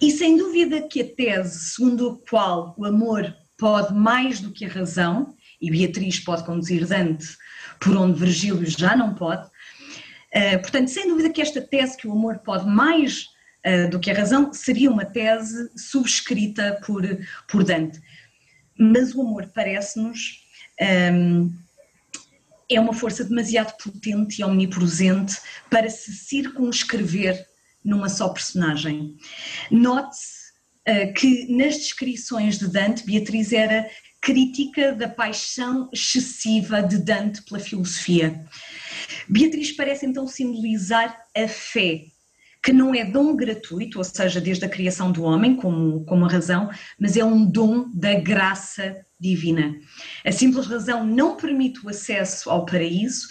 E 0.00 0.10
sem 0.10 0.36
dúvida 0.36 0.86
que 0.88 1.00
a 1.00 1.08
tese 1.08 1.70
segundo 1.70 2.10
a 2.10 2.30
qual 2.30 2.74
o 2.78 2.84
amor 2.84 3.34
pode 3.58 3.94
mais 3.94 4.40
do 4.40 4.52
que 4.52 4.64
a 4.64 4.68
razão, 4.68 5.34
e 5.60 5.70
Beatriz 5.70 6.20
pode 6.20 6.44
conduzir 6.44 6.86
Dante 6.86 7.36
por 7.80 7.96
onde 7.96 8.18
Virgílio 8.18 8.66
já 8.66 8.96
não 8.96 9.14
pode, 9.14 9.48
uh, 10.34 10.60
portanto, 10.60 10.88
sem 10.88 11.08
dúvida 11.08 11.30
que 11.30 11.42
esta 11.42 11.60
tese 11.60 11.96
que 11.96 12.08
o 12.08 12.12
amor 12.12 12.38
pode 12.38 12.66
mais 12.66 13.26
uh, 13.66 13.90
do 13.90 14.00
que 14.00 14.10
a 14.10 14.14
razão 14.14 14.52
seria 14.52 14.90
uma 14.90 15.04
tese 15.04 15.70
subscrita 15.76 16.80
por, 16.84 17.02
por 17.48 17.64
Dante. 17.64 18.00
Mas 18.78 19.14
o 19.14 19.22
amor 19.22 19.50
parece-nos. 19.54 20.42
Um, 20.80 20.84
ehm, 20.84 21.64
é 22.68 22.80
uma 22.80 22.94
força 22.94 23.22
demasiado 23.22 23.76
potente 23.76 24.40
e 24.40 24.44
omnipresente 24.44 25.36
para 25.70 25.88
se 25.90 26.12
circunscrever 26.12 27.46
numa 27.84 28.08
só 28.08 28.28
personagem. 28.30 29.16
Note-se 29.70 30.52
uh, 30.88 31.12
que 31.14 31.54
nas 31.54 31.76
descrições 31.76 32.58
de 32.58 32.68
Dante, 32.68 33.04
Beatriz 33.04 33.52
era 33.52 33.88
crítica 34.20 34.92
da 34.92 35.06
paixão 35.06 35.90
excessiva 35.92 36.82
de 36.82 36.96
Dante 36.96 37.42
pela 37.42 37.60
filosofia. 37.60 38.42
Beatriz 39.28 39.72
parece 39.72 40.06
então 40.06 40.26
simbolizar 40.26 41.16
a 41.36 41.48
fé, 41.48 42.04
que 42.62 42.72
não 42.72 42.94
é 42.94 43.04
dom 43.04 43.36
gratuito, 43.36 43.98
ou 43.98 44.04
seja, 44.04 44.40
desde 44.40 44.64
a 44.64 44.68
criação 44.68 45.12
do 45.12 45.22
homem, 45.22 45.56
como, 45.56 46.04
como 46.04 46.24
a 46.24 46.28
razão, 46.28 46.70
mas 46.98 47.16
é 47.16 47.24
um 47.24 47.44
dom 47.44 47.90
da 47.94 48.14
graça 48.14 49.04
divina. 49.20 49.74
A 50.24 50.32
simples 50.32 50.66
razão 50.66 51.06
não 51.06 51.36
permite 51.36 51.84
o 51.84 51.88
acesso 51.88 52.50
ao 52.50 52.64
paraíso, 52.64 53.28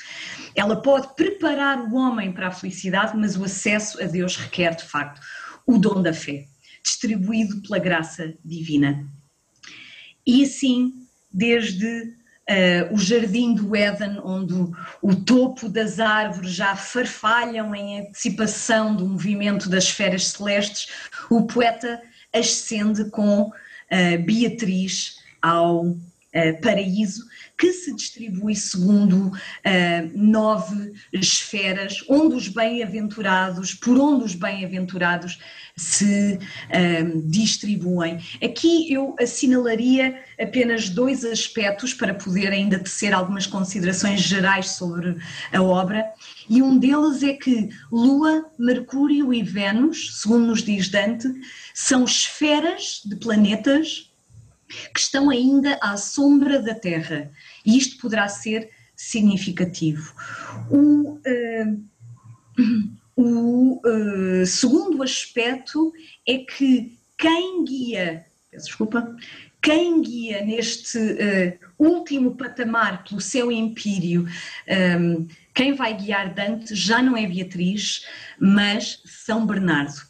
ela 0.56 0.82
pode 0.82 1.16
preparar 1.16 1.80
o 1.80 1.96
homem 1.96 2.32
para 2.32 2.48
a 2.48 2.52
felicidade, 2.52 3.18
mas 3.18 3.36
o 3.36 3.44
acesso 3.44 4.02
a 4.02 4.06
Deus 4.06 4.36
requer, 4.36 4.76
de 4.76 4.84
facto, 4.84 5.20
o 5.66 5.78
dom 5.78 6.02
da 6.02 6.14
fé, 6.14 6.46
distribuído 6.84 7.62
pela 7.62 7.80
graça 7.80 8.34
divina. 8.44 9.08
E 10.26 10.44
assim, 10.44 10.94
desde 11.32 12.14
Uh, 12.50 12.94
o 12.94 12.98
jardim 12.98 13.54
do 13.54 13.74
Éden, 13.74 14.20
onde 14.22 14.54
o, 15.02 15.16
topo 15.16 15.70
das 15.70 15.98
árvores 15.98 16.52
já 16.52 16.76
farfalham 16.76 17.74
em 17.74 18.02
antecipação 18.02 18.94
do 18.94 19.08
movimento 19.08 19.70
das 19.70 19.86
esferas 19.86 20.28
celestes, 20.28 20.90
o 21.30 21.44
poeta 21.44 22.02
ascende 22.34 23.06
com 23.06 23.44
uh, 23.44 24.24
Beatriz 24.26 25.20
ao 25.42 25.96
uh, 26.34 26.62
paraíso, 26.62 27.24
que 27.58 27.72
se 27.72 27.96
distribui 27.96 28.56
segundo 28.56 29.32
nove 30.14 30.94
esferas, 31.14 32.04
onde 32.10 32.36
os 32.36 32.48
bem-aventurados, 32.48 33.74
por 33.74 33.98
onde 33.98 34.26
os 34.26 34.36
bem-aventurados 34.36 35.40
se 35.76 36.38
um, 37.04 37.30
distribuem. 37.30 38.20
Aqui 38.44 38.92
eu 38.92 39.16
assinalaria 39.20 40.22
apenas 40.40 40.90
dois 40.90 41.24
aspectos 41.26 41.94
para 41.94 42.14
poder 42.14 42.52
ainda 42.52 42.80
tecer 42.80 43.14
algumas 43.14 43.48
considerações 43.48 44.22
gerais 44.22 44.72
sobre 44.72 45.18
a 45.52 45.62
obra, 45.62 46.06
e 46.50 46.62
um 46.62 46.78
deles 46.78 47.24
é 47.24 47.34
que 47.34 47.70
Lua, 47.92 48.46
Mercúrio 48.60 49.34
e 49.34 49.42
Vênus, 49.42 50.20
segundo 50.22 50.48
nos 50.48 50.62
diz 50.62 50.90
Dante, 50.90 51.28
são 51.74 52.04
esferas 52.04 53.02
de 53.06 53.16
planetas 53.16 54.13
que 54.94 55.00
estão 55.00 55.30
ainda 55.30 55.78
à 55.82 55.98
sombra 55.98 56.62
da 56.62 56.76
Terra, 56.76 57.32
e 57.66 57.78
isto 57.78 57.98
poderá 58.02 58.28
ser 58.28 58.70
significativo. 58.96 60.14
O, 60.70 61.20
uh, 61.20 61.84
o 63.16 63.82
uh, 63.86 64.46
segundo 64.46 65.04
aspecto 65.04 65.92
é 66.28 66.40
que 66.40 66.98
quem 67.18 67.64
guia, 67.64 68.26
desculpa, 68.52 69.16
quem 69.62 70.02
guia 70.02 70.44
neste 70.46 70.98
uh, 70.98 71.58
último 71.80 72.36
patamar 72.36 73.04
pelo 73.04 73.22
seu 73.22 73.52
empírio, 73.52 74.28
um, 75.00 75.28
quem 75.54 75.74
vai 75.74 75.96
guiar 75.96 76.34
Dante 76.34 76.76
já 76.76 77.02
não 77.02 77.16
é 77.16 77.26
Beatriz, 77.26 78.06
mas 78.40 79.02
São 79.06 79.46
Bernardo. 79.46 80.02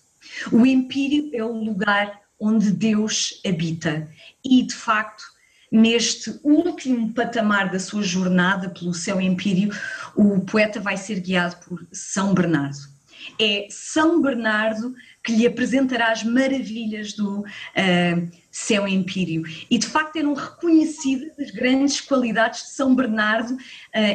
O 0.51 0.65
empírio 0.65 1.29
é 1.33 1.43
o 1.43 1.51
lugar 1.51 2.22
onde 2.43 2.71
Deus 2.71 3.41
habita 3.45 4.09
e, 4.43 4.63
de 4.63 4.75
facto, 4.75 5.23
neste 5.71 6.39
último 6.43 7.13
patamar 7.13 7.71
da 7.71 7.79
sua 7.79 8.03
jornada 8.03 8.69
pelo 8.69 8.93
seu 8.93 9.19
empírio, 9.21 9.71
o 10.15 10.41
poeta 10.41 10.79
vai 10.79 10.97
ser 10.97 11.19
guiado 11.21 11.55
por 11.65 11.87
São 11.91 12.33
Bernardo. 12.33 12.93
É 13.39 13.67
São 13.69 14.21
Bernardo 14.21 14.93
que 15.23 15.31
lhe 15.31 15.47
apresentará 15.47 16.11
as 16.11 16.23
maravilhas 16.23 17.13
do 17.13 17.39
uh, 17.39 18.31
céu 18.51 18.85
empírio. 18.85 19.43
E 19.71 19.77
de 19.77 19.87
facto 19.87 20.17
eram 20.17 20.33
reconhecidas 20.33 21.39
as 21.39 21.49
grandes 21.49 22.01
qualidades 22.01 22.63
de 22.63 22.69
São 22.71 22.93
Bernardo 22.93 23.53
uh, 23.53 23.59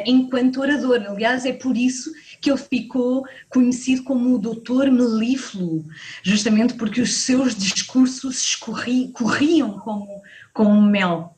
enquanto 0.05 0.61
orador. 0.61 1.03
Aliás, 1.09 1.47
é 1.47 1.53
por 1.53 1.77
isso 1.77 2.13
que 2.41 2.51
ele 2.51 2.59
ficou 2.59 3.25
conhecido 3.49 4.05
como 4.05 4.35
o 4.35 4.39
doutor 4.39 4.91
melífluo, 4.91 5.87
justamente 6.23 6.75
porque 6.75 7.01
os 7.01 7.15
seus 7.15 7.55
discursos 7.55 8.43
escorri, 8.43 9.11
corriam 9.13 9.79
como, 9.81 10.23
como 10.53 10.83
mel. 10.83 11.37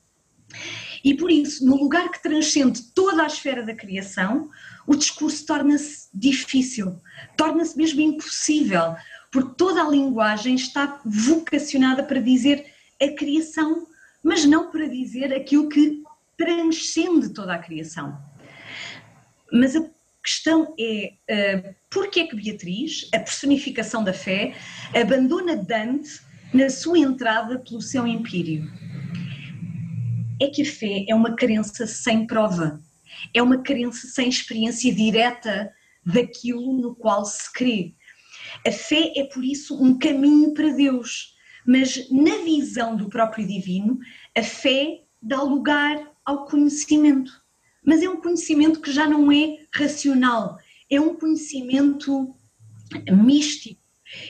E 1.03 1.14
por 1.14 1.30
isso, 1.30 1.64
no 1.64 1.76
lugar 1.76 2.11
que 2.11 2.22
transcende 2.22 2.82
toda 2.94 3.22
a 3.22 3.26
esfera 3.26 3.64
da 3.64 3.74
criação, 3.74 4.51
o 4.86 4.94
discurso 4.94 5.46
torna-se 5.46 6.09
difícil, 6.12 7.01
torna-se 7.36 7.76
mesmo 7.76 8.01
impossível, 8.01 8.94
porque 9.30 9.55
toda 9.57 9.82
a 9.82 9.88
linguagem 9.88 10.55
está 10.55 11.01
vocacionada 11.05 12.03
para 12.03 12.20
dizer 12.20 12.66
a 13.01 13.09
criação, 13.14 13.86
mas 14.22 14.44
não 14.44 14.70
para 14.70 14.88
dizer 14.88 15.32
aquilo 15.32 15.68
que 15.68 16.03
transcende 16.36 17.30
toda 17.30 17.55
a 17.55 17.59
criação. 17.59 18.18
Mas 19.53 19.74
a 19.76 19.82
questão 20.22 20.74
é 20.78 21.12
uh, 21.30 21.74
porquê 21.90 22.20
é 22.20 22.26
que 22.26 22.36
Beatriz, 22.36 23.08
a 23.14 23.18
personificação 23.18 24.04
da 24.04 24.12
fé, 24.12 24.54
abandona 24.94 25.56
Dante 25.56 26.20
na 26.52 26.68
sua 26.68 26.98
entrada 26.98 27.58
pelo 27.58 27.80
seu 27.80 28.06
empírio? 28.06 28.70
É 30.40 30.46
que 30.48 30.62
a 30.62 30.66
fé 30.66 31.04
é 31.08 31.14
uma 31.14 31.36
crença 31.36 31.86
sem 31.86 32.26
prova, 32.26 32.80
é 33.34 33.42
uma 33.42 33.62
crença 33.62 34.06
sem 34.06 34.28
experiência 34.28 34.94
direta 34.94 35.70
daquilo 36.04 36.72
no 36.80 36.94
qual 36.94 37.24
se 37.24 37.52
crê. 37.52 37.94
A 38.66 38.72
fé 38.72 39.12
é, 39.16 39.24
por 39.24 39.44
isso, 39.44 39.80
um 39.82 39.98
caminho 39.98 40.54
para 40.54 40.70
Deus, 40.70 41.34
mas 41.66 42.10
na 42.10 42.38
visão 42.44 42.96
do 42.96 43.08
próprio 43.08 43.46
divino, 43.46 43.98
a 44.36 44.42
fé 44.42 45.02
dá 45.22 45.42
lugar 45.42 46.10
ao 46.24 46.46
conhecimento. 46.46 47.32
Mas 47.84 48.02
é 48.02 48.08
um 48.08 48.20
conhecimento 48.20 48.80
que 48.80 48.92
já 48.92 49.06
não 49.06 49.30
é 49.32 49.58
racional, 49.74 50.58
é 50.90 51.00
um 51.00 51.14
conhecimento 51.14 52.34
místico. 53.10 53.80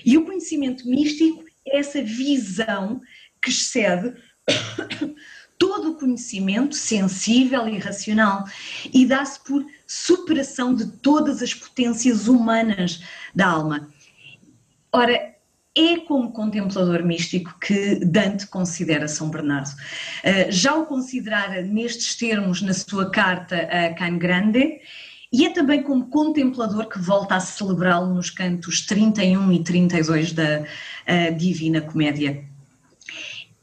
E 0.04 0.16
o 0.16 0.24
conhecimento 0.24 0.88
místico 0.88 1.44
é 1.66 1.78
essa 1.78 2.02
visão 2.02 3.00
que 3.42 3.50
excede 3.50 4.14
todo 5.58 5.90
o 5.90 5.94
conhecimento 5.94 6.74
sensível 6.74 7.68
e 7.68 7.78
racional 7.78 8.44
e 8.92 9.04
dá-se 9.06 9.42
por 9.44 9.64
superação 9.86 10.74
de 10.74 10.86
todas 10.98 11.42
as 11.42 11.52
potências 11.52 12.28
humanas 12.28 13.02
da 13.34 13.48
alma. 13.48 13.92
Ora, 14.92 15.34
é 15.76 15.98
como 15.98 16.32
contemplador 16.32 17.04
místico 17.04 17.56
que 17.60 17.96
Dante 18.04 18.46
considera 18.46 19.06
São 19.06 19.30
Bernardo. 19.30 19.70
Eh, 20.22 20.50
já 20.50 20.74
o 20.74 20.86
considerara 20.86 21.62
nestes 21.62 22.16
termos 22.16 22.60
na 22.60 22.74
sua 22.74 23.10
carta 23.10 23.56
a 23.56 23.94
Can 23.94 24.18
Grande 24.18 24.80
e 25.32 25.46
é 25.46 25.50
também 25.50 25.82
como 25.82 26.08
contemplador 26.08 26.88
que 26.88 26.98
volta 26.98 27.36
a 27.36 27.40
celebrá-lo 27.40 28.12
nos 28.12 28.30
cantos 28.30 28.84
31 28.84 29.52
e 29.52 29.62
32 29.62 30.32
da 30.32 30.64
Divina 31.38 31.80
Comédia. 31.80 32.44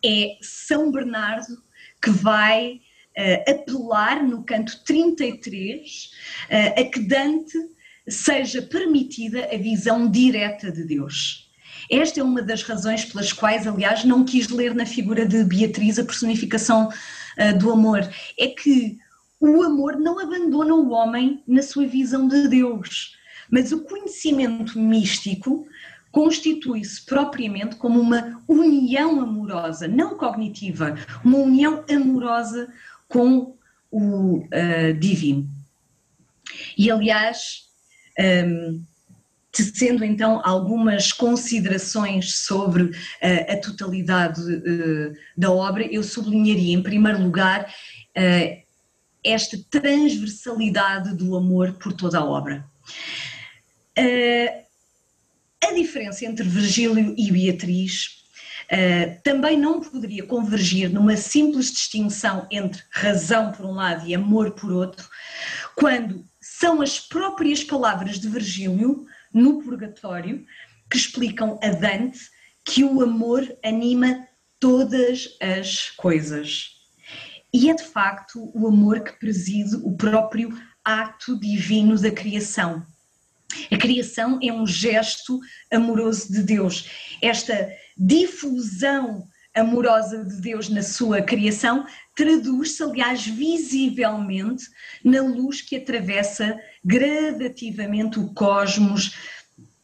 É 0.03 0.37
São 0.41 0.89
Bernardo 0.91 1.61
que 2.01 2.09
vai 2.09 2.79
uh, 3.17 3.51
apelar 3.51 4.23
no 4.23 4.43
canto 4.43 4.83
33 4.83 6.11
uh, 6.49 6.79
a 6.79 6.83
que 6.85 6.99
Dante 6.99 7.57
seja 8.07 8.61
permitida 8.61 9.49
a 9.51 9.57
visão 9.57 10.09
direta 10.09 10.71
de 10.71 10.83
Deus. 10.83 11.46
Esta 11.89 12.19
é 12.19 12.23
uma 12.23 12.41
das 12.41 12.63
razões 12.63 13.05
pelas 13.05 13.31
quais, 13.31 13.65
aliás, 13.65 14.03
não 14.03 14.23
quis 14.23 14.49
ler 14.49 14.75
na 14.75 14.85
figura 14.85 15.25
de 15.25 15.43
Beatriz 15.43 15.97
a 15.97 16.03
personificação 16.03 16.89
uh, 16.89 17.57
do 17.57 17.71
amor. 17.71 18.07
É 18.37 18.47
que 18.47 18.97
o 19.39 19.61
amor 19.63 19.97
não 19.97 20.19
abandona 20.19 20.73
o 20.73 20.89
homem 20.89 21.43
na 21.47 21.61
sua 21.61 21.85
visão 21.85 22.27
de 22.27 22.47
Deus, 22.47 23.15
mas 23.49 23.71
o 23.71 23.83
conhecimento 23.83 24.79
místico 24.79 25.67
constitui-se 26.11 27.05
propriamente 27.05 27.75
como 27.75 27.99
uma 27.99 28.41
união 28.47 29.21
amorosa, 29.21 29.87
não 29.87 30.17
cognitiva, 30.17 30.95
uma 31.23 31.37
união 31.37 31.83
amorosa 31.89 32.73
com 33.07 33.55
o 33.91 34.39
uh, 34.39 34.93
divino. 34.99 35.47
E 36.77 36.89
aliás, 36.89 37.67
um, 38.19 38.83
tecendo 39.57 40.05
então 40.05 40.41
algumas 40.43 41.11
considerações 41.11 42.39
sobre 42.39 42.83
uh, 42.83 42.91
a 43.49 43.57
totalidade 43.57 44.41
uh, 44.41 45.13
da 45.35 45.51
obra, 45.51 45.85
eu 45.85 46.03
sublinharia 46.03 46.75
em 46.75 46.83
primeiro 46.83 47.21
lugar 47.21 47.63
uh, 47.65 48.67
esta 49.23 49.57
transversalidade 49.69 51.15
do 51.15 51.35
amor 51.35 51.73
por 51.73 51.91
toda 51.91 52.19
a 52.19 52.25
obra. 52.25 52.65
a 55.61 55.73
diferença 55.73 56.25
entre 56.25 56.47
Virgílio 56.47 57.13
e 57.17 57.31
Beatriz 57.31 58.23
também 59.23 59.57
não 59.57 59.81
poderia 59.81 60.23
convergir 60.23 60.89
numa 60.89 61.17
simples 61.17 61.71
distinção 61.71 62.47
entre 62.49 62.81
razão 62.89 63.51
por 63.51 63.65
um 63.65 63.73
lado 63.73 64.07
e 64.07 64.15
amor 64.15 64.51
por 64.51 64.71
outro, 64.71 65.09
quando 65.75 66.23
são 66.39 66.81
as 66.81 66.99
próprias 66.99 67.63
palavras 67.63 68.19
de 68.19 68.29
Virgílio 68.29 69.05
no 69.33 69.61
Purgatório 69.61 70.45
que 70.89 70.97
explicam 70.97 71.59
a 71.61 71.69
Dante 71.69 72.19
que 72.63 72.83
o 72.83 73.01
amor 73.01 73.47
anima 73.63 74.27
todas 74.59 75.37
as 75.41 75.89
coisas. 75.91 76.71
E 77.53 77.69
é 77.69 77.73
de 77.73 77.83
facto 77.83 78.51
o 78.53 78.67
amor 78.67 79.01
que 79.01 79.17
preside 79.19 79.75
o 79.77 79.95
próprio 79.95 80.49
ato 80.83 81.39
divino 81.39 81.97
da 81.99 82.11
criação. 82.11 82.85
A 83.71 83.77
criação 83.77 84.39
é 84.43 84.51
um 84.51 84.67
gesto 84.67 85.39
amoroso 85.71 86.31
de 86.31 86.43
Deus. 86.43 86.89
Esta 87.21 87.69
difusão 87.97 89.27
amorosa 89.57 90.23
de 90.23 90.41
Deus 90.41 90.69
na 90.69 90.81
sua 90.81 91.21
criação 91.21 91.85
traduz-se, 92.15 92.83
aliás, 92.83 93.25
visivelmente 93.25 94.65
na 95.03 95.21
luz 95.21 95.61
que 95.61 95.75
atravessa 95.75 96.59
gradativamente 96.83 98.19
o 98.19 98.33
cosmos 98.33 99.15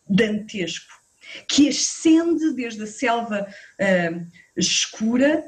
dantesco, 0.09 0.93
que 1.49 1.69
ascende 1.69 2.53
desde 2.53 2.83
a 2.83 2.87
selva 2.87 3.47
uh, 3.47 4.27
escura, 4.55 5.43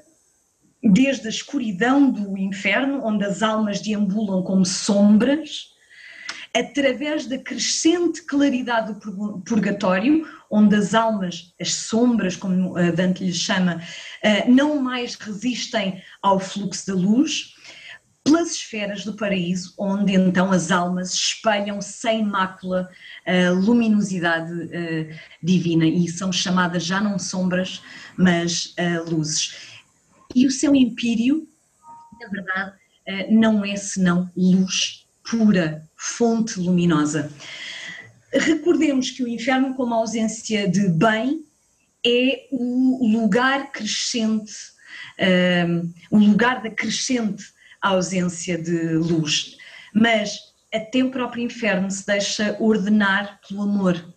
desde 0.84 1.28
a 1.28 1.30
escuridão 1.30 2.10
do 2.10 2.38
inferno, 2.38 3.04
onde 3.06 3.26
as 3.26 3.42
almas 3.42 3.82
deambulam 3.82 4.44
como 4.44 4.66
sombras, 4.66 5.75
através 6.56 7.28
da 7.28 7.38
crescente 7.38 8.22
claridade 8.22 8.94
do 8.94 9.42
purgatório, 9.42 10.26
onde 10.50 10.74
as 10.74 10.94
almas, 10.94 11.54
as 11.60 11.74
sombras, 11.74 12.38
como 12.38 12.76
Dante 12.96 13.26
lhes 13.26 13.36
chama, 13.36 13.82
eh, 14.24 14.48
não 14.48 14.82
mais 14.82 15.16
resistem 15.16 16.02
ao 16.22 16.40
fluxo 16.40 16.88
da 16.88 16.94
luz, 16.94 17.54
pelas 18.24 18.56
esferas 18.56 19.04
do 19.04 19.14
paraíso, 19.14 19.74
onde 19.78 20.14
então 20.14 20.52
as 20.52 20.72
almas 20.72 21.14
espelham 21.14 21.80
sem 21.82 22.24
mácula 22.24 22.90
a 23.24 23.52
luminosidade 23.52 24.52
uh, 24.52 25.20
divina 25.44 25.86
e 25.86 26.08
são 26.08 26.32
chamadas 26.32 26.84
já 26.84 27.00
não 27.00 27.20
sombras, 27.20 27.84
mas 28.18 28.74
luzes. 29.08 29.76
E 30.34 30.48
o 30.48 30.52
seu 30.52 30.74
empírio, 30.74 31.48
na 32.20 32.28
verdade, 32.30 32.74
não 33.30 33.64
é 33.64 33.76
senão 33.76 34.32
luz 34.36 35.05
pura, 35.30 35.88
fonte 35.96 36.60
luminosa. 36.60 37.32
Recordemos 38.32 39.12
que 39.12 39.24
o 39.24 39.28
inferno, 39.28 39.74
como 39.76 39.94
ausência 39.94 40.70
de 40.70 40.90
bem, 40.90 41.46
é 42.06 42.48
o 42.52 43.08
lugar 43.08 43.72
crescente, 43.72 44.54
o 46.12 46.18
lugar 46.18 46.62
da 46.62 46.70
crescente 46.70 47.44
ausência 47.82 48.58
de 48.58 48.96
luz. 48.96 49.58
Mas 49.94 50.38
até 50.74 51.04
o 51.04 51.12
próprio 51.12 51.44
inferno 51.44 51.90
se 51.90 52.06
deixa 52.06 52.58
ordenar 52.60 53.40
pelo 53.48 53.62
amor. 53.62 54.14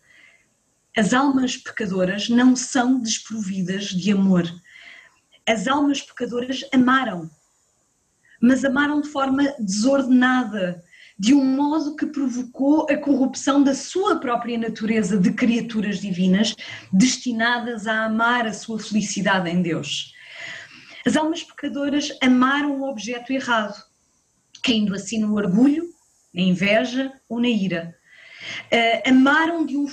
As 0.96 1.14
almas 1.14 1.56
pecadoras 1.56 2.28
não 2.28 2.56
são 2.56 3.00
desprovidas 3.00 3.86
de 3.86 4.10
amor. 4.10 4.44
As 5.46 5.68
almas 5.68 6.02
pecadoras 6.02 6.64
amaram, 6.72 7.30
mas 8.40 8.64
amaram 8.64 9.00
de 9.00 9.08
forma 9.08 9.54
desordenada, 9.58 10.82
de 11.18 11.34
um 11.34 11.44
modo 11.44 11.96
que 11.96 12.06
provocou 12.06 12.86
a 12.88 12.96
corrupção 12.96 13.62
da 13.62 13.74
sua 13.74 14.20
própria 14.20 14.56
natureza 14.56 15.18
de 15.18 15.32
criaturas 15.32 16.00
divinas 16.00 16.54
destinadas 16.92 17.86
a 17.86 18.04
amar 18.04 18.46
a 18.46 18.52
sua 18.52 18.78
felicidade 18.78 19.50
em 19.50 19.60
Deus. 19.60 20.14
As 21.04 21.16
almas 21.16 21.42
pecadoras 21.42 22.10
amaram 22.22 22.80
o 22.80 22.88
objeto 22.88 23.32
errado, 23.32 23.74
caindo 24.62 24.94
assim 24.94 25.18
no 25.18 25.34
orgulho, 25.34 25.84
na 26.32 26.42
inveja 26.42 27.12
ou 27.28 27.40
na 27.40 27.48
ira. 27.48 27.96
uh, 28.72 29.10
amaram 29.10 29.66
de 29.66 29.76
um, 29.76 29.86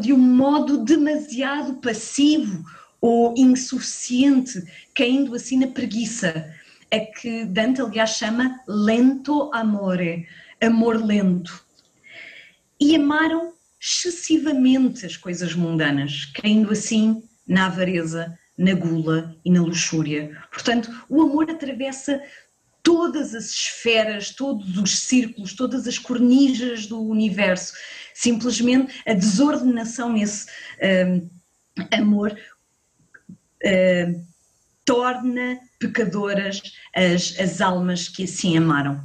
de 0.00 0.12
um 0.12 0.18
modo 0.18 0.84
demasiado 0.84 1.74
passivo 1.74 2.64
ou 3.00 3.34
insuficiente, 3.36 4.62
caindo 4.94 5.34
assim 5.34 5.58
na 5.58 5.68
preguiça, 5.68 6.50
a 6.90 6.98
que 6.98 7.44
Dante, 7.44 7.80
aliás, 7.80 8.10
chama 8.10 8.60
lento 8.66 9.50
amore, 9.52 10.26
amor 10.64 11.02
lento. 11.02 11.64
E 12.80 12.96
amaram 12.96 13.52
excessivamente 13.80 15.04
as 15.04 15.16
coisas 15.16 15.54
mundanas, 15.54 16.26
caindo 16.34 16.72
assim 16.72 17.22
na 17.46 17.66
avareza, 17.66 18.36
na 18.56 18.72
gula 18.72 19.36
e 19.44 19.50
na 19.50 19.62
luxúria. 19.62 20.36
Portanto, 20.50 20.90
o 21.08 21.22
amor 21.22 21.50
atravessa 21.50 22.20
todas 22.82 23.34
as 23.34 23.46
esferas, 23.46 24.30
todos 24.30 24.76
os 24.78 24.98
círculos, 24.98 25.54
todas 25.54 25.88
as 25.88 25.98
cornijas 25.98 26.86
do 26.86 27.02
universo. 27.02 27.72
Simplesmente 28.14 29.02
a 29.06 29.14
desordenação 29.14 30.12
nesse 30.12 30.46
um, 31.08 31.28
amor 31.90 32.38
um, 33.64 34.26
torna 34.84 35.58
pecadoras 35.78 36.62
as, 36.94 37.34
as 37.40 37.60
almas 37.60 38.08
que 38.08 38.24
assim 38.24 38.56
amaram. 38.56 39.02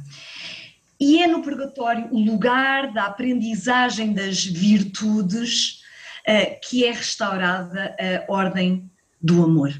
E 1.00 1.22
é 1.22 1.26
no 1.26 1.42
purgatório 1.42 2.08
o 2.10 2.18
lugar 2.18 2.92
da 2.92 3.06
aprendizagem 3.06 4.12
das 4.12 4.44
virtudes 4.44 5.80
uh, 6.28 6.60
que 6.62 6.84
é 6.84 6.92
restaurada 6.92 7.96
a 7.98 8.30
ordem 8.30 8.90
do 9.20 9.42
amor. 9.42 9.72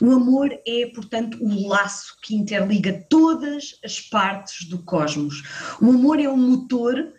O 0.00 0.12
amor 0.12 0.50
é, 0.66 0.86
portanto, 0.94 1.38
o 1.42 1.68
laço 1.68 2.16
que 2.22 2.34
interliga 2.34 3.04
todas 3.08 3.78
as 3.84 4.00
partes 4.00 4.68
do 4.68 4.82
cosmos. 4.82 5.42
O 5.80 5.90
amor 5.90 6.20
é 6.20 6.28
o 6.28 6.36
motor 6.36 7.12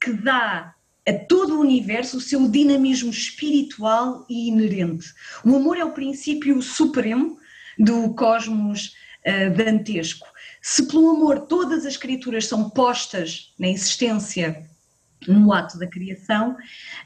que 0.00 0.12
dá 0.12 0.74
a 1.08 1.12
todo 1.12 1.56
o 1.56 1.60
universo 1.60 2.18
o 2.18 2.20
seu 2.20 2.48
dinamismo 2.48 3.10
espiritual 3.10 4.26
e 4.28 4.48
inerente. 4.48 5.12
O 5.44 5.56
amor 5.56 5.76
é 5.76 5.84
o 5.84 5.92
princípio 5.92 6.60
supremo 6.60 7.38
do 7.78 8.14
cosmos 8.14 8.94
uh, 9.26 9.54
dantesco. 9.54 10.26
Se 10.68 10.84
pelo 10.88 11.10
amor 11.10 11.42
todas 11.42 11.86
as 11.86 11.96
criaturas 11.96 12.46
são 12.46 12.68
postas 12.68 13.54
na 13.56 13.68
existência 13.68 14.68
no 15.28 15.52
ato 15.52 15.78
da 15.78 15.86
criação, 15.86 16.54
uh, 16.54 16.56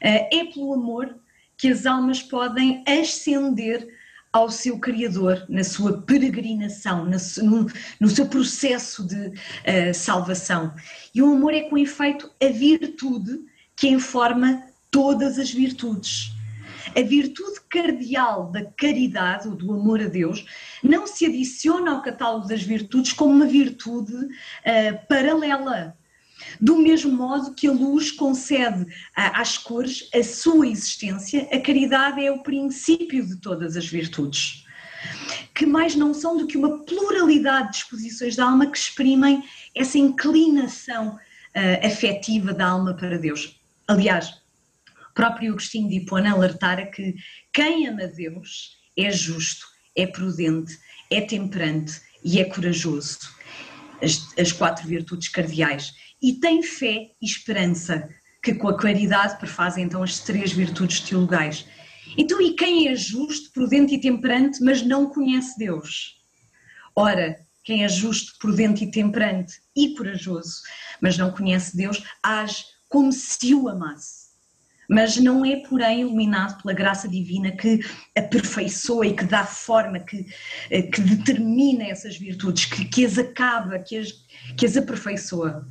é 0.01 0.45
pelo 0.51 0.73
amor 0.73 1.15
que 1.55 1.67
as 1.67 1.85
almas 1.85 2.23
podem 2.23 2.83
ascender 2.87 3.87
ao 4.33 4.49
seu 4.49 4.79
Criador 4.79 5.45
na 5.47 5.63
sua 5.63 6.01
peregrinação, 6.01 7.05
no, 7.05 8.09
seu 8.09 8.25
processo 8.25 9.05
de 9.05 9.27
uh, 9.27 9.93
salvação. 9.93 10.73
E 11.13 11.21
o 11.21 11.31
amor 11.31 11.53
é, 11.53 11.61
com 11.61 11.77
efeito, 11.77 12.31
a 12.41 12.47
virtude 12.47 13.45
que 13.75 13.87
informa 13.89 14.63
todas 14.89 15.37
as 15.37 15.51
virtudes. 15.51 16.31
A 16.95 17.01
virtude 17.01 17.59
cardial 17.69 18.51
da 18.51 18.65
caridade, 18.65 19.47
ou 19.47 19.55
do 19.55 19.73
amor 19.73 20.01
a 20.01 20.07
Deus, 20.07 20.45
não 20.83 21.07
se 21.07 21.25
adiciona 21.25 21.91
ao 21.91 22.01
catálogo 22.01 22.47
das 22.47 22.61
virtudes 22.61 23.13
como 23.13 23.33
uma 23.33 23.45
virtude 23.45 24.13
uh, 24.13 25.07
paralela. 25.07 25.95
Do 26.59 26.77
mesmo 26.77 27.11
modo 27.11 27.53
que 27.53 27.67
a 27.67 27.71
luz 27.71 28.11
concede 28.11 28.85
às 29.15 29.57
cores 29.57 30.09
a 30.13 30.23
sua 30.23 30.67
existência, 30.67 31.47
a 31.51 31.59
caridade 31.59 32.23
é 32.23 32.31
o 32.31 32.43
princípio 32.43 33.25
de 33.25 33.37
todas 33.37 33.77
as 33.77 33.85
virtudes, 33.85 34.65
que 35.53 35.65
mais 35.65 35.95
não 35.95 36.13
são 36.13 36.37
do 36.37 36.47
que 36.47 36.57
uma 36.57 36.83
pluralidade 36.83 37.67
de 37.67 37.73
disposições 37.73 38.35
da 38.35 38.45
alma 38.45 38.65
que 38.65 38.77
exprimem 38.77 39.43
essa 39.75 39.97
inclinação 39.97 41.15
uh, 41.15 41.85
afetiva 41.85 42.53
da 42.53 42.67
alma 42.67 42.95
para 42.95 43.17
Deus. 43.17 43.59
Aliás, 43.87 44.40
próprio 45.13 45.51
Agostinho 45.51 45.89
de 45.89 45.97
Hipona 45.97 46.31
alertara 46.31 46.85
que 46.85 47.15
quem 47.53 47.87
ama 47.87 48.07
Deus 48.07 48.77
é 48.97 49.11
justo, 49.11 49.65
é 49.95 50.07
prudente, 50.07 50.77
é 51.09 51.21
temperante 51.21 52.01
e 52.23 52.39
é 52.39 52.45
corajoso. 52.45 53.19
As, 54.01 54.33
as 54.37 54.51
quatro 54.51 54.87
virtudes 54.87 55.27
cardeais 55.27 55.93
e 56.21 56.33
tem 56.33 56.61
fé 56.61 57.11
e 57.21 57.25
esperança, 57.25 58.07
que 58.43 58.53
com 58.53 58.67
a 58.67 58.77
claridade 58.77 59.37
prefazem 59.37 59.83
então 59.83 60.03
as 60.03 60.19
três 60.19 60.51
virtudes 60.51 60.99
teologais. 61.01 61.65
Então, 62.17 62.41
e 62.41 62.55
quem 62.55 62.87
é 62.87 62.95
justo, 62.95 63.51
prudente 63.51 63.95
e 63.95 64.01
temperante, 64.01 64.63
mas 64.63 64.81
não 64.81 65.09
conhece 65.09 65.57
Deus? 65.57 66.15
Ora, 66.95 67.37
quem 67.63 67.83
é 67.83 67.89
justo, 67.89 68.37
prudente 68.39 68.83
e 68.83 68.91
temperante 68.91 69.53
e 69.75 69.95
corajoso, 69.95 70.61
mas 70.99 71.17
não 71.17 71.31
conhece 71.31 71.77
Deus, 71.77 72.03
age 72.21 72.63
como 72.89 73.11
se 73.11 73.53
o 73.55 73.69
amasse. 73.69 74.20
Mas 74.91 75.15
não 75.15 75.45
é, 75.45 75.55
porém, 75.55 76.01
iluminado 76.01 76.61
pela 76.61 76.73
graça 76.73 77.07
divina 77.07 77.49
que 77.51 77.79
aperfeiçoa 78.13 79.07
e 79.07 79.15
que 79.15 79.23
dá 79.23 79.45
forma, 79.45 80.01
que, 80.01 80.25
eh, 80.69 80.81
que 80.81 80.99
determina 80.99 81.85
essas 81.85 82.17
virtudes, 82.17 82.65
que, 82.65 82.83
que 82.83 83.05
as 83.05 83.17
acaba, 83.17 83.79
que 83.79 83.97
as, 83.97 84.11
que 84.57 84.65
as 84.65 84.75
aperfeiçoa. 84.75 85.65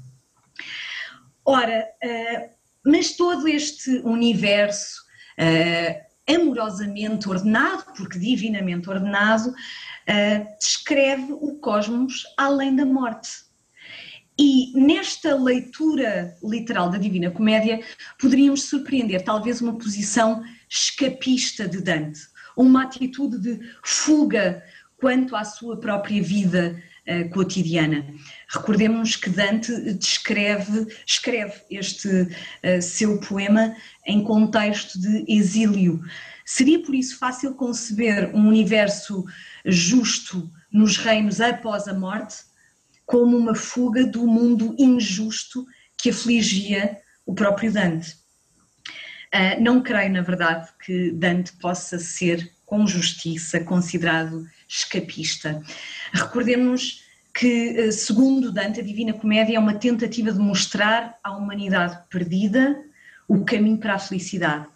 Ora, 1.44 1.86
uh, 2.02 2.50
mas 2.82 3.14
todo 3.14 3.46
este 3.46 3.90
universo 4.04 5.02
uh, 5.38 6.34
amorosamente 6.34 7.28
ordenado, 7.28 7.92
porque 7.94 8.18
divinamente 8.18 8.88
ordenado, 8.88 9.52
descreve 10.58 11.32
o 11.34 11.56
cosmos 11.60 12.24
além 12.36 12.74
da 12.74 12.84
morte. 12.84 13.49
E 14.42 14.72
nesta 14.74 15.36
leitura 15.36 16.34
literal 16.42 16.88
da 16.88 16.96
Divina 16.96 17.30
Comédia, 17.30 17.78
poderíamos 18.18 18.62
surpreender 18.62 19.22
talvez 19.22 19.60
uma 19.60 19.76
posição 19.76 20.42
escapista 20.66 21.68
de 21.68 21.82
Dante, 21.82 22.22
uma 22.56 22.84
atitude 22.84 23.38
de 23.38 23.60
fuga 23.84 24.64
quanto 24.96 25.36
à 25.36 25.44
sua 25.44 25.78
própria 25.78 26.22
vida 26.22 26.82
uh, 27.06 27.28
cotidiana. 27.28 28.06
Recordemos 28.48 29.14
que 29.14 29.28
Dante 29.28 29.92
descreve, 29.92 30.86
escreve 31.06 31.60
este 31.70 32.08
uh, 32.08 32.80
seu 32.80 33.20
poema 33.20 33.76
em 34.06 34.24
contexto 34.24 34.98
de 34.98 35.22
exílio. 35.28 36.02
Seria 36.46 36.82
por 36.82 36.94
isso 36.94 37.18
fácil 37.18 37.52
conceber 37.56 38.34
um 38.34 38.48
universo 38.48 39.22
justo 39.66 40.50
nos 40.72 40.96
reinos 40.96 41.42
após 41.42 41.86
a 41.86 41.92
morte, 41.92 42.48
como 43.10 43.36
uma 43.36 43.56
fuga 43.56 44.06
do 44.06 44.24
mundo 44.24 44.72
injusto 44.78 45.66
que 45.98 46.10
afligia 46.10 46.96
o 47.26 47.34
próprio 47.34 47.72
Dante. 47.72 48.12
Uh, 49.34 49.60
não 49.60 49.82
creio, 49.82 50.12
na 50.12 50.22
verdade, 50.22 50.68
que 50.84 51.10
Dante 51.10 51.52
possa 51.54 51.98
ser, 51.98 52.52
com 52.64 52.86
justiça, 52.86 53.58
considerado 53.64 54.46
escapista. 54.68 55.60
Recordemos 56.12 57.04
que, 57.34 57.74
eh, 57.76 57.90
segundo 57.90 58.52
Dante, 58.52 58.78
a 58.78 58.84
Divina 58.84 59.12
Comédia 59.12 59.56
é 59.56 59.58
uma 59.58 59.74
tentativa 59.74 60.30
de 60.30 60.38
mostrar 60.38 61.18
à 61.24 61.36
humanidade 61.36 61.98
perdida 62.08 62.80
o 63.26 63.44
caminho 63.44 63.78
para 63.78 63.94
a 63.94 63.98
felicidade. 63.98 64.68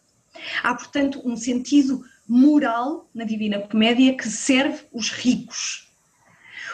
Há, 0.60 0.74
portanto, 0.74 1.22
um 1.24 1.36
sentido 1.36 2.04
moral 2.28 3.08
na 3.14 3.22
Divina 3.22 3.60
Comédia 3.60 4.16
que 4.16 4.28
serve 4.28 4.86
os 4.92 5.10
ricos. 5.10 5.93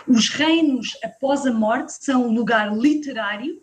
Os 0.07 0.29
reinos 0.29 0.97
após 1.05 1.47
a 1.47 1.53
morte 1.53 1.93
são 2.05 2.29
um 2.29 2.33
lugar 2.33 2.77
literário 2.77 3.61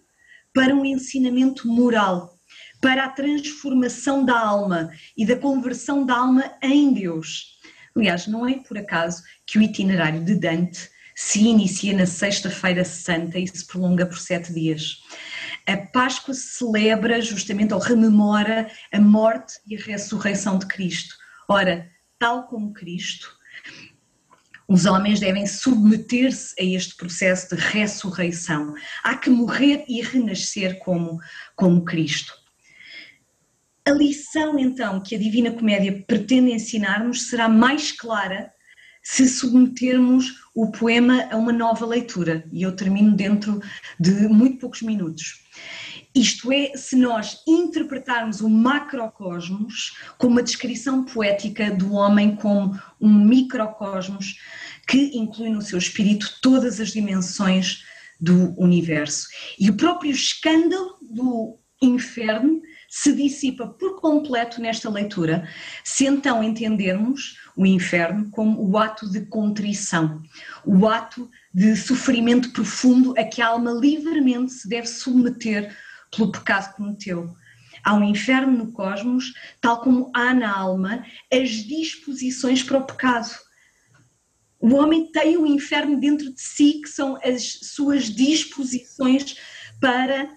para 0.54 0.74
um 0.74 0.86
ensinamento 0.86 1.68
moral, 1.68 2.38
para 2.82 3.06
a 3.06 3.10
transformação 3.10 4.24
da 4.24 4.40
alma 4.40 4.90
e 5.16 5.26
da 5.26 5.36
conversão 5.36 6.06
da 6.06 6.16
alma 6.16 6.52
em 6.62 6.94
Deus. 6.94 7.58
Aliás, 7.96 8.28
não 8.28 8.48
é 8.48 8.56
por 8.60 8.78
acaso 8.78 9.24
que 9.46 9.58
o 9.58 9.62
itinerário 9.62 10.24
de 10.24 10.36
Dante 10.36 10.90
se 11.16 11.40
inicia 11.40 11.98
na 11.98 12.06
Sexta-feira 12.06 12.86
Santa 12.86 13.40
e 13.40 13.48
se 13.48 13.66
prolonga 13.66 14.06
por 14.06 14.20
sete 14.20 14.54
dias. 14.54 15.02
A 15.66 15.76
Páscoa 15.76 16.34
celebra 16.34 17.20
justamente 17.22 17.74
ou 17.74 17.80
rememora 17.80 18.70
a 18.94 19.02
morte 19.02 19.56
e 19.66 19.76
a 19.76 19.80
ressurreição 19.80 20.60
de 20.60 20.68
Cristo. 20.68 21.16
Ora, 21.50 21.90
tal 22.20 22.48
como 22.48 22.72
Cristo, 22.72 23.37
os 24.68 24.86
homens 24.86 25.20
devem 25.20 25.48
submeter-se 25.48 26.54
a 26.60 26.64
este 26.64 26.96
processo 26.96 27.56
de 27.56 27.62
ressurreição. 27.62 28.76
Há 29.04 29.16
que 29.16 29.30
morrer 29.30 29.86
e 29.88 30.02
renascer 30.02 30.78
como, 30.80 31.20
como 31.56 31.86
Cristo. 31.86 32.34
A 33.88 33.92
lição, 33.92 34.60
então, 34.60 35.00
que 35.00 35.16
a 35.16 35.18
Divina 35.18 35.52
Comédia 35.52 36.04
pretende 36.06 36.52
ensinar-nos 36.52 37.30
será 37.30 37.48
mais 37.48 37.94
clara 37.94 38.52
se 39.02 39.26
submetermos 39.26 40.36
o 40.54 40.70
poema 40.70 41.30
a 41.32 41.38
uma 41.38 41.54
nova 41.54 41.86
leitura, 41.86 42.44
e 42.52 42.64
eu 42.64 42.76
termino 42.76 43.16
dentro 43.16 43.62
de 43.98 44.12
muito 44.28 44.58
poucos 44.58 44.82
minutos. 44.82 45.47
Isto 46.18 46.52
é, 46.52 46.76
se 46.76 46.96
nós 46.96 47.44
interpretarmos 47.48 48.42
o 48.42 48.50
macrocosmos 48.50 49.96
como 50.18 50.32
uma 50.32 50.42
descrição 50.42 51.06
poética 51.06 51.70
do 51.70 51.94
homem 51.94 52.36
como 52.36 52.76
um 53.00 53.14
microcosmos 53.14 54.40
que 54.88 55.16
inclui 55.16 55.52
no 55.52 55.62
seu 55.62 55.78
espírito 55.78 56.40
todas 56.42 56.80
as 56.80 56.90
dimensões 56.90 57.84
do 58.20 58.60
universo. 58.60 59.28
E 59.60 59.70
o 59.70 59.78
próprio 59.78 60.10
escândalo 60.10 60.98
do 61.04 61.60
inferno 61.80 62.64
se 62.90 63.14
dissipa 63.14 63.68
por 63.68 64.02
completo 64.02 64.60
nesta 64.60 64.90
leitura, 64.90 65.48
se 65.84 66.08
então 66.08 66.44
entendermos 66.44 67.38
o 67.56 67.64
inferno 67.64 68.32
como 68.32 68.68
o 68.68 68.76
ato 68.76 69.08
de 69.08 69.22
contrição, 69.28 70.24
o 70.66 70.88
ato 70.88 71.30
de 71.54 71.76
sofrimento 71.76 72.50
profundo 72.54 73.14
a 73.16 73.24
que 73.24 73.40
a 73.40 73.50
alma 73.50 73.72
livremente 73.72 74.54
se 74.54 74.68
deve 74.68 74.88
submeter 74.88 75.78
pelo 76.16 76.32
pecado 76.32 76.72
que 76.72 76.78
cometeu. 76.78 77.36
Há 77.84 77.94
um 77.94 78.04
inferno 78.04 78.52
no 78.52 78.72
cosmos, 78.72 79.34
tal 79.62 79.82
como 79.82 80.12
há 80.14 80.34
na 80.34 80.56
alma 80.56 81.06
as 81.32 81.50
disposições 81.50 82.64
para 82.64 82.78
o 82.78 82.86
pecado. 82.86 83.30
O 84.60 84.76
homem 84.76 85.12
tem 85.12 85.38
o 85.38 85.44
um 85.44 85.46
inferno 85.46 86.00
dentro 86.00 86.34
de 86.34 86.42
si, 86.42 86.82
que 86.82 86.90
são 86.90 87.18
as 87.24 87.60
suas 87.62 88.06
disposições 88.06 89.38
para 89.80 90.30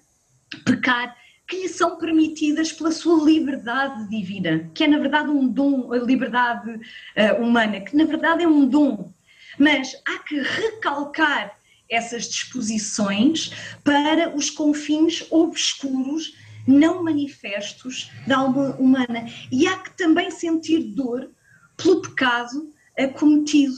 pecar, 0.64 1.16
que 1.49 1.62
lhe 1.62 1.68
são 1.68 1.99
permitidas 1.99 2.73
pela 2.73 2.93
sua 2.93 3.25
liberdade 3.25 4.09
divina, 4.09 4.71
que 4.75 4.85
é 4.85 4.87
na 4.87 4.99
verdade 4.99 5.31
um 5.31 5.49
dom, 5.49 5.93
a 5.93 5.99
liberdade 5.99 6.71
uh, 6.71 7.43
humana, 7.43 7.81
que 7.81 7.97
na 7.97 8.05
verdade 8.05 8.45
é 8.45 8.49
um 8.49 8.68
dom. 8.68 9.12
Mas 9.59 10.01
há 10.07 10.18
que 10.21 10.41
recalcar 10.41 11.60
essas 11.91 12.28
disposições 12.28 13.51
para 13.82 14.34
os 14.34 14.49
confins 14.49 15.26
obscuros, 15.30 16.32
não 16.66 17.03
manifestos 17.03 18.11
da 18.26 18.38
alma 18.38 18.76
humana. 18.76 19.28
E 19.51 19.66
há 19.66 19.78
que 19.78 19.97
também 19.97 20.30
sentir 20.30 20.95
dor 20.95 21.30
pelo 21.76 22.01
pecado 22.03 22.72
cometido. 23.09 23.76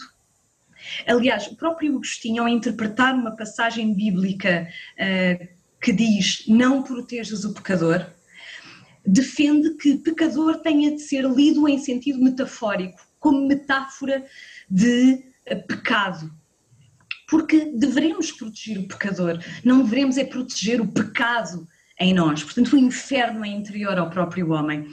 Aliás, 1.06 1.46
o 1.46 1.56
próprio 1.56 1.94
Agostinho, 1.94 2.42
ao 2.42 2.48
interpretar 2.48 3.14
uma 3.14 3.36
passagem 3.36 3.94
bíblica 3.94 4.68
uh, 4.98 5.48
que 5.80 5.92
diz 5.92 6.44
não 6.48 6.82
protejas 6.82 7.44
o 7.44 7.54
pecador, 7.54 8.04
defende 9.06 9.74
que 9.76 9.98
pecador 9.98 10.58
tenha 10.58 10.90
de 10.90 11.00
ser 11.00 11.24
lido 11.24 11.68
em 11.68 11.78
sentido 11.78 12.22
metafórico, 12.22 13.00
como 13.18 13.46
metáfora 13.46 14.24
de 14.68 15.24
pecado 15.68 16.32
porque 17.32 17.72
devemos 17.74 18.30
proteger 18.30 18.78
o 18.78 18.86
pecador, 18.86 19.42
não 19.64 19.82
devemos 19.84 20.18
é 20.18 20.24
proteger 20.24 20.82
o 20.82 20.86
pecado 20.86 21.66
em 21.98 22.12
nós. 22.12 22.44
Portanto, 22.44 22.74
o 22.74 22.78
inferno 22.78 23.42
é 23.42 23.48
interior 23.48 23.96
ao 23.96 24.10
próprio 24.10 24.50
homem. 24.50 24.86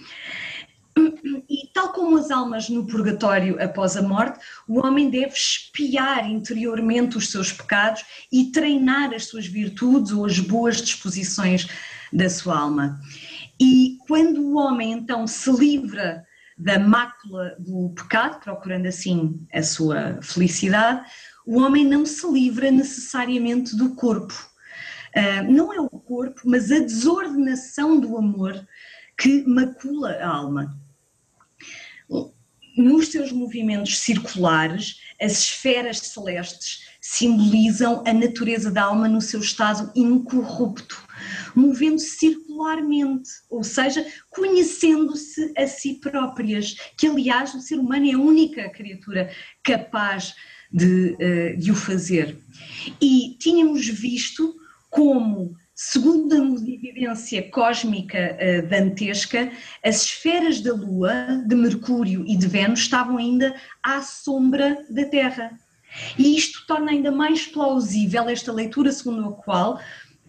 E 1.49 1.67
tal 1.73 1.91
como 1.91 2.17
as 2.17 2.31
almas 2.31 2.69
no 2.69 2.87
purgatório 2.87 3.61
após 3.61 3.97
a 3.97 4.01
morte, 4.01 4.39
o 4.69 4.79
homem 4.79 5.09
deve 5.09 5.33
espiar 5.33 6.29
interiormente 6.29 7.17
os 7.17 7.29
seus 7.29 7.51
pecados 7.51 8.05
e 8.31 8.53
treinar 8.53 9.13
as 9.13 9.25
suas 9.25 9.45
virtudes 9.45 10.13
ou 10.13 10.25
as 10.25 10.39
boas 10.39 10.77
disposições 10.77 11.67
da 12.13 12.29
sua 12.29 12.57
alma. 12.57 13.01
E 13.59 13.97
quando 14.07 14.41
o 14.41 14.55
homem 14.55 14.93
então 14.93 15.27
se 15.27 15.51
livra 15.51 16.25
da 16.59 16.77
mácula 16.77 17.55
do 17.57 17.89
pecado, 17.95 18.41
procurando 18.41 18.85
assim 18.85 19.45
a 19.53 19.63
sua 19.63 20.19
felicidade, 20.21 21.05
o 21.49 21.61
homem 21.61 21.83
não 21.83 22.05
se 22.05 22.31
livra 22.31 22.69
necessariamente 22.69 23.75
do 23.75 23.95
corpo. 23.95 24.35
Uh, 25.17 25.51
não 25.51 25.73
é 25.73 25.81
o 25.81 25.89
corpo, 25.89 26.41
mas 26.45 26.71
a 26.71 26.77
desordenação 26.77 27.99
do 27.99 28.15
amor 28.15 28.67
que 29.17 29.43
macula 29.47 30.11
a 30.11 30.27
alma. 30.27 30.79
Nos 32.77 33.07
seus 33.07 33.31
movimentos 33.31 33.97
circulares, 33.97 35.01
as 35.19 35.39
esferas 35.39 35.97
celestes 35.97 36.87
simbolizam 37.01 38.03
a 38.05 38.13
natureza 38.13 38.69
da 38.69 38.83
alma 38.83 39.07
no 39.07 39.19
seu 39.19 39.39
estado 39.39 39.91
incorrupto, 39.95 41.03
movendo-se 41.55 42.11
circularmente, 42.19 43.27
ou 43.49 43.63
seja, 43.63 44.05
conhecendo-se 44.29 45.51
a 45.57 45.65
si 45.65 45.95
próprias, 45.95 46.75
que 46.95 47.07
aliás 47.07 47.55
o 47.55 47.59
ser 47.59 47.79
humano 47.79 48.07
é 48.07 48.13
a 48.13 48.19
única 48.19 48.69
criatura 48.69 49.31
capaz 49.63 50.35
de, 50.71 51.15
eh, 51.19 51.55
de 51.57 51.71
o 51.71 51.75
fazer. 51.75 52.37
E 53.01 53.35
tínhamos 53.39 53.87
visto 53.87 54.55
como, 54.89 55.55
segundo 55.73 56.33
a 56.33 56.37
evidência 56.37 57.49
cósmica 57.49 58.17
eh, 58.17 58.61
dantesca, 58.61 59.51
as 59.83 60.03
esferas 60.03 60.61
da 60.61 60.73
Lua, 60.73 61.43
de 61.47 61.55
Mercúrio 61.55 62.23
e 62.27 62.35
de 62.35 62.47
Vênus 62.47 62.81
estavam 62.81 63.17
ainda 63.17 63.55
à 63.83 64.01
sombra 64.01 64.85
da 64.89 65.05
Terra. 65.05 65.51
E 66.17 66.37
isto 66.37 66.65
torna 66.67 66.91
ainda 66.91 67.11
mais 67.11 67.47
plausível 67.47 68.29
esta 68.29 68.51
leitura 68.51 68.91
segundo 68.91 69.29
a 69.29 69.33
qual 69.33 69.79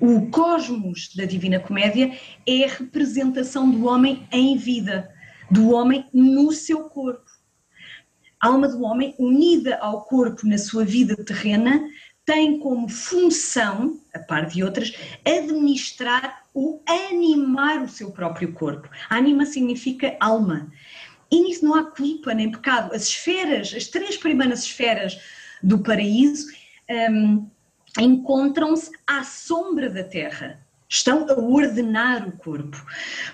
o 0.01 0.31
cosmos 0.31 1.15
da 1.15 1.27
Divina 1.27 1.61
Comédia 1.61 2.19
é 2.47 2.65
a 2.65 2.69
representação 2.69 3.71
do 3.71 3.85
homem 3.85 4.27
em 4.33 4.57
vida, 4.57 5.11
do 5.51 5.73
homem 5.73 6.07
no 6.13 6.51
seu 6.53 6.85
corpo. 6.85 7.30
A 8.41 8.49
alma 8.49 8.69
do 8.69 8.83
homem, 8.83 9.15
unida 9.19 9.77
ao 9.79 10.03
corpo 10.05 10.47
na 10.47 10.57
sua 10.57 10.85
vida 10.85 11.15
terrena, 11.25 11.87
tem 12.25 12.59
como 12.59 12.89
função, 12.89 13.99
a 14.15 14.19
par 14.19 14.47
de 14.47 14.63
outras, 14.63 14.93
administrar 15.27 16.43
ou 16.55 16.83
animar 16.87 17.83
o 17.83 17.89
seu 17.89 18.11
próprio 18.13 18.53
corpo. 18.53 18.89
Anima 19.09 19.45
significa 19.45 20.17
alma. 20.21 20.71
E 21.31 21.41
nisso 21.43 21.65
não 21.65 21.75
há 21.75 21.85
culpa 21.85 22.33
nem 22.33 22.51
pecado. 22.51 22.95
As 22.95 23.05
esferas, 23.05 23.75
as 23.75 23.89
três 23.89 24.17
primeiras 24.17 24.65
esferas 24.65 25.19
do 25.63 25.79
paraíso, 25.81 26.47
um, 27.11 27.49
encontram-se 27.99 28.91
à 29.07 29.23
sombra 29.23 29.91
da 29.91 30.05
terra 30.05 30.60
estão 30.91 31.25
a 31.31 31.35
ordenar 31.35 32.29
o 32.29 32.33
corpo. 32.33 32.85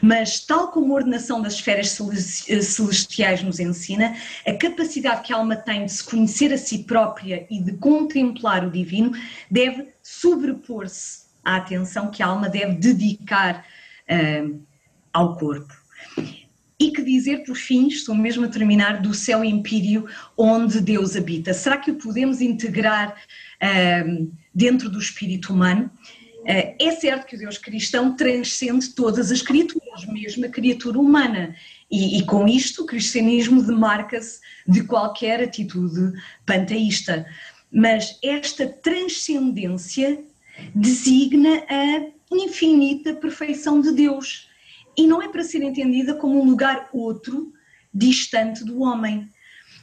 Mas, 0.02 0.40
tal 0.40 0.70
como 0.70 0.92
a 0.92 0.96
ordenação 0.96 1.40
das 1.40 1.54
esferas 1.54 1.98
eh, 1.98 2.61
celestiais 2.61 3.42
nos 3.42 3.59
ensina, 3.59 4.14
a 4.46 4.52
capacidade 4.52 5.22
que 5.22 5.32
a 5.32 5.36
alma 5.36 5.57
tem 5.57 5.86
de 5.86 5.92
se 5.92 6.04
conhecer 6.04 6.52
a 6.52 6.59
si 6.59 6.84
própria 6.84 7.46
e 7.50 7.59
de 7.61 7.72
contemplar 7.78 8.64
o 8.64 8.70
divino 8.70 9.12
deve 9.50 9.88
sobrepor-se 10.02 11.24
à 11.42 11.57
atenção 11.57 12.11
que 12.11 12.22
a 12.22 12.26
alma 12.26 12.50
deve 12.50 12.74
dedicar 12.74 13.64
uh, 14.11 14.61
ao 15.11 15.36
corpo. 15.36 15.74
E 16.78 16.90
que 16.90 17.02
dizer, 17.02 17.44
por 17.44 17.57
fim, 17.57 17.88
estou 17.88 18.14
mesmo 18.14 18.44
a 18.44 18.48
terminar, 18.48 19.00
do 19.00 19.14
céu 19.14 19.42
empírio 19.42 20.07
onde 20.36 20.78
Deus 20.78 21.16
habita? 21.16 21.54
Será 21.54 21.78
que 21.78 21.90
o 21.90 21.94
podemos 21.94 22.42
integrar 22.42 23.16
uh, 23.62 24.30
dentro 24.54 24.90
do 24.90 24.98
espírito 24.98 25.54
humano? 25.54 25.90
Eh, 26.49 26.76
é 26.78 26.92
certo 26.92 27.26
que 27.26 27.34
o 27.34 27.38
Deus 27.38 27.59
cristão 27.59 28.14
transcende 28.14 28.90
todas 28.90 29.32
as 29.32 29.42
criaturas, 29.42 30.07
mesmo 30.07 30.47
a 30.47 30.49
criatura 30.49 30.97
humana, 30.97 31.57
e, 31.90 32.18
e 32.18 32.24
com 32.24 32.47
isto 32.47 32.84
o 32.84 32.86
cristianismo 32.86 33.61
demarca-se 33.61 34.40
de 34.66 34.84
qualquer 34.84 35.42
atitude 35.42 36.12
panteísta. 36.47 37.26
Mas 37.72 38.16
esta 38.22 38.64
transcendência 38.64 40.22
designa 40.72 41.64
a 41.68 42.07
infinita 42.32 43.12
perfeição 43.14 43.80
de 43.80 43.90
Deus 43.90 44.49
e 44.97 45.05
não 45.05 45.20
é 45.20 45.28
para 45.28 45.42
ser 45.42 45.62
entendida 45.62 46.14
como 46.14 46.40
um 46.40 46.49
lugar 46.49 46.88
outro, 46.92 47.53
distante 47.92 48.64
do 48.64 48.82
homem. 48.82 49.28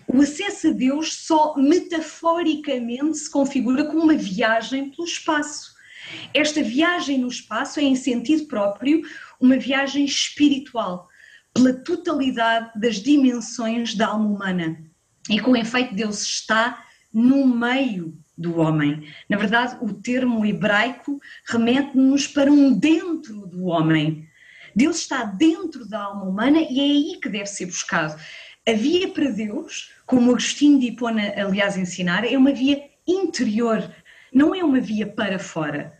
O 0.07 0.21
acesso 0.21 0.69
a 0.69 0.71
Deus 0.71 1.13
só 1.13 1.55
metaforicamente 1.57 3.17
se 3.17 3.29
configura 3.29 3.83
como 3.85 4.03
uma 4.03 4.15
viagem 4.15 4.89
pelo 4.89 5.05
espaço 5.05 5.72
esta 6.33 6.61
viagem 6.63 7.17
no 7.19 7.27
espaço 7.27 7.79
é, 7.79 7.83
em 7.83 7.95
sentido 7.95 8.45
próprio, 8.45 9.01
uma 9.39 9.57
viagem 9.57 10.05
espiritual, 10.05 11.07
pela 11.53 11.73
totalidade 11.73 12.71
das 12.79 12.95
dimensões 12.95 13.93
da 13.95 14.07
alma 14.07 14.27
humana. 14.27 14.83
E 15.29 15.39
com 15.39 15.55
efeito, 15.55 15.93
Deus 15.93 16.21
está 16.21 16.85
no 17.13 17.47
meio 17.47 18.17
do 18.37 18.59
homem. 18.59 19.07
Na 19.29 19.37
verdade, 19.37 19.77
o 19.81 19.93
termo 19.93 20.45
hebraico 20.45 21.19
remete-nos 21.47 22.27
para 22.27 22.51
um 22.51 22.73
dentro 22.73 23.45
do 23.45 23.65
homem. 23.65 24.27
Deus 24.75 24.97
está 24.97 25.23
dentro 25.23 25.87
da 25.87 26.01
alma 26.01 26.23
humana 26.23 26.59
e 26.59 26.79
é 26.79 26.83
aí 26.83 27.19
que 27.21 27.29
deve 27.29 27.45
ser 27.45 27.67
buscado. 27.67 28.19
A 28.67 28.71
via 28.73 29.09
para 29.09 29.29
Deus, 29.29 29.91
como 30.05 30.31
Agostinho 30.31 30.79
de 30.79 30.87
Hipona, 30.87 31.33
aliás, 31.37 31.77
ensinar, 31.77 32.25
é 32.25 32.37
uma 32.37 32.53
via 32.53 32.81
interior, 33.07 33.93
não 34.33 34.55
é 34.55 34.63
uma 34.63 34.79
via 34.79 35.07
para 35.07 35.37
fora. 35.37 35.93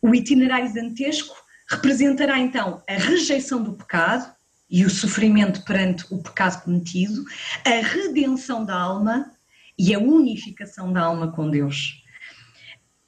O 0.00 0.14
itinerário 0.14 0.72
dantesco 0.72 1.34
representará 1.68 2.38
então 2.38 2.82
a 2.88 2.92
rejeição 2.92 3.62
do 3.62 3.72
pecado 3.72 4.32
e 4.70 4.84
o 4.84 4.90
sofrimento 4.90 5.64
perante 5.64 6.04
o 6.10 6.22
pecado 6.22 6.62
cometido, 6.62 7.24
a 7.64 7.86
redenção 7.86 8.64
da 8.64 8.74
alma 8.74 9.30
e 9.78 9.94
a 9.94 9.98
unificação 9.98 10.92
da 10.92 11.02
alma 11.02 11.32
com 11.32 11.50
Deus. 11.50 12.02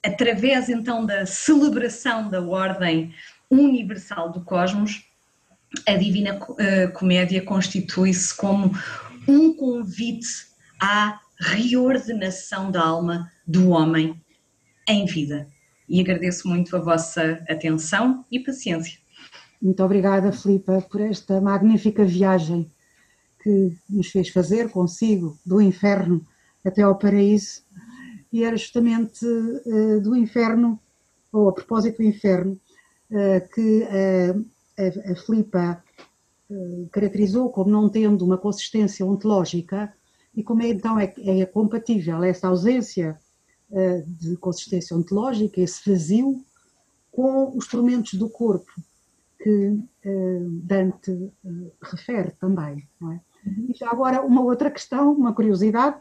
Através 0.05 0.68
então 0.68 1.05
da 1.05 1.27
celebração 1.27 2.29
da 2.29 2.41
ordem 2.41 3.14
universal 3.51 4.31
do 4.31 4.45
cosmos, 4.45 5.05
a 5.87 5.95
Divina 5.95 6.39
eh, 6.59 6.87
Comédia 6.89 7.43
constitui-se 7.43 8.35
como 8.37 8.72
um 9.27 9.53
convite 9.53 10.29
à 10.81 11.18
reordenação 11.39 12.70
da 12.70 12.83
alma 12.83 13.31
do 13.47 13.70
homem 13.70 14.20
em 14.88 15.05
vida 15.05 15.47
e 15.88 16.01
agradeço 16.01 16.49
muito 16.49 16.74
a 16.76 16.80
vossa 16.80 17.44
atenção 17.49 18.24
e 18.30 18.40
paciência. 18.40 18.99
Muito 19.62 19.82
obrigada, 19.82 20.32
Filipa, 20.32 20.82
por 20.82 21.01
esta 21.01 21.40
magnífica 21.40 22.05
viagem 22.05 22.70
que 23.42 23.72
nos 23.88 24.09
fez 24.09 24.28
fazer 24.28 24.70
consigo, 24.70 25.38
do 25.47 25.61
inferno 25.61 26.26
até 26.64 26.82
ao 26.82 26.99
paraíso. 26.99 27.62
E 28.32 28.42
era 28.42 28.57
justamente 28.57 29.24
uh, 29.24 30.01
do 30.01 30.16
inferno, 30.16 30.78
ou 31.32 31.49
a 31.49 31.53
propósito 31.53 31.99
do 31.99 32.03
inferno, 32.03 32.61
uh, 33.11 33.55
que 33.55 33.84
a, 34.76 35.12
a 35.12 35.16
Filipa 35.16 35.82
caracterizou 36.92 37.51
como 37.51 37.70
não 37.70 37.88
tendo 37.88 38.24
uma 38.24 38.38
consistência 38.38 39.05
ontológica 39.05 39.92
e 40.34 40.44
como 40.44 40.62
é, 40.62 40.68
então 40.68 40.99
é, 40.99 41.12
é 41.18 41.44
compatível 41.44 42.22
essa 42.22 42.47
ausência 42.47 43.18
de 44.06 44.36
consistência 44.36 44.96
ontológica, 44.96 45.60
esse 45.60 45.88
vazio, 45.88 46.40
com 47.10 47.56
os 47.56 47.66
tormentos 47.66 48.14
do 48.14 48.28
corpo 48.28 48.70
que 49.38 49.78
Dante 50.62 51.32
refere 51.82 52.32
também. 52.32 52.88
É? 53.12 53.20
E 53.68 53.74
já 53.74 53.90
agora 53.90 54.22
uma 54.22 54.42
outra 54.42 54.70
questão, 54.70 55.12
uma 55.12 55.32
curiosidade, 55.32 55.96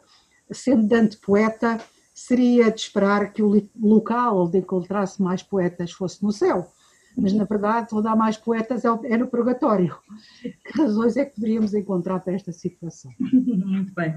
sendo 0.51 0.87
Dante 0.87 1.17
poeta, 1.17 1.79
seria 2.13 2.71
de 2.71 2.79
esperar 2.79 3.33
que 3.33 3.43
o 3.43 3.69
local 3.79 4.45
onde 4.45 4.59
encontrasse 4.59 5.21
mais 5.21 5.43
poetas 5.43 5.91
fosse 5.91 6.23
no 6.23 6.31
céu. 6.31 6.71
Mas, 7.17 7.33
na 7.33 7.45
verdade, 7.45 7.93
onde 7.93 8.07
há 8.07 8.15
mais 8.15 8.35
poetas 8.35 8.83
é, 8.83 8.87
é 9.05 9.17
no 9.17 9.27
purgatório. 9.27 9.97
Que 10.41 10.77
razões 10.77 11.15
é 11.15 11.25
que 11.25 11.35
poderíamos 11.35 11.73
encontrar 11.73 12.19
para 12.19 12.33
esta 12.33 12.51
situação? 12.51 13.11
Muito 13.19 13.93
bem. 13.93 14.15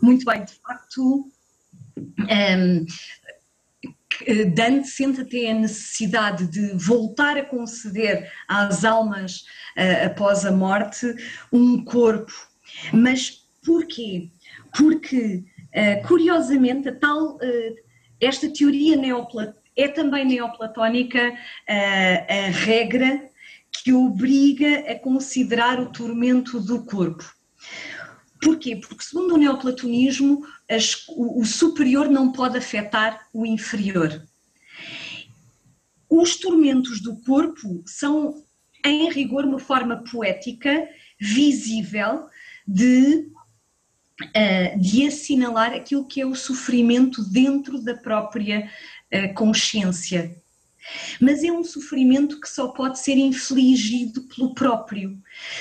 Muito 0.00 0.24
bem, 0.24 0.44
de 0.44 0.54
facto, 0.54 1.30
um, 1.98 2.86
Dante 4.54 4.88
sente 4.88 5.20
até 5.20 5.50
a 5.50 5.54
necessidade 5.54 6.46
de 6.46 6.72
voltar 6.74 7.36
a 7.36 7.44
conceder 7.44 8.30
às 8.48 8.84
almas 8.84 9.44
uh, 9.76 10.06
após 10.06 10.44
a 10.44 10.52
morte 10.52 11.06
um 11.52 11.84
corpo. 11.84 12.32
Mas 12.92 13.46
porquê? 13.64 14.30
Porque, 14.76 15.44
uh, 15.74 16.06
curiosamente, 16.06 16.90
tal, 16.92 17.36
uh, 17.36 17.40
esta 18.20 18.50
teoria 18.50 18.96
é 19.76 19.88
também 19.88 20.24
neoplatónica 20.24 21.34
a 21.68 22.48
regra 22.50 23.28
que 23.70 23.92
obriga 23.92 24.90
a 24.90 24.98
considerar 24.98 25.78
o 25.78 25.92
tormento 25.92 26.58
do 26.58 26.82
corpo. 26.86 27.30
Porquê? 28.40 28.76
Porque, 28.76 29.04
segundo 29.04 29.34
o 29.34 29.38
neoplatonismo, 29.38 30.46
as, 30.68 31.06
o, 31.08 31.40
o 31.40 31.44
superior 31.44 32.08
não 32.08 32.32
pode 32.32 32.58
afetar 32.58 33.26
o 33.32 33.46
inferior. 33.46 34.22
Os 36.08 36.36
tormentos 36.36 37.00
do 37.00 37.16
corpo 37.16 37.82
são, 37.86 38.44
em 38.84 39.10
rigor, 39.10 39.44
uma 39.44 39.58
forma 39.58 40.04
poética, 40.10 40.88
visível, 41.18 42.26
de, 42.66 43.28
uh, 44.20 44.80
de 44.80 45.06
assinalar 45.06 45.72
aquilo 45.72 46.06
que 46.06 46.20
é 46.20 46.26
o 46.26 46.34
sofrimento 46.34 47.22
dentro 47.24 47.82
da 47.82 47.94
própria 47.94 48.70
uh, 49.12 49.34
consciência 49.34 50.40
mas 51.20 51.42
é 51.42 51.50
um 51.50 51.64
sofrimento 51.64 52.40
que 52.40 52.48
só 52.48 52.68
pode 52.68 52.98
ser 52.98 53.16
infligido 53.16 54.22
pelo 54.22 54.54
próprio. 54.54 55.20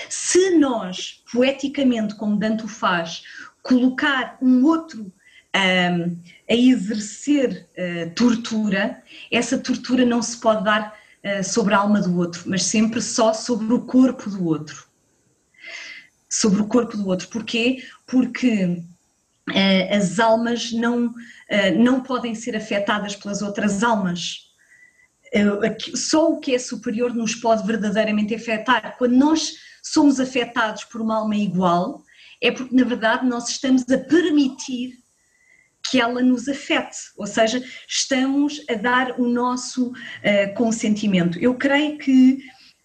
Se 0.09 0.57
nós, 0.57 1.23
poeticamente, 1.32 2.15
como 2.15 2.38
Dante 2.38 2.65
o 2.65 2.67
faz, 2.67 3.23
colocar 3.61 4.38
um 4.41 4.63
outro 4.63 5.11
um, 5.55 6.17
a 6.49 6.53
exercer 6.53 7.67
uh, 7.78 8.13
tortura, 8.13 9.01
essa 9.32 9.57
tortura 9.57 10.05
não 10.05 10.21
se 10.21 10.38
pode 10.38 10.63
dar 10.63 10.93
uh, 11.23 11.43
sobre 11.43 11.73
a 11.73 11.78
alma 11.78 12.01
do 12.01 12.17
outro, 12.17 12.43
mas 12.45 12.63
sempre 12.63 13.01
só 13.01 13.34
sobre 13.34 13.73
o 13.73 13.82
corpo 13.82 14.30
do 14.30 14.45
outro. 14.45 14.86
Sobre 16.30 16.61
o 16.61 16.67
corpo 16.67 16.97
do 16.97 17.07
outro. 17.07 17.30
Porquê? 17.30 17.84
Porque 18.05 18.65
uh, 18.65 19.95
as 19.95 20.19
almas 20.19 20.71
não, 20.73 21.13
não 21.78 22.01
podem 22.01 22.36
ser 22.36 22.55
afetadas 22.55 23.15
pelas 23.15 23.41
outras 23.41 23.84
almas 23.84 24.44
só 25.95 26.30
o 26.32 26.39
que 26.39 26.55
é 26.55 26.59
superior 26.59 27.13
nos 27.13 27.36
pode 27.36 27.65
verdadeiramente 27.65 28.34
afetar. 28.34 28.95
Quando 28.97 29.15
nós 29.15 29.53
somos 29.84 30.19
afetados 30.19 30.84
por 30.86 31.01
uma 31.01 31.17
alma 31.17 31.36
igual, 31.36 32.03
é 32.41 32.51
porque 32.51 32.76
na 32.76 32.84
verdade 32.84 33.26
nós 33.26 33.49
estamos 33.49 33.84
a 33.89 33.97
permitir 33.97 34.93
que 35.89 35.99
ela 35.99 36.21
nos 36.21 36.47
afete, 36.47 36.97
ou 37.15 37.28
seja, 37.28 37.63
estamos 37.88 38.61
a 38.69 38.73
dar 38.73 39.19
o 39.19 39.28
nosso 39.28 39.89
uh, 39.89 40.53
consentimento. 40.55 41.38
Eu 41.38 41.53
creio 41.55 41.97
que 41.99 42.39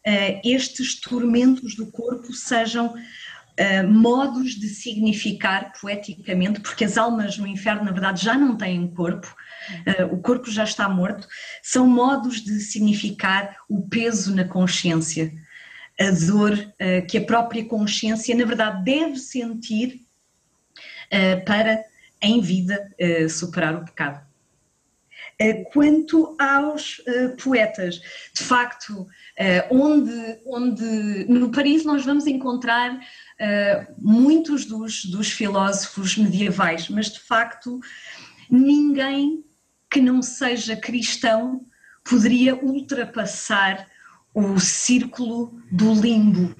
uh, 0.06 0.40
estes 0.44 1.00
tormentos 1.00 1.74
do 1.74 1.90
corpo 1.90 2.32
sejam 2.34 2.92
uh, 2.94 3.88
modos 3.88 4.50
de 4.50 4.68
significar 4.68 5.72
poeticamente, 5.80 6.60
porque 6.60 6.84
as 6.84 6.98
almas 6.98 7.38
no 7.38 7.46
inferno, 7.46 7.84
na 7.84 7.92
verdade, 7.92 8.22
já 8.22 8.34
não 8.34 8.54
têm 8.56 8.86
corpo, 8.88 9.34
uh, 9.86 10.14
o 10.14 10.18
corpo 10.20 10.50
já 10.50 10.64
está 10.64 10.88
morto, 10.88 11.28
são 11.62 11.86
modos 11.86 12.40
de 12.40 12.60
significar 12.60 13.56
o 13.68 13.88
peso 13.88 14.34
na 14.34 14.44
consciência, 14.44 15.32
a 15.98 16.10
dor 16.10 16.52
uh, 16.52 17.06
que 17.06 17.18
a 17.18 17.24
própria 17.24 17.64
consciência, 17.64 18.34
na 18.34 18.44
verdade, 18.44 18.84
deve 18.84 19.16
sentir 19.16 20.06
para, 21.44 21.84
em 22.22 22.40
vida, 22.40 22.88
superar 23.28 23.74
o 23.74 23.84
pecado. 23.84 24.24
Quanto 25.72 26.36
aos 26.38 27.02
poetas, 27.42 28.00
de 28.32 28.44
facto, 28.44 29.08
onde, 29.72 30.38
onde 30.46 31.24
no 31.28 31.50
Paris 31.50 31.84
nós 31.84 32.04
vamos 32.04 32.28
encontrar 32.28 33.00
muitos 33.98 34.64
dos, 34.66 35.04
dos 35.04 35.32
filósofos 35.32 36.16
medievais, 36.16 36.88
mas 36.88 37.10
de 37.10 37.18
facto 37.18 37.80
ninguém 38.48 39.44
que 39.90 40.00
não 40.00 40.22
seja 40.22 40.76
cristão 40.76 41.66
poderia 42.04 42.54
ultrapassar 42.54 43.86
o 44.34 44.58
círculo 44.58 45.60
do 45.70 45.92
limbo. 45.92 46.54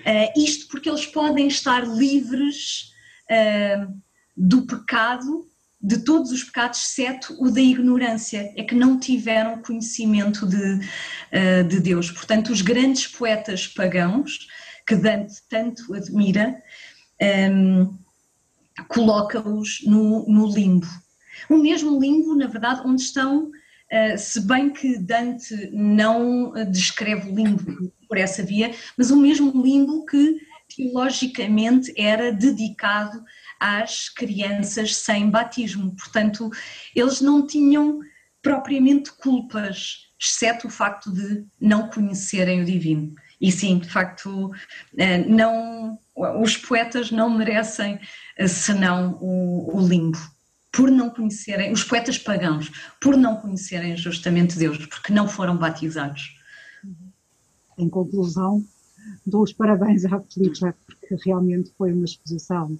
Uh, 0.00 0.40
isto 0.40 0.68
porque 0.68 0.88
eles 0.88 1.06
podem 1.06 1.46
estar 1.46 1.86
livres 1.86 2.92
uh, 3.30 3.94
do 4.36 4.66
pecado, 4.66 5.46
de 5.80 5.98
todos 5.98 6.32
os 6.32 6.42
pecados, 6.42 6.80
exceto 6.80 7.36
o 7.40 7.50
da 7.50 7.60
ignorância, 7.60 8.52
é 8.56 8.64
que 8.64 8.74
não 8.74 8.98
tiveram 8.98 9.62
conhecimento 9.62 10.46
de, 10.46 10.56
uh, 10.56 11.68
de 11.68 11.80
Deus. 11.80 12.10
Portanto, 12.10 12.50
os 12.50 12.60
grandes 12.60 13.06
poetas 13.06 13.68
pagãos, 13.68 14.48
que 14.86 14.96
Dante 14.96 15.34
tanto 15.48 15.94
admira, 15.94 16.60
um, 17.52 17.96
coloca-os 18.88 19.80
no, 19.84 20.26
no 20.28 20.46
limbo. 20.48 20.86
O 21.48 21.56
mesmo 21.56 22.00
limbo, 22.00 22.34
na 22.34 22.46
verdade, 22.46 22.82
onde 22.84 23.02
estão, 23.02 23.50
eh, 23.90 24.16
se 24.16 24.40
bem 24.40 24.70
que 24.70 24.98
Dante 24.98 25.70
não 25.72 26.52
descreve 26.70 27.30
o 27.30 27.34
limbo 27.34 27.92
por 28.08 28.16
essa 28.16 28.42
via, 28.42 28.72
mas 28.96 29.10
o 29.10 29.16
mesmo 29.16 29.62
limbo 29.62 30.04
que 30.06 30.40
teologicamente 30.74 31.92
era 31.96 32.32
dedicado 32.32 33.22
às 33.58 34.08
crianças 34.08 34.96
sem 34.96 35.30
batismo. 35.30 35.94
Portanto, 35.96 36.50
eles 36.94 37.20
não 37.20 37.46
tinham 37.46 38.00
propriamente 38.42 39.12
culpas, 39.12 40.06
exceto 40.20 40.68
o 40.68 40.70
facto 40.70 41.12
de 41.12 41.44
não 41.60 41.88
conhecerem 41.88 42.62
o 42.62 42.64
divino. 42.64 43.14
E 43.40 43.52
sim, 43.52 43.78
de 43.78 43.88
facto, 43.88 44.50
eh, 44.96 45.18
não, 45.18 45.98
os 46.40 46.56
poetas 46.56 47.10
não 47.10 47.30
merecem 47.30 48.00
eh, 48.36 48.48
senão 48.48 49.18
o, 49.20 49.76
o 49.76 49.86
limbo 49.86 50.18
por 50.78 50.92
não 50.92 51.10
conhecerem, 51.10 51.72
os 51.72 51.82
poetas 51.82 52.16
pagãos, 52.18 52.70
por 53.00 53.16
não 53.16 53.34
conhecerem 53.34 53.96
justamente 53.96 54.56
Deus, 54.56 54.86
porque 54.86 55.12
não 55.12 55.26
foram 55.26 55.56
batizados. 55.56 56.40
Em 57.76 57.88
conclusão, 57.88 58.64
dou 59.26 59.42
os 59.42 59.52
parabéns 59.52 60.04
à 60.04 60.20
Filipe, 60.20 60.60
porque 60.86 61.16
realmente 61.24 61.72
foi 61.76 61.92
uma 61.92 62.04
exposição 62.04 62.78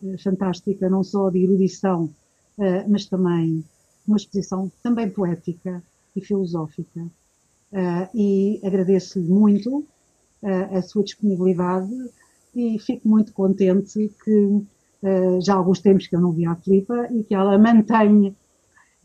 eh, 0.00 0.16
fantástica, 0.18 0.88
não 0.88 1.02
só 1.02 1.28
de 1.28 1.42
erudição, 1.42 2.08
eh, 2.56 2.84
mas 2.86 3.06
também 3.06 3.64
uma 4.06 4.16
exposição 4.16 4.70
também 4.80 5.10
poética 5.10 5.82
e 6.14 6.20
filosófica. 6.20 7.04
Eh, 7.72 8.08
e 8.14 8.60
agradeço-lhe 8.62 9.28
muito 9.28 9.84
a 10.72 10.80
sua 10.80 11.04
disponibilidade 11.04 11.92
e 12.54 12.78
fico 12.78 13.06
muito 13.06 13.30
contente 13.32 14.10
que 14.24 14.64
uh, 15.02 15.40
já 15.40 15.54
há 15.54 15.56
alguns 15.56 15.80
tempos 15.80 16.06
que 16.06 16.16
eu 16.16 16.20
não 16.20 16.32
via 16.32 16.50
a 16.50 16.56
Filipa 16.56 17.08
e 17.12 17.24
que 17.24 17.34
ela 17.34 17.58
mantenha, 17.58 18.34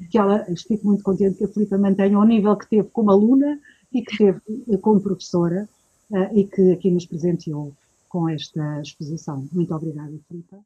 que 0.09 0.17
ela, 0.17 0.45
fico 0.67 0.87
muito 0.87 1.03
contente 1.03 1.37
que 1.37 1.45
a 1.45 1.47
Filipa 1.47 1.77
mantenha 1.77 2.19
o 2.19 2.25
nível 2.25 2.55
que 2.55 2.69
teve 2.69 2.89
como 2.89 3.11
aluna 3.11 3.59
e 3.93 4.01
que 4.01 4.17
teve 4.17 4.41
como 4.81 5.01
professora 5.01 5.67
uh, 6.11 6.37
e 6.37 6.45
que 6.45 6.71
aqui 6.71 6.91
nos 6.91 7.05
presenteou 7.05 7.73
com 8.09 8.29
esta 8.29 8.81
exposição. 8.81 9.47
Muito 9.51 9.73
obrigada, 9.73 10.13
Filipa. 10.27 10.57